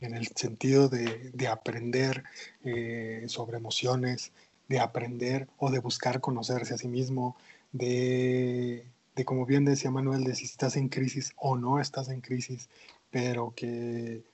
en 0.00 0.14
el 0.16 0.26
sentido 0.34 0.88
de, 0.88 1.30
de 1.32 1.46
aprender 1.46 2.24
eh, 2.64 3.24
sobre 3.28 3.56
emociones, 3.56 4.32
de 4.68 4.80
aprender 4.80 5.48
o 5.58 5.70
de 5.70 5.78
buscar 5.78 6.20
conocerse 6.20 6.74
a 6.74 6.78
sí 6.78 6.88
mismo, 6.88 7.36
de, 7.70 8.84
de, 9.14 9.24
como 9.24 9.46
bien 9.46 9.64
decía 9.64 9.92
Manuel, 9.92 10.24
de 10.24 10.34
si 10.34 10.44
estás 10.46 10.76
en 10.76 10.88
crisis 10.88 11.32
o 11.36 11.56
no 11.56 11.78
estás 11.78 12.08
en 12.08 12.20
crisis, 12.20 12.68
pero 13.12 13.52
que, 13.54 14.24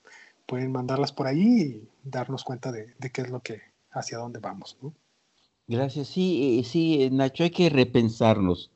pueden 0.51 0.73
mandarlas 0.73 1.13
por 1.13 1.29
ahí 1.29 1.41
y 1.41 1.89
darnos 2.03 2.43
cuenta 2.43 2.73
de, 2.73 2.93
de 2.99 3.11
qué 3.13 3.21
es 3.21 3.31
lo 3.31 3.41
que, 3.41 3.61
hacia 3.93 4.19
dónde 4.19 4.41
vamos. 4.41 4.77
Gracias. 5.69 6.09
Sí, 6.09 6.59
eh, 6.59 6.65
sí, 6.65 7.09
Nacho, 7.13 7.45
hay 7.45 7.51
que 7.51 7.71
repensarnos. 7.71 8.73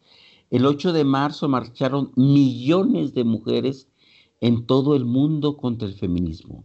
El 0.50 0.66
8 0.66 0.92
de 0.92 1.02
marzo 1.02 1.48
marcharon 1.48 2.12
millones 2.14 3.12
de 3.12 3.24
mujeres 3.24 3.88
en 4.40 4.66
todo 4.66 4.94
el 4.94 5.04
mundo 5.04 5.56
contra 5.56 5.88
el 5.88 5.94
feminismo. 5.94 6.62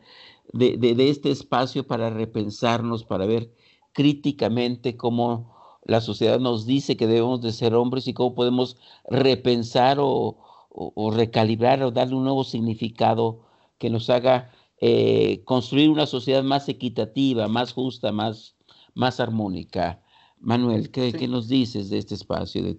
de, 0.53 0.77
de, 0.77 1.09
este 1.09 1.31
espacio 1.31 1.87
para 1.87 2.11
repensarnos, 2.11 3.05
para 3.05 3.27
ver 3.27 3.51
críticamente 3.93 4.97
cómo 4.97 5.55
la 5.85 6.01
sociedad 6.01 6.39
nos 6.41 6.67
dice 6.67 6.97
que 6.97 7.07
debemos 7.07 7.41
de 7.43 7.53
ser 7.53 7.75
hombres 7.75 8.07
y 8.07 8.15
cómo 8.15 8.35
podemos 8.35 8.77
repensar 9.09 9.99
o, 10.01 10.37
o 10.71 11.11
recalibrar 11.11 11.83
o 11.83 11.91
darle 11.91 12.15
un 12.15 12.25
nuevo 12.25 12.45
significado 12.45 13.50
que 13.81 13.91
nos 13.91 14.11
haga 14.11 14.53
eh, 14.76 15.43
construir 15.45 15.89
una 15.89 16.07
sociedad 16.07 16.45
más 16.45 16.68
equitativa, 16.68 17.49
más 17.49 17.72
justa, 17.72 18.12
más, 18.12 18.55
más 18.95 19.18
armónica. 19.20 20.03
Manuel, 20.39 20.91
¿qué, 20.91 21.26
nos 21.26 21.49
dices 21.49 21.89
de 21.89 21.99
este 21.99 22.14
espacio, 22.14 22.62
de, 22.62 22.78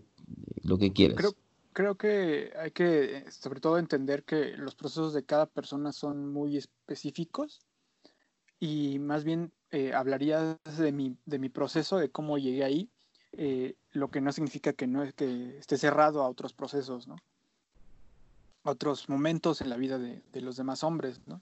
lo 0.64 0.78
que 0.78 0.94
quieras? 0.94 1.18
Creo, 1.18 1.36
creo, 1.74 1.96
que 1.96 2.54
hay 2.58 2.72
que, 2.72 3.26
sobre 3.32 3.60
todo, 3.60 3.80
entender 3.80 4.24
que 4.24 4.56
los 4.58 4.76
procesos 4.76 5.14
de 5.14 5.26
cada 5.26 5.48
persona 5.48 5.92
son 5.92 6.32
muy 6.32 6.56
específicos 6.56 7.62
y 8.60 9.00
más 9.00 9.24
bien 9.24 9.52
eh, 9.72 9.92
hablaría 9.94 10.60
de 10.78 10.92
mi, 10.92 11.18
de 11.26 11.40
mi 11.40 11.50
proceso, 11.50 11.98
de 11.98 12.12
cómo 12.12 12.38
llegué 12.38 12.64
ahí, 12.64 12.92
eh, 13.32 13.76
lo 13.92 14.12
que 14.12 14.22
no 14.22 14.32
significa 14.32 14.74
que 14.74 14.86
no 14.86 15.02
es 15.02 15.14
que 15.14 15.58
esté 15.58 15.78
cerrado 15.78 16.22
a 16.22 16.30
otros 16.30 16.54
procesos, 16.54 17.08
¿no? 17.08 17.16
Otros 18.64 19.10
momentos 19.10 19.62
en 19.62 19.70
la 19.70 19.78
vida 19.78 19.98
de, 19.98 20.22
los 20.42 20.56
demás 20.56 20.84
hombres, 20.84 21.22
¿no? 21.26 21.42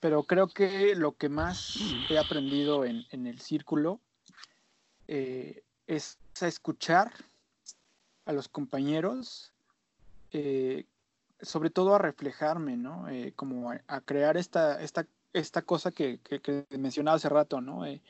Pero 0.00 0.22
creo 0.24 0.48
que 0.48 0.94
lo 0.94 1.16
que 1.16 1.28
más 1.28 1.76
he 2.08 2.18
aprendido 2.18 2.84
en, 2.84 3.04
el 3.10 3.40
círculo 3.40 4.00
eh, 5.08 5.62
es 5.86 6.18
a 6.40 6.46
escuchar 6.46 7.12
a 8.24 8.32
los 8.32 8.48
compañeros, 8.48 9.52
eh, 10.32 10.86
sobre 11.40 11.70
todo 11.70 11.94
a 11.94 11.98
reflejarme, 11.98 12.76
¿no? 12.76 13.08
Eh, 13.08 13.32
como 13.36 13.70
a, 13.70 14.00
crear 14.00 14.36
esta, 14.36 14.80
esta, 14.80 15.06
esta 15.32 15.62
cosa 15.62 15.90
que, 15.90 16.18
que, 16.20 16.66
mencionaba 16.70 17.16
hace 17.16 17.28
rato, 17.28 17.60
¿no? 17.60 17.82
de, 17.82 18.00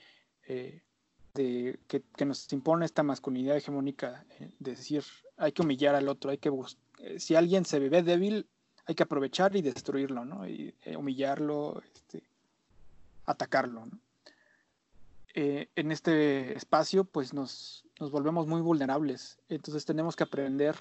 que, 1.89 2.03
que, 2.17 2.25
nos 2.25 2.53
impone 2.53 2.87
esta 2.87 3.03
masculinidad 3.03 3.57
hegemónica, 3.57 4.25
de 4.61 4.71
decir, 4.71 5.03
hay 5.37 5.51
que 5.51 5.63
humillar 5.63 5.97
al 5.97 6.09
otro, 6.09 6.31
hay 6.31 6.39
que 6.39 6.51
buscar 6.51 6.84
eh, 7.05 7.21
si 7.21 7.37
alguien 7.37 7.67
se 7.67 7.79
ve 7.79 8.03
débil, 8.03 8.49
hay 8.87 8.95
que 8.95 9.03
aprovechar 9.03 9.55
y 9.57 9.63
destruirlo, 9.63 10.25
¿no? 10.25 10.49
Y 10.49 10.75
eh, 10.85 10.97
humillarlo, 10.97 11.83
este, 11.95 12.23
atacarlo. 13.27 13.89
Eh, 15.35 15.69
en 15.77 15.93
este 15.93 16.57
espacio, 16.57 17.05
pues 17.05 17.35
nos, 17.35 17.85
nos, 18.01 18.11
volvemos 18.11 18.47
muy 18.47 18.63
vulnerables. 18.63 19.39
Entonces 19.49 19.85
tenemos 19.85 20.17
que 20.17 20.25
aprender 20.25 20.77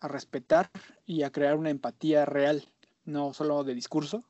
a 0.00 0.08
respetar 0.08 0.70
y 1.04 1.22
a 1.22 1.30
crear 1.30 1.56
una 1.56 1.70
empatía 1.70 2.24
real, 2.24 2.66
no 3.04 3.34
solo 3.34 3.64
de 3.64 3.74
discurso, 3.74 4.24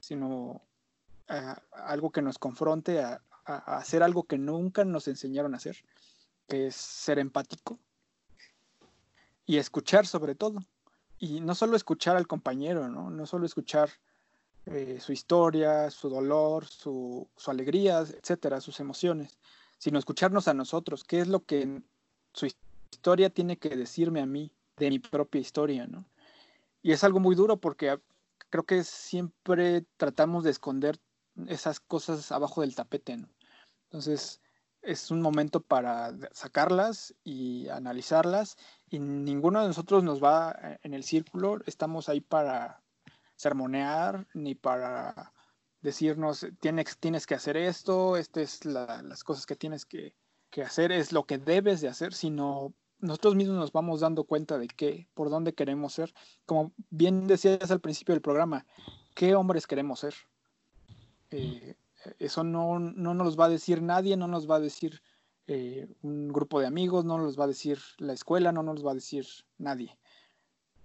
sino 0.00 0.62
algo 1.72 2.10
que 2.10 2.22
nos 2.22 2.38
confronte 2.38 3.00
a, 3.00 3.20
a 3.44 3.78
hacer 3.78 4.04
algo 4.04 4.24
que 4.24 4.38
nunca 4.38 4.84
nos 4.84 5.08
enseñaron 5.08 5.54
a 5.54 5.56
hacer, 5.56 5.76
que 6.46 6.68
es 6.68 6.76
ser 6.76 7.18
empático 7.18 7.80
y 9.46 9.56
escuchar 9.58 10.06
sobre 10.06 10.34
todo. 10.34 10.60
Y 11.18 11.40
no 11.40 11.54
solo 11.54 11.76
escuchar 11.76 12.16
al 12.16 12.26
compañero, 12.26 12.88
¿no? 12.88 13.10
No 13.10 13.26
solo 13.26 13.46
escuchar 13.46 13.90
eh, 14.66 14.98
su 15.00 15.12
historia, 15.12 15.90
su 15.90 16.10
dolor, 16.10 16.66
su, 16.66 17.28
su, 17.36 17.50
alegría, 17.50 18.00
etcétera, 18.00 18.60
sus 18.60 18.80
emociones, 18.80 19.38
sino 19.78 19.98
escucharnos 19.98 20.48
a 20.48 20.54
nosotros, 20.54 21.04
qué 21.04 21.20
es 21.20 21.28
lo 21.28 21.44
que 21.44 21.82
su 22.32 22.46
historia 22.90 23.30
tiene 23.30 23.56
que 23.58 23.70
decirme 23.70 24.20
a 24.20 24.26
mí 24.26 24.50
de 24.76 24.90
mi 24.90 24.98
propia 24.98 25.40
historia, 25.40 25.86
¿no? 25.86 26.04
Y 26.82 26.92
es 26.92 27.04
algo 27.04 27.20
muy 27.20 27.34
duro 27.34 27.56
porque 27.58 27.98
creo 28.50 28.64
que 28.64 28.84
siempre 28.84 29.84
tratamos 29.96 30.44
de 30.44 30.50
esconder 30.50 30.98
esas 31.46 31.80
cosas 31.80 32.32
abajo 32.32 32.60
del 32.60 32.74
tapete, 32.74 33.16
¿no? 33.16 33.28
Entonces, 33.84 34.40
es 34.86 35.10
un 35.10 35.20
momento 35.20 35.60
para 35.60 36.14
sacarlas 36.32 37.14
y 37.24 37.68
analizarlas 37.68 38.56
y 38.88 38.98
ninguno 38.98 39.60
de 39.60 39.68
nosotros 39.68 40.04
nos 40.04 40.22
va 40.22 40.56
eh, 40.62 40.78
en 40.82 40.94
el 40.94 41.02
círculo, 41.02 41.58
estamos 41.66 42.08
ahí 42.08 42.20
para 42.20 42.82
sermonear 43.34 44.26
ni 44.32 44.54
para 44.54 45.32
decirnos 45.82 46.46
tienes, 46.60 46.96
tienes 46.98 47.26
que 47.26 47.34
hacer 47.34 47.56
esto, 47.56 48.16
estas 48.16 48.42
es 48.42 48.64
las 48.64 49.24
cosas 49.24 49.44
que 49.46 49.56
tienes 49.56 49.84
que, 49.84 50.14
que, 50.50 50.62
hacer, 50.62 50.92
es 50.92 51.12
lo 51.12 51.24
que 51.24 51.38
debes 51.38 51.80
de 51.80 51.88
hacer, 51.88 52.14
sino 52.14 52.72
nosotros 52.98 53.34
mismos 53.34 53.58
nos 53.58 53.72
vamos 53.72 54.00
dando 54.00 54.24
cuenta 54.24 54.58
de 54.58 54.68
qué, 54.68 55.08
por 55.14 55.30
dónde 55.30 55.52
queremos 55.52 55.92
ser. 55.92 56.14
Como 56.46 56.72
bien 56.90 57.26
decías 57.26 57.70
al 57.70 57.80
principio 57.80 58.14
del 58.14 58.22
programa, 58.22 58.66
¿qué 59.14 59.34
hombres 59.34 59.66
queremos 59.66 60.00
ser? 60.00 60.14
Eh, 61.30 61.76
eso 62.18 62.44
no, 62.44 62.78
no 62.78 63.14
nos 63.14 63.38
va 63.38 63.46
a 63.46 63.48
decir 63.48 63.82
nadie, 63.82 64.16
no 64.16 64.28
nos 64.28 64.50
va 64.50 64.56
a 64.56 64.60
decir 64.60 65.02
eh, 65.46 65.88
un 66.02 66.28
grupo 66.28 66.60
de 66.60 66.66
amigos, 66.66 67.04
no 67.04 67.18
nos 67.18 67.38
va 67.38 67.44
a 67.44 67.48
decir 67.48 67.78
la 67.98 68.12
escuela, 68.12 68.52
no 68.52 68.62
nos 68.62 68.84
va 68.84 68.92
a 68.92 68.94
decir 68.94 69.26
nadie. 69.58 69.96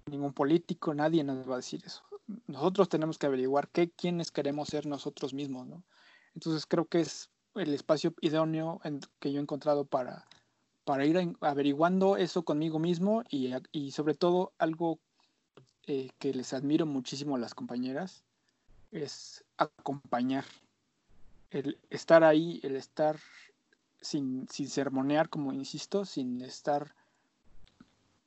Ningún 0.05 0.33
político, 0.33 0.93
nadie 0.93 1.23
nos 1.23 1.49
va 1.49 1.55
a 1.55 1.57
decir 1.57 1.81
eso. 1.85 2.03
Nosotros 2.47 2.89
tenemos 2.89 3.17
que 3.17 3.25
averiguar 3.25 3.69
qué, 3.69 3.89
quiénes 3.89 4.31
queremos 4.31 4.69
ser 4.69 4.85
nosotros 4.85 5.33
mismos, 5.33 5.67
¿no? 5.67 5.83
Entonces 6.35 6.65
creo 6.65 6.85
que 6.85 7.01
es 7.01 7.29
el 7.55 7.73
espacio 7.73 8.13
idóneo 8.21 8.79
que 9.19 9.31
yo 9.31 9.39
he 9.39 9.41
encontrado 9.41 9.85
para, 9.85 10.25
para 10.85 11.05
ir 11.05 11.35
averiguando 11.41 12.17
eso 12.17 12.43
conmigo 12.43 12.79
mismo 12.79 13.23
y, 13.29 13.51
y 13.71 13.91
sobre 13.91 14.13
todo 14.13 14.53
algo 14.57 14.99
eh, 15.87 16.09
que 16.19 16.33
les 16.33 16.53
admiro 16.53 16.85
muchísimo 16.85 17.35
a 17.35 17.39
las 17.39 17.55
compañeras 17.55 18.23
es 18.91 19.43
acompañar 19.57 20.45
el 21.51 21.77
estar 21.89 22.23
ahí, 22.23 22.59
el 22.63 22.75
estar 22.75 23.19
sin, 23.99 24.47
sin 24.49 24.67
sermonear, 24.67 25.29
como 25.29 25.53
insisto, 25.53 26.05
sin 26.05 26.41
estar 26.41 26.95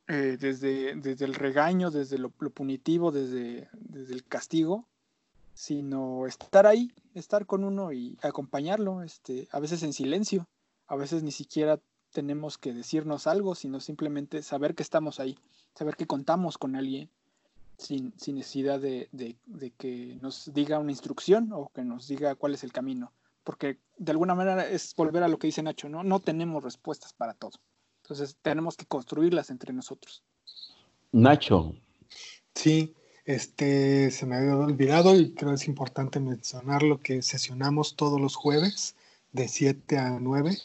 eh, 0.07 0.37
desde, 0.39 0.95
desde 0.97 1.25
el 1.25 1.35
regaño, 1.35 1.91
desde 1.91 2.19
lo, 2.19 2.31
punitivo, 2.31 3.11
desde, 3.11 3.69
desde 3.73 4.15
el 4.15 4.25
castigo, 4.25 4.87
sino 5.55 6.27
estar 6.27 6.67
ahí, 6.67 6.93
estar 7.15 7.47
con 7.47 7.65
uno 7.65 7.93
y 7.93 8.19
acompañarlo, 8.23 9.03
este, 9.03 9.49
a 9.51 9.61
veces 9.61 9.83
en 9.83 9.95
silencio, 9.95 10.47
a 10.87 10.97
veces 10.97 11.23
ni 11.23 11.33
siquiera 11.33 11.81
tenemos 12.13 12.59
que 12.59 12.75
decirnos 12.75 13.27
algo, 13.27 13.55
sino 13.55 13.81
simplemente 13.81 14.43
saber 14.43 14.75
que 14.75 14.83
estamos 14.83 15.21
ahí, 15.21 15.39
saber 15.75 15.97
que 15.97 16.07
contamos 16.07 16.59
con 16.59 16.77
alguien, 16.77 17.09
sin, 17.79 18.15
necesidad 18.27 18.81
de, 18.81 19.09
que 19.79 20.19
nos 20.21 20.53
diga 20.53 20.79
una 20.79 20.93
instrucción 20.93 21.51
o 21.53 21.71
que 21.75 21.83
nos 21.83 22.09
diga 22.09 22.35
cuál 22.35 22.55
es 22.55 22.65
el 22.65 22.73
camino. 22.73 23.13
Porque 23.43 23.79
de 23.99 24.13
alguna 24.13 24.35
manera 24.35 24.69
es 24.69 24.95
volver 24.97 25.23
a 25.23 25.29
lo 25.29 25.39
que 25.39 25.49
dice 25.49 25.63
Nacho, 25.63 25.89
¿no? 25.89 26.03
No 26.03 26.21
tenemos 26.21 26.65
respuestas 26.65 27.13
para 27.13 27.35
todo. 27.35 27.59
Entonces 28.03 28.37
tenemos 28.43 28.77
que 28.77 28.87
construirlas 28.87 29.51
entre 29.51 29.73
nosotros. 29.73 30.23
Nacho. 31.13 31.75
Sí, 32.55 32.95
este 33.25 34.11
se 34.11 34.27
me 34.27 34.37
había 34.37 34.57
olvidado 34.57 35.15
y 35.19 35.35
creo 35.35 35.51
que 35.51 35.57
es 35.57 35.69
importante 35.69 36.21
mencionar 36.21 36.83
lo 36.83 37.01
que 37.01 37.23
sesionamos 37.23 37.97
todos 37.97 38.21
los 38.21 38.37
jueves 38.37 38.97
de 39.33 39.49
7 39.49 39.99
a 39.99 40.19
9 40.21 40.57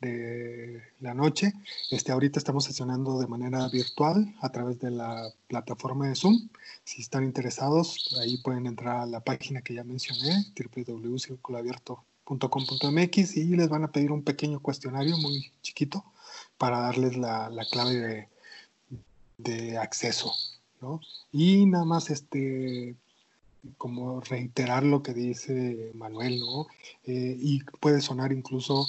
de 0.00 0.82
la 1.00 1.14
noche. 1.14 1.52
Este, 1.90 2.12
ahorita 2.12 2.38
estamos 2.38 2.64
sesionando 2.64 3.18
de 3.18 3.26
manera 3.26 3.68
virtual 3.68 4.34
a 4.40 4.50
través 4.50 4.78
de 4.80 4.90
la 4.90 5.30
plataforma 5.48 6.08
de 6.08 6.14
Zoom. 6.14 6.48
Si 6.84 7.02
están 7.02 7.24
interesados, 7.24 8.16
ahí 8.20 8.38
pueden 8.38 8.66
entrar 8.66 8.98
a 8.98 9.06
la 9.06 9.20
página 9.20 9.62
que 9.62 9.74
ya 9.74 9.84
mencioné, 9.84 10.46
www.circuloabierto.com.mx 10.56 13.36
y 13.36 13.56
les 13.56 13.68
van 13.68 13.84
a 13.84 13.92
pedir 13.92 14.12
un 14.12 14.22
pequeño 14.22 14.60
cuestionario 14.60 15.16
muy 15.18 15.52
chiquito 15.62 16.04
para 16.56 16.80
darles 16.80 17.16
la, 17.16 17.50
la 17.50 17.64
clave 17.64 17.94
de, 17.94 18.28
de 19.38 19.78
acceso. 19.78 20.32
¿no? 20.80 21.00
Y 21.32 21.66
nada 21.66 21.84
más 21.84 22.10
este, 22.10 22.94
como 23.76 24.20
reiterar 24.20 24.84
lo 24.84 25.02
que 25.02 25.14
dice 25.14 25.90
Manuel, 25.94 26.40
¿no? 26.40 26.66
Eh, 27.04 27.36
y 27.38 27.62
puede 27.80 28.00
sonar 28.00 28.32
incluso 28.32 28.86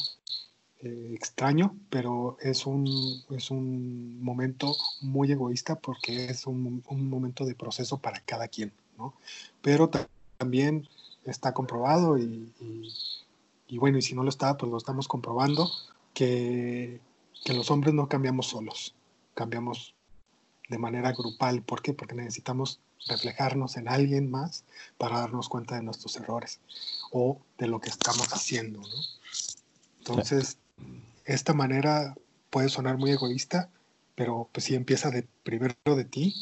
eh, 0.81 1.11
extraño, 1.13 1.75
pero 1.89 2.37
es 2.41 2.65
un, 2.65 2.87
es 3.31 3.51
un 3.51 4.23
momento 4.23 4.73
muy 5.01 5.31
egoísta 5.31 5.75
porque 5.75 6.27
es 6.27 6.47
un, 6.47 6.83
un 6.87 7.09
momento 7.09 7.45
de 7.45 7.53
proceso 7.53 7.97
para 7.97 8.21
cada 8.21 8.47
quien, 8.47 8.71
¿no? 8.97 9.13
Pero 9.61 9.89
también 10.37 10.87
está 11.25 11.53
comprobado 11.53 12.17
y, 12.17 12.53
y, 13.67 13.77
bueno, 13.77 13.97
y 13.97 14.01
si 14.01 14.15
no 14.15 14.23
lo 14.23 14.29
está, 14.29 14.57
pues 14.57 14.71
lo 14.71 14.77
estamos 14.77 15.07
comprobando, 15.07 15.69
que, 16.13 17.01
que 17.43 17.53
los 17.53 17.69
hombres 17.71 17.93
no 17.93 18.07
cambiamos 18.07 18.47
solos, 18.47 18.95
cambiamos 19.33 19.93
de 20.69 20.77
manera 20.77 21.11
grupal. 21.11 21.61
¿Por 21.61 21.81
qué? 21.81 21.93
Porque 21.93 22.15
necesitamos 22.15 22.79
reflejarnos 23.07 23.75
en 23.77 23.89
alguien 23.89 24.31
más 24.31 24.63
para 24.97 25.19
darnos 25.19 25.49
cuenta 25.49 25.75
de 25.75 25.83
nuestros 25.83 26.15
errores 26.17 26.59
o 27.11 27.39
de 27.57 27.67
lo 27.67 27.79
que 27.79 27.89
estamos 27.89 28.31
haciendo. 28.33 28.79
¿no? 28.79 28.87
Entonces, 29.99 30.57
esta 31.25 31.53
manera 31.53 32.15
puede 32.49 32.69
sonar 32.69 32.97
muy 32.97 33.11
egoísta, 33.11 33.69
pero 34.15 34.49
pues 34.51 34.65
sí 34.65 34.75
empieza 34.75 35.11
de 35.11 35.27
primero 35.43 35.75
de 35.85 36.05
ti, 36.05 36.35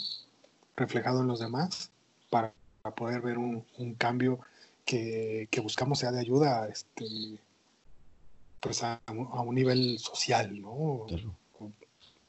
reflejado 0.75 1.21
en 1.21 1.27
los 1.27 1.39
demás, 1.39 1.91
para, 2.29 2.53
poder 2.95 3.21
ver 3.21 3.38
un, 3.38 3.65
cambio 3.97 4.39
que, 4.85 5.49
buscamos 5.61 5.99
sea 5.99 6.11
de 6.11 6.21
ayuda 6.21 6.67
este, 6.69 7.05
pues 8.61 8.81
a, 8.83 9.01
un 9.07 9.55
nivel 9.55 9.99
social, 9.99 10.61
¿no? 10.61 11.05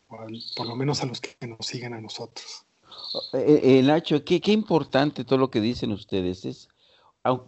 por 0.08 0.66
lo 0.66 0.74
menos 0.74 1.02
a 1.02 1.06
los 1.06 1.20
que 1.20 1.46
nos 1.46 1.66
siguen 1.66 1.94
a 1.94 2.00
nosotros. 2.00 2.64
Eh, 3.34 3.60
eh, 3.62 3.82
Nacho, 3.82 4.24
qué, 4.24 4.40
qué 4.40 4.52
importante 4.52 5.24
todo 5.24 5.38
lo 5.38 5.50
que 5.50 5.60
dicen 5.60 5.92
ustedes. 5.92 6.44
Es 6.44 6.68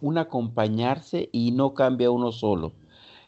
un 0.01 0.17
acompañarse 0.17 1.29
y 1.31 1.51
no 1.51 1.73
cambia 1.73 2.11
uno 2.11 2.31
solo. 2.31 2.73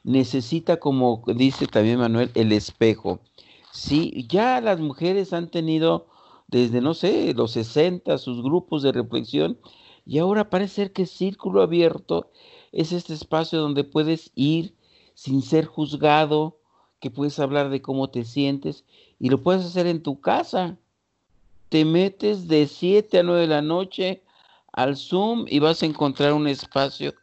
Necesita, 0.04 0.78
como 0.78 1.24
dice 1.36 1.68
también 1.68 2.00
Manuel, 2.00 2.32
el 2.36 2.52
espejo. 2.52 3.20
Sí, 3.72 4.26
ya 4.30 4.62
las 4.62 4.80
mujeres 4.80 5.34
han 5.34 5.50
tenido 5.50 6.08
desde, 6.48 6.82
no 6.82 6.94
sé, 6.94 7.34
los 7.34 7.52
60 7.52 8.18
sus 8.18 8.44
grupos 8.44 8.84
de 8.84 8.92
reflexión 8.92 9.58
y 10.06 10.20
ahora 10.20 10.50
parece 10.50 10.76
ser 10.76 10.94
que 10.94 11.06
Círculo 11.06 11.62
Abierto 11.62 12.30
es 12.72 12.92
este 12.92 13.14
espacio 13.14 13.60
donde 13.60 13.84
puedes 13.84 14.32
ir 14.36 14.76
sin 15.16 15.42
ser 15.42 15.66
juzgado, 15.66 16.60
que 17.00 17.10
puedes 17.10 17.40
hablar 17.40 17.70
de 17.70 17.82
cómo 17.82 18.10
te 18.10 18.26
sientes 18.26 18.86
y 19.20 19.30
lo 19.30 19.42
puedes 19.42 19.66
hacer 19.66 19.88
en 19.88 20.04
tu 20.04 20.20
casa. 20.20 20.78
Te 21.70 21.86
metes 21.86 22.48
de 22.48 22.68
7 22.68 23.20
a 23.20 23.24
9 23.24 23.42
de 23.42 23.48
la 23.48 23.62
noche 23.62 24.24
al 24.72 24.98
Zoom 24.98 25.46
y 25.48 25.60
vas 25.60 25.82
a 25.82 25.86
encontrar 25.86 26.34
un 26.34 26.48
espacio 26.48 27.14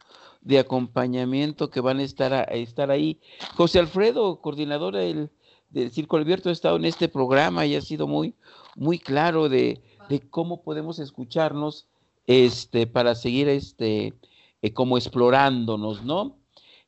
de 0.41 0.59
acompañamiento 0.59 1.69
que 1.69 1.81
van 1.81 1.99
a 1.99 2.03
estar, 2.03 2.33
a, 2.33 2.43
estar 2.43 2.91
ahí. 2.91 3.19
José 3.55 3.79
Alfredo, 3.79 4.41
coordinador 4.41 4.95
del, 4.95 5.29
del 5.69 5.91
Círculo 5.91 6.23
Abierto, 6.23 6.49
ha 6.49 6.51
estado 6.51 6.75
en 6.77 6.85
este 6.85 7.07
programa 7.07 7.65
y 7.65 7.75
ha 7.75 7.81
sido 7.81 8.07
muy, 8.07 8.35
muy 8.75 8.99
claro 8.99 9.49
de, 9.49 9.81
de 10.09 10.19
cómo 10.19 10.63
podemos 10.63 10.99
escucharnos 10.99 11.87
este, 12.27 12.87
para 12.87 13.15
seguir 13.15 13.47
este, 13.47 14.13
eh, 14.61 14.73
como 14.73 14.97
explorándonos, 14.97 16.03
¿no? 16.03 16.37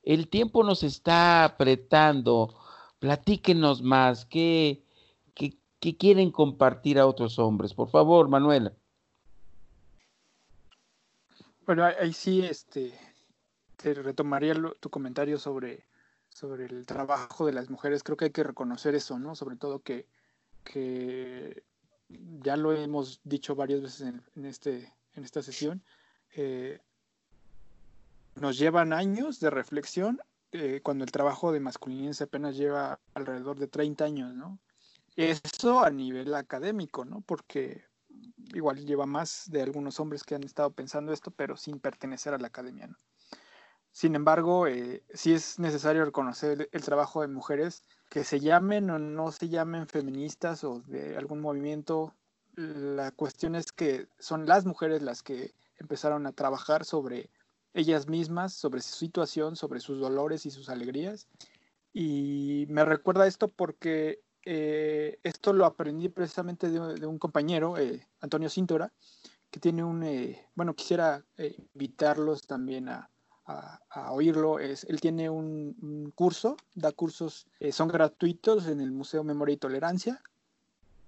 El 0.04 0.28
tiempo 0.28 0.64
nos 0.64 0.84
está 0.84 1.46
apretando. 1.46 2.56
Platíquenos 3.00 3.82
más, 3.82 4.26
¿qué, 4.26 4.84
que 5.84 5.98
quieren 5.98 6.32
compartir 6.32 6.98
a 6.98 7.06
otros 7.06 7.38
hombres. 7.40 7.74
Por 7.74 7.90
favor, 7.90 8.30
Manuela. 8.30 8.72
Bueno, 11.66 11.84
ahí 11.84 12.14
sí, 12.14 12.42
este, 12.42 12.94
te 13.84 13.94
retomaría 13.94 14.56
tu 14.80 14.90
comentario 14.90 15.38
sobre, 15.38 15.86
sobre 16.30 16.68
el 16.68 16.86
trabajo 16.86 17.46
de 17.46 17.52
las 17.52 17.70
mujeres. 17.70 18.02
Creo 18.02 18.16
que 18.16 18.26
hay 18.26 18.32
que 18.32 18.46
reconocer 18.46 18.96
eso, 18.96 19.20
¿no? 19.20 19.36
Sobre 19.36 19.58
todo 19.58 19.82
que, 19.82 20.08
que 20.64 21.66
ya 22.08 22.56
lo 22.56 22.72
hemos 22.72 23.20
dicho 23.26 23.56
varias 23.56 23.82
veces 23.82 24.14
en, 24.36 24.46
este, 24.46 24.90
en 25.16 25.26
esta 25.26 25.42
sesión, 25.42 25.84
eh, 26.34 26.80
nos 28.36 28.58
llevan 28.58 28.94
años 28.94 29.42
de 29.42 29.50
reflexión 29.50 30.22
eh, 30.54 30.80
cuando 30.82 31.04
el 31.04 31.12
trabajo 31.12 31.52
de 31.52 31.60
masculinidad 31.60 32.22
apenas 32.22 32.56
lleva 32.56 33.02
alrededor 33.14 33.60
de 33.60 33.68
30 33.68 34.06
años, 34.06 34.34
¿no? 34.34 34.60
Eso 35.18 35.84
a 35.84 35.90
nivel 35.90 36.34
académico, 36.36 37.04
¿no? 37.04 37.20
Porque 37.20 37.84
igual 38.54 38.86
lleva 38.86 39.06
más 39.06 39.52
de 39.52 39.62
algunos 39.62 40.00
hombres 40.00 40.24
que 40.24 40.36
han 40.36 40.44
estado 40.44 40.72
pensando 40.72 41.12
esto, 41.12 41.32
pero 41.32 41.58
sin 41.58 41.82
pertenecer 41.82 42.34
a 42.34 42.38
la 42.38 42.48
academia, 42.48 42.88
¿no? 42.88 42.96
Sin 43.94 44.16
embargo, 44.16 44.66
eh, 44.66 45.04
sí 45.14 45.34
es 45.34 45.60
necesario 45.60 46.04
reconocer 46.04 46.68
el, 46.72 46.82
trabajo 46.82 47.22
de 47.22 47.28
mujeres 47.28 47.84
que 48.10 48.24
se 48.24 48.40
llamen 48.40 48.90
o 48.90 48.98
no 48.98 49.32
se 49.32 49.50
llamen 49.50 49.88
feministas 49.88 50.64
o 50.64 50.82
de 50.88 51.16
algún 51.16 51.42
movimiento. 51.42 52.16
La 52.56 53.12
cuestión 53.12 53.54
es 53.54 53.72
que 53.72 54.08
son 54.18 54.48
las 54.48 54.66
mujeres 54.66 55.04
las 55.04 55.22
que 55.22 55.54
empezaron 55.78 56.26
a 56.26 56.32
trabajar 56.32 56.86
sobre 56.86 57.30
ellas 57.76 58.08
mismas, 58.08 58.54
sobre 58.54 58.82
su 58.82 58.96
situación, 58.96 59.56
sobre 59.56 59.80
sus 59.80 60.00
dolores 60.00 60.48
y 60.48 60.50
sus 60.50 60.70
alegrías. 60.70 61.28
Y 61.94 62.66
me 62.70 62.86
recuerda 62.86 63.28
esto 63.28 63.48
porque 63.48 64.24
eh, 64.44 65.20
esto 65.22 65.54
lo 65.54 65.66
aprendí 65.66 66.10
precisamente 66.10 66.68
de, 66.68 67.06
un 67.06 67.20
compañero, 67.20 67.78
eh, 67.78 68.08
Antonio 68.22 68.50
Cintora, 68.50 68.92
que 69.52 69.60
tiene 69.60 69.84
un, 69.84 70.02
eh, 70.02 70.50
bueno, 70.56 70.74
quisiera 70.74 71.24
invitarlos 71.38 72.48
también 72.48 72.90
a, 72.90 73.13
oírlo. 74.10 74.60
Es, 74.60 74.84
él 74.86 75.02
tiene 75.02 75.30
un, 75.30 76.12
curso, 76.16 76.58
da 76.76 76.92
cursos, 76.92 77.48
son 77.72 77.88
gratuitos 77.88 78.68
en 78.68 78.82
el 78.82 78.92
Museo 78.92 79.24
Memoria 79.24 79.54
y 79.54 79.58
Tolerancia. 79.58 80.22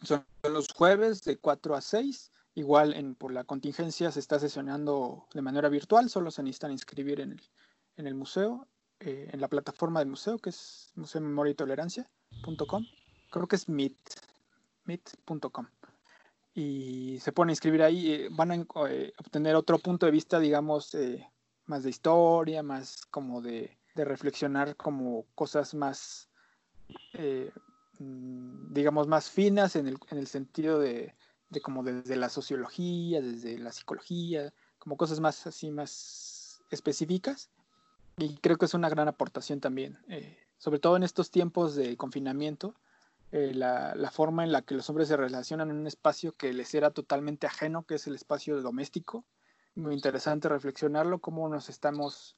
Son 0.02 0.26
los 0.44 0.72
jueves 0.74 1.24
de 1.24 1.38
4 1.38 1.76
a 1.76 1.82
6. 1.82 2.32
Igual 2.56 2.94
en, 2.94 3.16
por 3.16 3.34
la 3.34 3.44
contingencia 3.44 4.12
se 4.12 4.20
está 4.20 4.40
sesionando 4.40 5.28
de 5.34 5.42
manera 5.42 5.68
virtual, 5.68 6.10
solo 6.10 6.32
se 6.32 6.42
necesitan 6.42 6.72
inscribir 6.72 7.20
en 7.20 7.34
el, 7.34 7.42
en 7.98 8.08
el 8.08 8.16
museo, 8.16 8.68
en 9.00 9.42
la 9.42 9.50
plataforma 9.50 10.00
del 10.00 10.08
museo, 10.08 10.40
que 10.40 10.52
es 10.52 10.92
museo 10.96 11.20
memoria 11.20 11.52
y 11.52 11.56
tolerancia.com 11.56 12.86
creo 13.36 13.48
que 13.48 13.58
es 13.58 13.68
meet, 13.68 13.98
meet.com. 14.86 15.68
Y 16.54 17.20
se 17.20 17.34
pone 17.34 17.52
a 17.52 17.54
inscribir 17.54 17.84
ahí, 17.84 18.14
eh, 18.14 18.30
van 18.32 18.52
a 18.52 18.66
eh, 18.90 19.14
obtener 19.18 19.56
otro 19.56 19.78
punto 19.78 20.06
de 20.06 20.12
vista, 20.14 20.40
digamos, 20.40 20.96
eh, 20.96 21.30
más 21.68 21.84
de 21.84 21.90
historia, 21.90 22.64
más 22.64 23.06
como 23.08 23.42
de, 23.42 23.78
reflexionar 23.96 24.76
como 24.76 25.26
cosas 25.36 25.74
más, 25.74 26.28
mm, 28.00 28.74
digamos, 28.74 29.08
más 29.08 29.30
finas 29.30 29.76
en 29.78 29.88
el, 29.88 29.98
en 30.12 30.18
el 30.18 30.28
sentido 30.28 30.80
de, 30.80 31.16
de, 31.50 31.62
como 31.62 31.82
desde 31.82 32.18
la 32.18 32.30
sociología, 32.30 33.22
desde 33.22 33.58
la 33.58 33.72
psicología, 33.72 34.54
como 34.80 34.98
cosas 34.98 35.20
más 35.22 35.48
así, 35.48 35.72
más 35.72 36.62
específicas. 36.72 37.50
Y 38.18 38.36
creo 38.38 38.58
que 38.58 38.66
es 38.66 38.74
una 38.74 38.90
gran 38.90 39.08
aportación 39.08 39.60
también, 39.60 39.98
sobre 40.58 40.80
todo 40.80 40.96
en 40.96 41.04
estos 41.04 41.32
tiempos 41.32 41.76
de 41.76 41.98
confinamiento, 41.98 42.76
eh, 43.32 43.54
la, 43.54 44.12
forma 44.12 44.46
en 44.46 44.54
la 44.54 44.62
que 44.62 44.76
los 44.76 44.90
hombres 44.90 45.10
se 45.10 45.18
relacionan 45.18 45.70
en 45.70 45.78
un 45.78 45.88
espacio 45.88 46.34
que 46.38 46.54
les 46.54 46.74
era 46.74 46.92
totalmente 46.92 47.48
ajeno, 47.48 47.84
que 47.84 47.96
es 47.96 48.08
el 48.08 48.16
espacio 48.16 48.62
doméstico. 48.62 49.26
Muy 49.76 49.94
interesante 49.94 50.50
reflexionarlo, 50.50 51.20
cómo 51.20 51.48
nos 51.50 51.70
estamos 51.70 52.38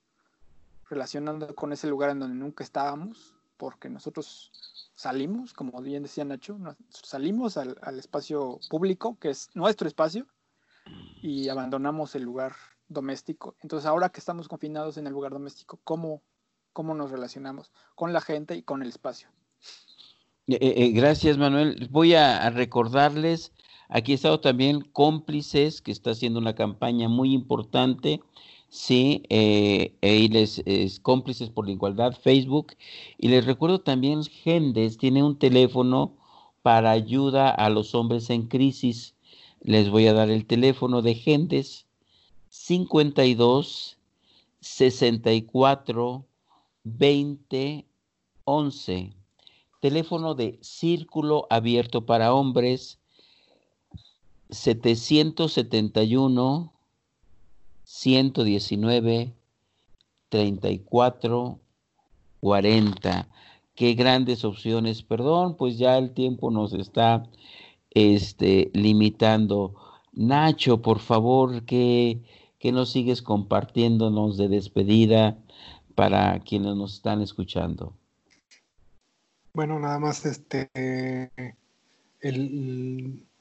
relacionando 0.89 1.53
con 1.55 1.71
ese 1.71 1.87
lugar 1.87 2.09
en 2.09 2.19
donde 2.19 2.35
nunca 2.35 2.63
estábamos, 2.63 3.35
porque 3.57 3.89
nosotros 3.89 4.51
salimos, 4.95 5.53
como 5.53 5.79
bien 5.81 6.03
decía 6.03 6.25
Nacho, 6.25 6.57
salimos 6.89 7.57
al, 7.57 7.99
espacio 7.99 8.59
público, 8.69 9.17
que 9.19 9.29
es 9.29 9.49
nuestro 9.53 9.87
espacio, 9.87 10.25
y 11.21 11.49
abandonamos 11.49 12.15
el 12.15 12.23
lugar 12.23 12.55
doméstico. 12.87 13.55
Entonces, 13.61 13.85
ahora 13.85 14.09
que 14.09 14.19
estamos 14.19 14.47
confinados 14.47 14.97
en 14.97 15.05
el 15.07 15.13
lugar 15.13 15.33
doméstico, 15.33 15.79
¿cómo, 15.83 16.21
cómo 16.73 16.95
nos 16.95 17.11
relacionamos 17.11 17.71
con 17.95 18.13
la 18.13 18.21
gente 18.21 18.55
y 18.55 18.63
con 18.63 18.81
el 18.81 18.89
espacio? 18.89 19.29
Eh, 20.47 20.57
eh, 20.61 20.73
eh, 20.77 20.91
gracias, 20.91 21.37
Manuel. 21.37 21.87
Voy 21.91 22.15
a, 22.15 22.49
recordarles, 22.49 23.51
aquí 23.89 24.11
he 24.11 24.15
estado 24.15 24.39
también 24.39 24.81
Cómplices, 24.81 25.81
que 25.81 25.91
está 25.91 26.11
haciendo 26.11 26.39
una 26.39 26.55
campaña 26.55 27.09
muy 27.09 27.33
importante 27.33 28.21
Sí, 28.69 29.23
eh, 29.29 29.95
es 30.01 30.99
cómplices 30.99 31.49
por 31.49 31.65
la 31.65 31.71
igualdad, 31.71 32.13
Facebook. 32.13 32.75
Y 33.17 33.29
les 33.29 33.45
recuerdo 33.45 33.79
también, 33.79 34.23
Gendes 34.25 34.97
tiene 34.97 35.23
un 35.23 35.39
teléfono 35.39 36.17
para 36.63 36.91
ayuda 36.91 37.49
a 37.49 37.69
los 37.69 37.95
hombres 37.95 38.29
en 38.29 38.47
crisis. 38.47 39.15
Les 39.61 39.89
voy 39.89 40.07
a 40.07 40.13
dar 40.13 40.29
el 40.29 40.45
teléfono 40.45 41.01
de 41.01 41.15
Gendes, 41.15 41.85
52 42.49 43.97
64 44.59 46.25
20 46.83 47.85
11. 48.43 49.13
Teléfono 49.79 50.35
de 50.35 50.57
Círculo 50.61 51.47
Abierto 51.49 52.05
para 52.05 52.33
Hombres, 52.33 52.99
771 54.49 56.73
119 57.83 59.33
34 60.29 61.59
40. 62.39 63.27
Qué 63.75 63.93
grandes 63.93 64.43
opciones. 64.43 65.03
Perdón, 65.03 65.55
pues 65.57 65.77
ya 65.77 65.97
el 65.97 66.13
tiempo 66.13 66.51
nos 66.51 66.73
está 66.73 67.23
este, 67.91 68.71
limitando. 68.73 69.75
Nacho, 70.13 70.81
por 70.81 70.99
favor, 70.99 71.63
que, 71.65 72.21
que 72.59 72.71
nos 72.71 72.91
sigues 72.91 73.21
compartiéndonos 73.21 74.37
de 74.37 74.47
despedida 74.47 75.37
para 75.95 76.39
quienes 76.39 76.75
nos 76.75 76.95
están 76.95 77.21
escuchando. 77.21 77.93
Bueno, 79.53 79.79
nada 79.79 79.99
más 79.99 80.25
este 80.25 80.69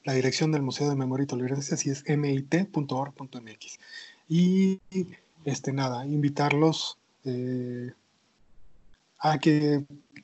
la 0.07 0.13
dirección 0.13 0.53
del 0.53 0.61
Museo 0.61 0.89
de 0.89 0.95
Memoria 0.95 1.25
y 1.25 1.27
Tolerancia 1.27 1.75
sí 1.75 1.89
es 1.89 2.05
mit.org.mx. 2.07 3.79
Y 4.29 4.79
este, 5.43 5.73
nada, 5.73 6.05
invitarlos 6.05 6.97
eh, 7.25 7.91
a 9.19 9.37
que 9.37 9.83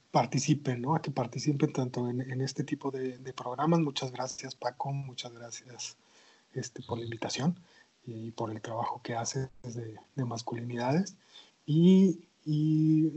participen, 0.09 0.83
¿no? 0.83 0.95
A 0.95 1.01
que 1.01 1.11
participen 1.11 1.73
tanto 1.73 2.09
en, 2.09 2.39
este 2.39 2.63
tipo 2.63 2.91
de, 2.91 3.33
programas. 3.33 3.81
Muchas 3.81 4.13
gracias, 4.13 4.55
Paco. 4.55 4.93
Muchas 4.93 5.33
gracias 5.33 5.97
este, 6.53 6.81
por 6.83 6.97
la 6.97 7.03
invitación 7.03 7.59
y 8.05 8.31
por 8.31 8.51
el 8.51 8.61
trabajo 8.61 9.01
que 9.03 9.15
haces 9.15 9.49
de, 9.63 10.23
masculinidades. 10.23 11.17
Y, 11.65 12.21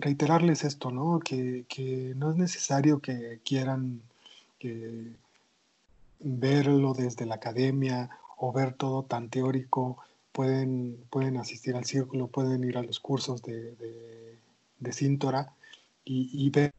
reiterarles 0.00 0.64
esto, 0.64 0.90
¿no? 0.90 1.20
Que, 1.20 1.64
que, 1.68 2.12
no 2.16 2.32
es 2.32 2.36
necesario 2.36 2.98
que 2.98 3.40
quieran 3.44 4.00
que 4.58 5.14
verlo 6.20 6.94
desde 6.94 7.26
la 7.26 7.36
academia 7.36 8.10
o 8.36 8.52
ver 8.52 8.74
todo 8.74 9.04
tan 9.04 9.28
teórico 9.28 9.98
pueden, 10.32 10.98
pueden 11.10 11.38
asistir 11.38 11.76
al 11.76 11.84
círculo, 11.84 12.28
pueden 12.28 12.64
ir 12.64 12.76
a 12.78 12.82
los 12.82 13.00
cursos 13.00 13.42
de, 13.42 13.72
de, 13.76 14.38
de 14.78 14.92
Cintora 14.92 15.54
y, 16.04 16.50
ver 16.50 16.72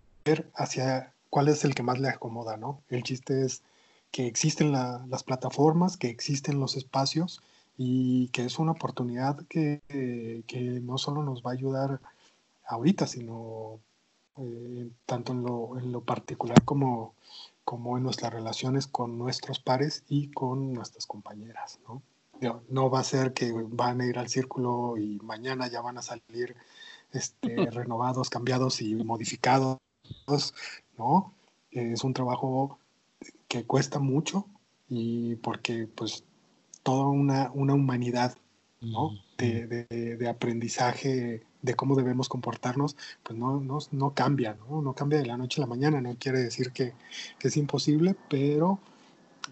hacia 0.56 1.14
cuál 1.30 1.50
es 1.50 1.66
el 1.66 1.76
que 1.76 1.84
más 1.84 2.00
le 2.00 2.10
acomoda, 2.10 2.56
¿no? 2.58 2.82
El 2.90 3.04
chiste 3.04 3.46
es 3.46 3.64
que 4.12 4.28
existen 4.28 4.72
las 4.72 5.24
plataformas, 5.24 5.98
que 5.98 6.10
existen 6.10 6.60
los 6.60 6.78
espacios 6.78 7.42
y 7.78 8.30
que 8.30 8.46
es 8.46 8.60
una 8.60 8.72
oportunidad 8.72 9.38
que, 9.48 9.82
que 10.48 10.62
no 10.82 10.98
solo 10.98 11.24
nos 11.24 11.44
va 11.44 11.52
a 11.52 11.54
ayudar 11.54 12.00
ahorita, 12.66 13.08
sino 13.08 13.80
eh, 14.38 14.90
tanto 15.06 15.34
en 15.34 15.44
lo, 15.44 15.78
en 15.78 15.92
lo 15.92 16.02
particular 16.02 16.64
como, 16.64 17.14
como 17.68 17.98
en 17.98 18.04
nuestras 18.04 18.32
relaciones 18.32 18.88
con 18.88 19.18
nuestros 19.18 19.60
pares 19.60 20.06
y 20.08 20.32
con 20.32 20.72
nuestras 20.72 21.06
compañeras, 21.06 21.82
¿no? 21.86 22.02
no 22.70 22.90
va 22.90 23.02
a 23.02 23.04
ser 23.04 23.34
que 23.34 23.52
van 23.52 24.00
a 24.00 24.06
ir 24.06 24.18
al 24.18 24.30
círculo 24.30 24.96
y 24.96 25.20
mañana 25.20 25.68
ya 25.68 25.82
van 25.82 25.98
a 25.98 26.02
salir 26.02 26.56
este, 27.12 27.56
renovados, 27.72 28.30
cambiados 28.30 28.82
y 28.82 28.96
modificados, 28.96 29.80
¿no? 30.98 31.34
Es 31.72 32.06
un 32.06 32.14
trabajo 32.14 32.80
que 33.50 33.66
cuesta 33.66 34.00
mucho 34.00 34.46
y 34.88 35.36
porque 35.36 35.88
pues 35.88 36.24
toda 36.84 37.08
una, 37.08 37.52
una 37.54 37.74
humanidad, 37.74 38.38
¿no? 38.80 39.12
De, 39.38 39.68
de, 39.90 40.30
aprendizaje 40.30 41.44
de 41.62 41.76
cómo 41.76 41.96
debemos 41.96 42.30
comportarnos, 42.30 42.96
pues 43.24 43.38
no, 43.38 43.60
no, 43.60 43.80
no, 43.92 44.14
cambia, 44.14 44.56
¿no? 44.70 44.82
No 44.82 44.94
cambia 44.94 45.20
de 45.20 45.26
la 45.26 45.38
noche 45.38 45.62
a 45.62 45.66
la 45.66 45.68
mañana, 45.68 46.02
no 46.02 46.16
quiere 46.20 46.40
decir 46.40 46.72
que, 46.72 46.94
es 47.42 47.58
imposible, 47.58 48.16
pero 48.30 48.80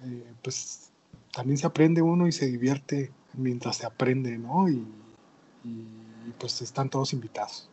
eh, 0.06 0.24
pues 0.42 0.92
también 1.34 1.58
se 1.58 1.68
aprende 1.68 2.02
uno 2.02 2.28
y 2.28 2.32
se 2.32 2.48
divierte 2.48 3.12
mientras 3.34 3.78
se 3.78 3.86
aprende, 3.86 4.38
¿no? 4.38 4.70
Y, 4.70 4.86
pues 6.38 6.62
están 6.62 6.90
todos 6.90 7.14
invitados. 7.14 7.70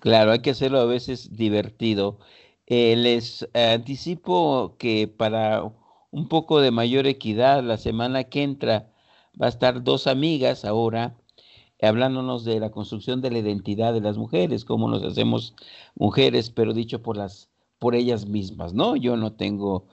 Claro, 0.00 0.32
hay 0.32 0.40
que 0.40 0.50
hacerlo 0.50 0.80
a 0.80 0.86
veces 0.86 1.36
divertido. 1.36 2.18
Eh, 2.66 2.96
les 2.96 3.46
anticipo 3.52 4.76
que 4.78 5.06
para 5.06 5.62
un 6.10 6.28
poco 6.28 6.60
de 6.60 6.70
mayor 6.70 7.06
equidad, 7.06 7.62
la 7.62 7.76
semana 7.76 8.24
que 8.24 8.42
entra 8.42 8.90
va 9.40 9.46
a 9.46 9.50
estar 9.50 9.82
dos 9.82 10.06
amigas 10.06 10.64
ahora 10.64 11.16
hablándonos 11.80 12.44
de 12.44 12.60
la 12.60 12.70
construcción 12.70 13.20
de 13.20 13.30
la 13.30 13.38
identidad 13.38 13.92
de 13.92 14.00
las 14.00 14.18
mujeres, 14.18 14.64
cómo 14.64 14.88
nos 14.88 15.04
hacemos 15.04 15.54
mujeres, 15.94 16.50
pero 16.50 16.74
dicho 16.74 17.02
por 17.02 17.16
las 17.16 17.48
por 17.78 17.94
ellas 17.94 18.26
mismas, 18.26 18.74
¿no? 18.74 18.96
Yo 18.96 19.16
no 19.16 19.32
tengo 19.32 19.86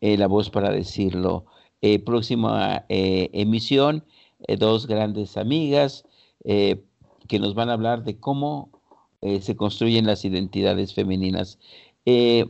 eh, 0.00 0.16
la 0.16 0.26
voz 0.26 0.50
para 0.50 0.70
decirlo. 0.70 1.44
Eh, 1.80 1.98
próxima 1.98 2.84
eh, 2.88 3.30
emisión, 3.32 4.04
dos 4.58 4.86
grandes 4.86 5.36
amigas 5.36 6.04
que 6.44 7.38
nos 7.38 7.54
van 7.54 7.70
a 7.70 7.74
hablar 7.74 8.02
de 8.02 8.18
cómo 8.18 8.70
se 9.20 9.54
construyen 9.54 10.04
las 10.04 10.24
identidades 10.24 10.94
femeninas. 10.94 11.60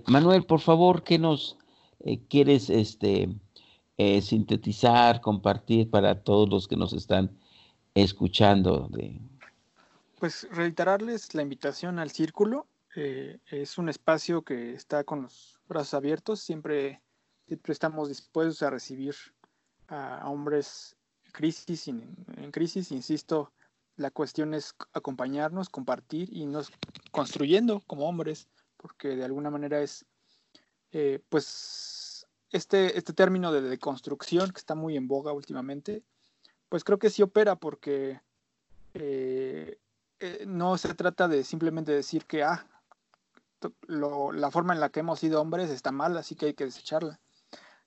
Manuel, 0.06 0.44
por 0.44 0.60
favor, 0.60 1.02
¿qué 1.02 1.18
nos 1.18 1.58
quieres 2.28 2.70
este, 2.70 3.28
sintetizar, 4.22 5.20
compartir 5.20 5.90
para 5.90 6.22
todos 6.22 6.48
los 6.48 6.66
que 6.66 6.76
nos 6.76 6.94
están 6.94 7.36
escuchando? 7.94 8.90
Pues 10.18 10.46
reiterarles 10.50 11.34
la 11.34 11.42
invitación 11.42 11.98
al 11.98 12.10
círculo. 12.10 12.66
es 12.94 13.78
un 13.78 13.88
espacio 13.88 14.42
que 14.42 14.74
está 14.74 15.04
con 15.04 15.22
los 15.22 15.58
brazos 15.68 15.94
abiertos, 15.94 16.40
siempre 16.40 17.00
estamos 17.46 18.08
dispuestos 18.08 18.62
a 18.62 18.70
recibir 18.70 19.14
a 19.88 20.28
hombres 20.28 20.96
crisis, 21.32 21.88
en, 21.88 22.14
crisis, 22.52 22.92
insisto, 22.92 23.52
la 23.96 24.10
cuestión 24.10 24.54
es 24.54 24.74
acompañarnos, 24.92 25.68
compartir 25.68 26.28
y 26.32 26.46
nos 26.46 26.70
construyendo 27.10 27.80
como 27.86 28.08
hombres, 28.08 28.48
porque 28.76 29.16
de 29.16 29.24
alguna 29.24 29.50
manera 29.50 29.82
es, 29.82 30.06
eh, 30.92 31.20
pues, 31.28 32.26
este, 32.50 32.96
este 32.96 33.12
término 33.12 33.52
de 33.52 33.62
deconstrucción 33.62 34.50
que 34.50 34.58
está 34.58 34.74
muy 34.74 34.96
en 34.96 35.08
boga 35.08 35.32
últimamente, 35.32 36.02
pues 36.72 36.84
creo 36.84 36.98
que 36.98 37.10
sí 37.10 37.20
opera 37.20 37.56
porque 37.56 38.22
eh, 38.94 39.78
eh, 40.20 40.44
no 40.46 40.78
se 40.78 40.94
trata 40.94 41.28
de 41.28 41.44
simplemente 41.44 41.92
decir 41.92 42.24
que, 42.24 42.44
ah, 42.44 42.66
la 43.88 44.50
forma 44.50 44.72
en 44.72 44.80
la 44.80 44.88
que 44.88 45.00
hemos 45.00 45.20
sido 45.20 45.38
hombres 45.42 45.68
está 45.68 45.92
mal, 45.92 46.16
así 46.16 46.34
que 46.34 46.46
hay 46.46 46.54
que 46.54 46.64
desecharla 46.64 47.20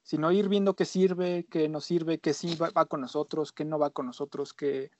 sino 0.03 0.31
ir 0.31 0.49
viendo 0.49 0.75
qué 0.75 0.85
sirve, 0.85 1.47
qué 1.49 1.67
no 1.67 1.81
sirve, 1.81 2.19
qué 2.19 2.35
sí 2.35 2.55
va, 2.57 2.85
con 2.85 3.01
nosotros, 3.01 3.51
qué 3.51 3.65
no 3.65 3.79
va 3.79 3.89
con 3.89 4.05
nosotros, 4.05 4.53
qué, 4.53 4.91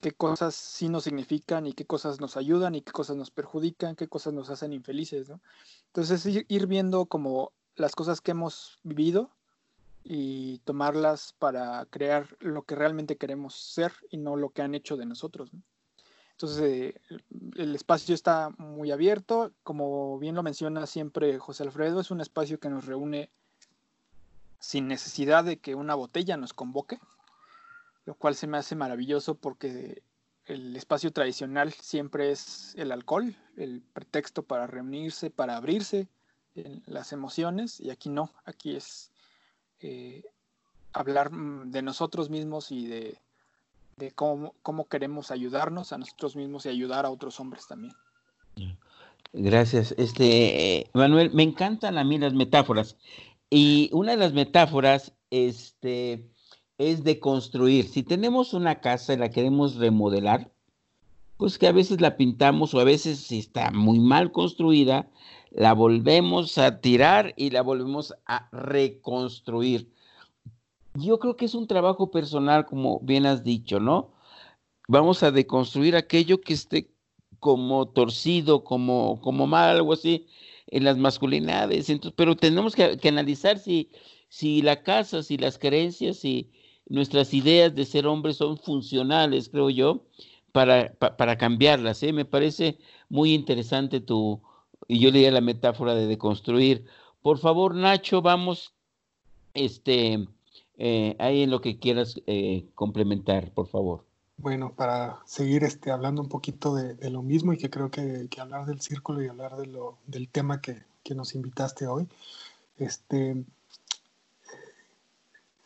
qué 0.00 0.12
cosas 0.12 0.54
sí 0.54 0.88
nos 0.88 1.04
significan 1.04 1.66
y 1.66 1.74
qué 1.74 1.84
cosas 1.84 2.18
nos 2.18 2.38
ayudan 2.38 2.74
y 2.74 2.80
qué 2.80 2.90
cosas 2.90 3.16
nos 3.16 3.30
perjudican, 3.30 3.94
qué 3.94 4.08
cosas 4.08 4.32
nos 4.32 4.48
hacen 4.48 4.72
infelices, 4.72 5.28
¿no? 5.28 5.42
Entonces 5.88 6.24
ir 6.48 6.66
viendo 6.66 7.04
como 7.04 7.52
las 7.76 7.94
cosas 7.94 8.22
que 8.22 8.30
hemos 8.30 8.78
vivido 8.84 9.30
y 10.04 10.58
tomarlas 10.60 11.34
para 11.38 11.84
crear 11.86 12.36
lo 12.40 12.62
que 12.62 12.74
realmente 12.74 13.16
queremos 13.16 13.54
ser 13.54 13.92
y 14.10 14.16
no 14.16 14.36
lo 14.36 14.50
que 14.50 14.62
han 14.62 14.74
hecho 14.74 14.96
de 14.96 15.06
nosotros. 15.06 15.52
¿no? 15.52 15.62
Entonces 16.32 16.60
eh, 16.60 17.00
el 17.56 17.74
espacio 17.74 18.14
está 18.14 18.50
muy 18.58 18.92
abierto, 18.92 19.52
como 19.64 20.18
bien 20.18 20.36
lo 20.36 20.44
menciona 20.44 20.86
siempre 20.86 21.38
José 21.38 21.64
Alfredo, 21.64 22.00
es 22.00 22.10
un 22.10 22.20
espacio 22.20 22.60
que 22.60 22.68
nos 22.68 22.86
reúne 22.86 23.28
sin 24.60 24.86
necesidad 24.86 25.44
de 25.44 25.58
que 25.58 25.74
una 25.74 25.94
botella 25.94 26.36
nos 26.36 26.52
convoque, 26.52 27.00
lo 28.06 28.14
cual 28.14 28.36
se 28.36 28.46
me 28.46 28.56
hace 28.56 28.76
maravilloso 28.76 29.34
porque 29.34 30.02
el 30.46 30.76
espacio 30.76 31.12
tradicional 31.12 31.72
siempre 31.72 32.30
es 32.30 32.72
el 32.76 32.92
alcohol, 32.92 33.36
el 33.56 33.82
pretexto 33.92 34.42
para 34.44 34.66
reunirse, 34.66 35.30
para 35.30 35.56
abrirse 35.56 36.08
las 36.86 37.12
emociones, 37.12 37.80
y 37.80 37.90
aquí 37.90 38.08
no, 38.08 38.32
aquí 38.44 38.74
es 38.76 39.10
eh, 39.80 40.22
hablar 40.92 41.30
mm, 41.32 41.70
de 41.70 41.82
nosotros 41.82 42.30
mismos 42.30 42.72
y 42.72 42.86
de, 42.86 43.18
cómo, 44.14 44.54
cómo, 44.62 44.88
queremos 44.88 45.30
ayudarnos 45.30 45.92
a 45.92 45.98
nosotros 45.98 46.36
mismos 46.36 46.66
y 46.66 46.70
ayudar 46.70 47.06
a 47.06 47.10
otros 47.10 47.38
hombres 47.40 47.66
también. 47.66 47.94
Gracias. 49.32 49.94
Este, 49.98 50.90
Manuel, 50.94 51.30
me 51.32 51.42
encantan 51.42 51.98
a 51.98 52.04
mí 52.04 52.18
las 52.18 52.34
metáforas. 52.34 52.96
Y 53.50 53.90
una 53.92 54.12
de 54.12 54.18
las 54.18 54.32
metáforas 54.32 55.12
este, 55.30 56.26
es 56.78 57.04
de 57.04 57.18
construir. 57.20 57.88
Si 57.88 58.02
tenemos 58.02 58.54
una 58.54 58.80
casa 58.80 59.14
y 59.14 59.16
la 59.16 59.30
queremos 59.30 59.76
remodelar, 59.76 60.50
pues 61.36 61.58
que 61.58 61.68
a 61.68 61.72
veces 61.72 62.00
la 62.00 62.16
pintamos 62.16 62.74
o 62.74 62.80
a 62.80 62.84
veces 62.84 63.20
si 63.20 63.38
está 63.38 63.70
muy 63.70 64.00
mal 64.00 64.32
construida, 64.32 65.08
la 65.50 65.72
volvemos 65.72 66.58
a 66.58 66.80
tirar 66.80 67.34
y 67.36 67.50
la 67.50 67.62
volvemos 67.62 68.14
a 68.26 68.48
reconstruir. 68.52 69.90
Yo 70.94 71.18
creo 71.18 71.36
que 71.36 71.44
es 71.44 71.54
un 71.54 71.66
trabajo 71.66 72.10
personal, 72.10 72.66
como 72.66 73.00
bien 73.00 73.26
has 73.26 73.44
dicho, 73.44 73.80
¿no? 73.80 74.12
Vamos 74.88 75.22
a 75.22 75.30
deconstruir 75.30 75.96
aquello 75.96 76.40
que 76.40 76.54
esté 76.54 76.90
como 77.38 77.88
torcido, 77.88 78.64
como, 78.64 79.20
como 79.20 79.46
mal, 79.46 79.76
algo 79.76 79.92
así, 79.92 80.26
en 80.66 80.84
las 80.84 80.96
masculinidades. 80.96 81.88
Entonces, 81.90 82.14
pero 82.16 82.36
tenemos 82.36 82.74
que, 82.74 82.98
analizar 83.08 83.58
si, 83.58 83.90
si 84.28 84.62
la 84.62 84.82
casa, 84.82 85.22
si 85.22 85.36
las 85.38 85.58
creencias, 85.58 86.18
si 86.18 86.50
nuestras 86.86 87.32
ideas 87.34 87.74
de 87.74 87.84
ser 87.84 88.06
hombres 88.06 88.36
son 88.36 88.58
funcionales, 88.58 89.48
creo 89.48 89.70
yo, 89.70 90.06
para, 90.52 90.92
para 90.94 91.36
cambiarlas. 91.36 92.02
¿eh? 92.02 92.12
Me 92.12 92.24
parece 92.24 92.78
muy 93.08 93.34
interesante 93.34 94.00
tu, 94.00 94.40
y 94.86 95.00
yo 95.00 95.10
leía 95.10 95.30
la 95.30 95.40
metáfora 95.40 95.94
de 95.94 96.06
deconstruir. 96.06 96.84
Por 97.22 97.38
favor, 97.38 97.74
Nacho, 97.74 98.22
vamos 98.22 98.72
este, 99.54 100.28
eh, 100.76 101.16
ahí 101.18 101.42
en 101.42 101.50
lo 101.50 101.60
que 101.60 101.78
quieras 101.78 102.20
eh, 102.26 102.66
complementar, 102.74 103.50
por 103.52 103.66
favor. 103.66 104.04
Bueno, 104.36 104.72
para 104.72 105.18
seguir 105.26 105.64
este, 105.64 105.90
hablando 105.90 106.22
un 106.22 106.28
poquito 106.28 106.74
de, 106.74 107.10
lo 107.10 107.22
mismo 107.22 107.52
y 107.52 107.58
que 107.58 107.70
creo 107.70 107.90
que, 107.90 108.28
hablar 108.38 108.66
del 108.66 108.80
círculo 108.80 109.20
y 109.20 109.26
hablar 109.26 109.56
del 109.56 110.28
tema 110.28 110.60
que, 110.60 110.86
nos 111.14 111.34
invitaste 111.34 111.86
hoy, 111.86 112.06
este, 112.76 113.42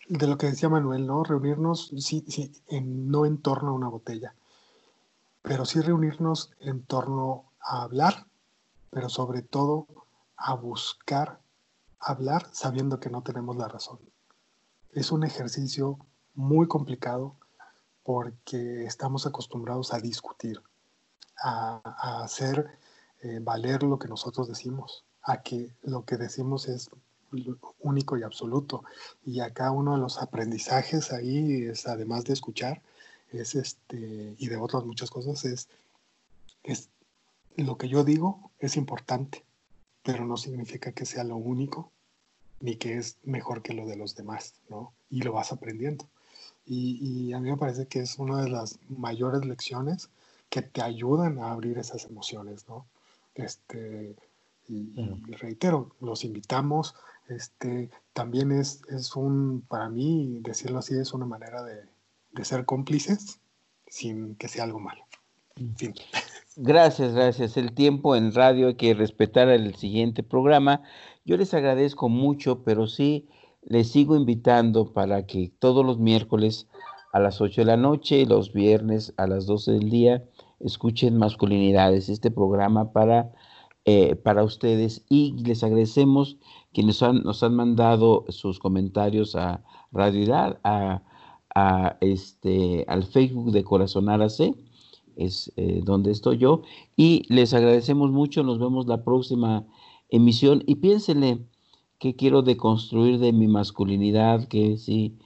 de 0.08 0.26
lo 0.28 0.38
que 0.38 0.46
decía 0.46 0.68
Manuel, 0.68 1.04
¿no? 1.04 1.24
Reunirnos, 1.24 1.90
sí, 1.98 2.24
sí, 2.28 2.52
no 2.80 3.26
en 3.26 3.38
torno 3.38 3.70
a 3.70 3.74
una 3.74 3.88
botella, 3.88 4.36
pero 5.42 5.64
sí 5.64 5.80
reunirnos 5.80 6.52
en 6.60 6.84
torno 6.84 7.44
a 7.60 7.82
hablar, 7.82 8.26
pero 8.92 9.08
sobre 9.08 9.40
todo 9.40 9.86
a 10.36 10.54
buscar 10.54 11.40
hablar 11.98 12.46
sabiendo 12.52 13.00
que 13.00 13.08
no 13.08 13.22
tenemos 13.22 13.56
la 13.56 13.66
razón. 13.66 13.98
Es 14.92 15.10
un 15.10 15.24
ejercicio 15.24 15.98
muy 16.34 16.68
complicado, 16.68 17.34
porque 18.02 18.84
estamos 18.84 19.26
acostumbrados 19.26 19.94
a 19.94 19.98
discutir, 19.98 20.60
a, 21.42 22.22
hacer 22.22 22.78
eh, 23.22 23.38
valer 23.40 23.82
lo 23.82 23.98
que 23.98 24.08
nosotros 24.08 24.48
decimos, 24.48 25.04
a 25.22 25.42
que 25.42 25.74
lo 25.82 26.04
que 26.04 26.18
decimos 26.18 26.68
es 26.68 26.90
único 27.80 28.18
y 28.18 28.24
absoluto. 28.24 28.84
Y 29.24 29.40
acá 29.40 29.70
uno 29.70 29.94
de 29.94 30.00
los 30.00 30.18
aprendizajes 30.20 31.12
ahí 31.12 31.62
es, 31.62 31.86
además 31.86 32.24
de 32.24 32.34
escuchar, 32.34 32.82
es 33.30 33.54
este, 33.54 34.34
y 34.36 34.48
de 34.48 34.56
otras 34.58 34.84
muchas 34.84 35.08
cosas, 35.08 35.46
es, 35.46 35.68
es 36.62 36.90
lo 37.56 37.76
que 37.76 37.88
yo 37.88 38.04
digo 38.04 38.50
es 38.58 38.76
importante, 38.76 39.44
pero 40.02 40.24
no 40.24 40.36
significa 40.36 40.92
que 40.92 41.06
sea 41.06 41.24
lo 41.24 41.36
único, 41.36 41.92
ni 42.60 42.76
que 42.76 42.96
es 42.96 43.18
mejor 43.24 43.62
que 43.62 43.74
lo 43.74 43.86
de 43.86 43.96
los 43.96 44.14
demás, 44.14 44.54
¿no? 44.68 44.92
Y 45.10 45.22
lo 45.22 45.32
vas 45.32 45.52
aprendiendo. 45.52 46.08
Y, 46.64 47.32
a 47.32 47.40
mí 47.40 47.50
me 47.50 47.56
parece 47.56 47.86
que 47.86 48.00
es 48.00 48.18
una 48.18 48.42
de 48.42 48.48
las 48.48 48.78
mayores 48.88 49.44
lecciones 49.44 50.10
que 50.48 50.62
te 50.62 50.80
ayudan 50.80 51.38
a 51.38 51.50
abrir 51.50 51.78
esas 51.78 52.04
emociones, 52.04 52.68
¿no? 52.68 52.86
Este, 53.34 54.14
y, 54.68 54.92
reitero, 55.40 55.94
los 56.00 56.24
invitamos. 56.24 56.94
Este, 57.28 57.90
también 58.12 58.52
es, 58.52 58.82
es 58.88 59.16
un, 59.16 59.62
para 59.68 59.88
mí, 59.88 60.38
decirlo 60.42 60.78
así, 60.78 60.94
es 60.94 61.12
una 61.12 61.26
manera 61.26 61.62
de, 61.64 61.82
de 62.32 62.44
ser 62.44 62.64
cómplices 62.64 63.40
sin 63.88 64.36
que 64.36 64.48
sea 64.48 64.64
algo 64.64 64.78
malo. 64.78 65.04
En 65.56 65.76
fin. 65.76 65.94
Gracias, 66.56 67.14
gracias. 67.14 67.56
El 67.56 67.72
tiempo 67.72 68.14
en 68.14 68.34
radio 68.34 68.68
hay 68.68 68.74
que 68.74 68.92
respetar 68.92 69.48
el 69.48 69.74
siguiente 69.74 70.22
programa. 70.22 70.82
Yo 71.24 71.38
les 71.38 71.54
agradezco 71.54 72.10
mucho, 72.10 72.62
pero 72.62 72.86
sí 72.86 73.26
les 73.62 73.90
sigo 73.90 74.16
invitando 74.16 74.92
para 74.92 75.24
que 75.26 75.50
todos 75.58 75.84
los 75.86 75.98
miércoles 75.98 76.68
a 77.14 77.20
las 77.20 77.40
8 77.40 77.62
de 77.62 77.64
la 77.64 77.78
noche 77.78 78.18
y 78.18 78.26
los 78.26 78.52
viernes 78.52 79.14
a 79.16 79.26
las 79.26 79.46
12 79.46 79.72
del 79.72 79.88
día 79.88 80.24
escuchen 80.60 81.16
Masculinidades, 81.16 82.10
este 82.10 82.30
programa 82.30 82.92
para, 82.92 83.32
eh, 83.86 84.14
para 84.16 84.44
ustedes. 84.44 85.06
Y 85.08 85.32
les 85.44 85.64
agradecemos 85.64 86.36
quienes 86.74 87.00
nos 87.00 87.42
han 87.42 87.54
mandado 87.54 88.26
sus 88.28 88.58
comentarios 88.58 89.36
a 89.36 89.64
Radio 89.90 90.34
a, 90.34 91.02
a 91.54 91.96
este, 92.00 92.84
al 92.88 93.04
Facebook 93.04 93.52
de 93.52 93.64
Corazón 93.64 94.10
AC, 94.10 94.54
es 95.16 95.52
eh, 95.56 95.80
donde 95.84 96.10
estoy 96.10 96.38
yo. 96.38 96.62
Y 96.96 97.24
les 97.28 97.54
agradecemos 97.54 98.10
mucho, 98.10 98.42
nos 98.42 98.58
vemos 98.58 98.86
la 98.86 99.04
próxima 99.04 99.66
emisión 100.08 100.62
y 100.66 100.76
piénsenle 100.76 101.46
qué 101.98 102.16
quiero 102.16 102.42
deconstruir 102.42 103.18
de 103.18 103.32
mi 103.32 103.46
masculinidad, 103.46 104.48
que 104.48 104.76
sí 104.76 105.16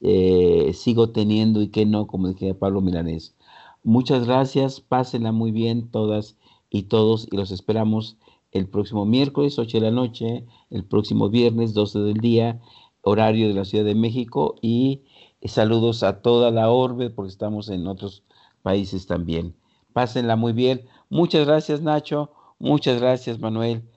eh, 0.00 0.70
sigo 0.74 1.10
teniendo 1.10 1.62
y 1.62 1.68
que 1.68 1.86
no, 1.86 2.06
como 2.06 2.28
dije 2.28 2.54
Pablo 2.54 2.80
Milanés. 2.80 3.34
Muchas 3.82 4.26
gracias, 4.26 4.80
pásenla 4.80 5.32
muy 5.32 5.52
bien 5.52 5.90
todas 5.90 6.36
y 6.70 6.84
todos 6.84 7.28
y 7.30 7.36
los 7.36 7.50
esperamos 7.50 8.16
el 8.52 8.68
próximo 8.68 9.04
miércoles 9.04 9.58
8 9.58 9.78
de 9.78 9.84
la 9.84 9.90
noche, 9.90 10.46
el 10.70 10.84
próximo 10.84 11.28
viernes 11.28 11.74
12 11.74 12.00
del 12.00 12.18
día, 12.18 12.60
horario 13.02 13.48
de 13.48 13.54
la 13.54 13.64
Ciudad 13.64 13.84
de 13.84 13.94
México 13.94 14.56
y 14.60 15.02
saludos 15.44 16.02
a 16.02 16.22
toda 16.22 16.50
la 16.50 16.70
orbe 16.70 17.10
porque 17.10 17.30
estamos 17.30 17.68
en 17.68 17.86
otros 17.86 18.24
países 18.66 19.06
también. 19.06 19.54
Pásenla 19.92 20.34
muy 20.34 20.52
bien. 20.52 20.88
Muchas 21.08 21.46
gracias 21.46 21.80
Nacho, 21.82 22.32
muchas 22.58 23.00
gracias 23.00 23.38
Manuel 23.38 23.88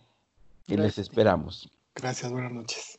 y 0.67 0.78
les 0.78 0.99
esperamos. 0.99 1.67
Gracias, 1.95 2.32
buenas 2.32 2.51
noches. 2.51 2.99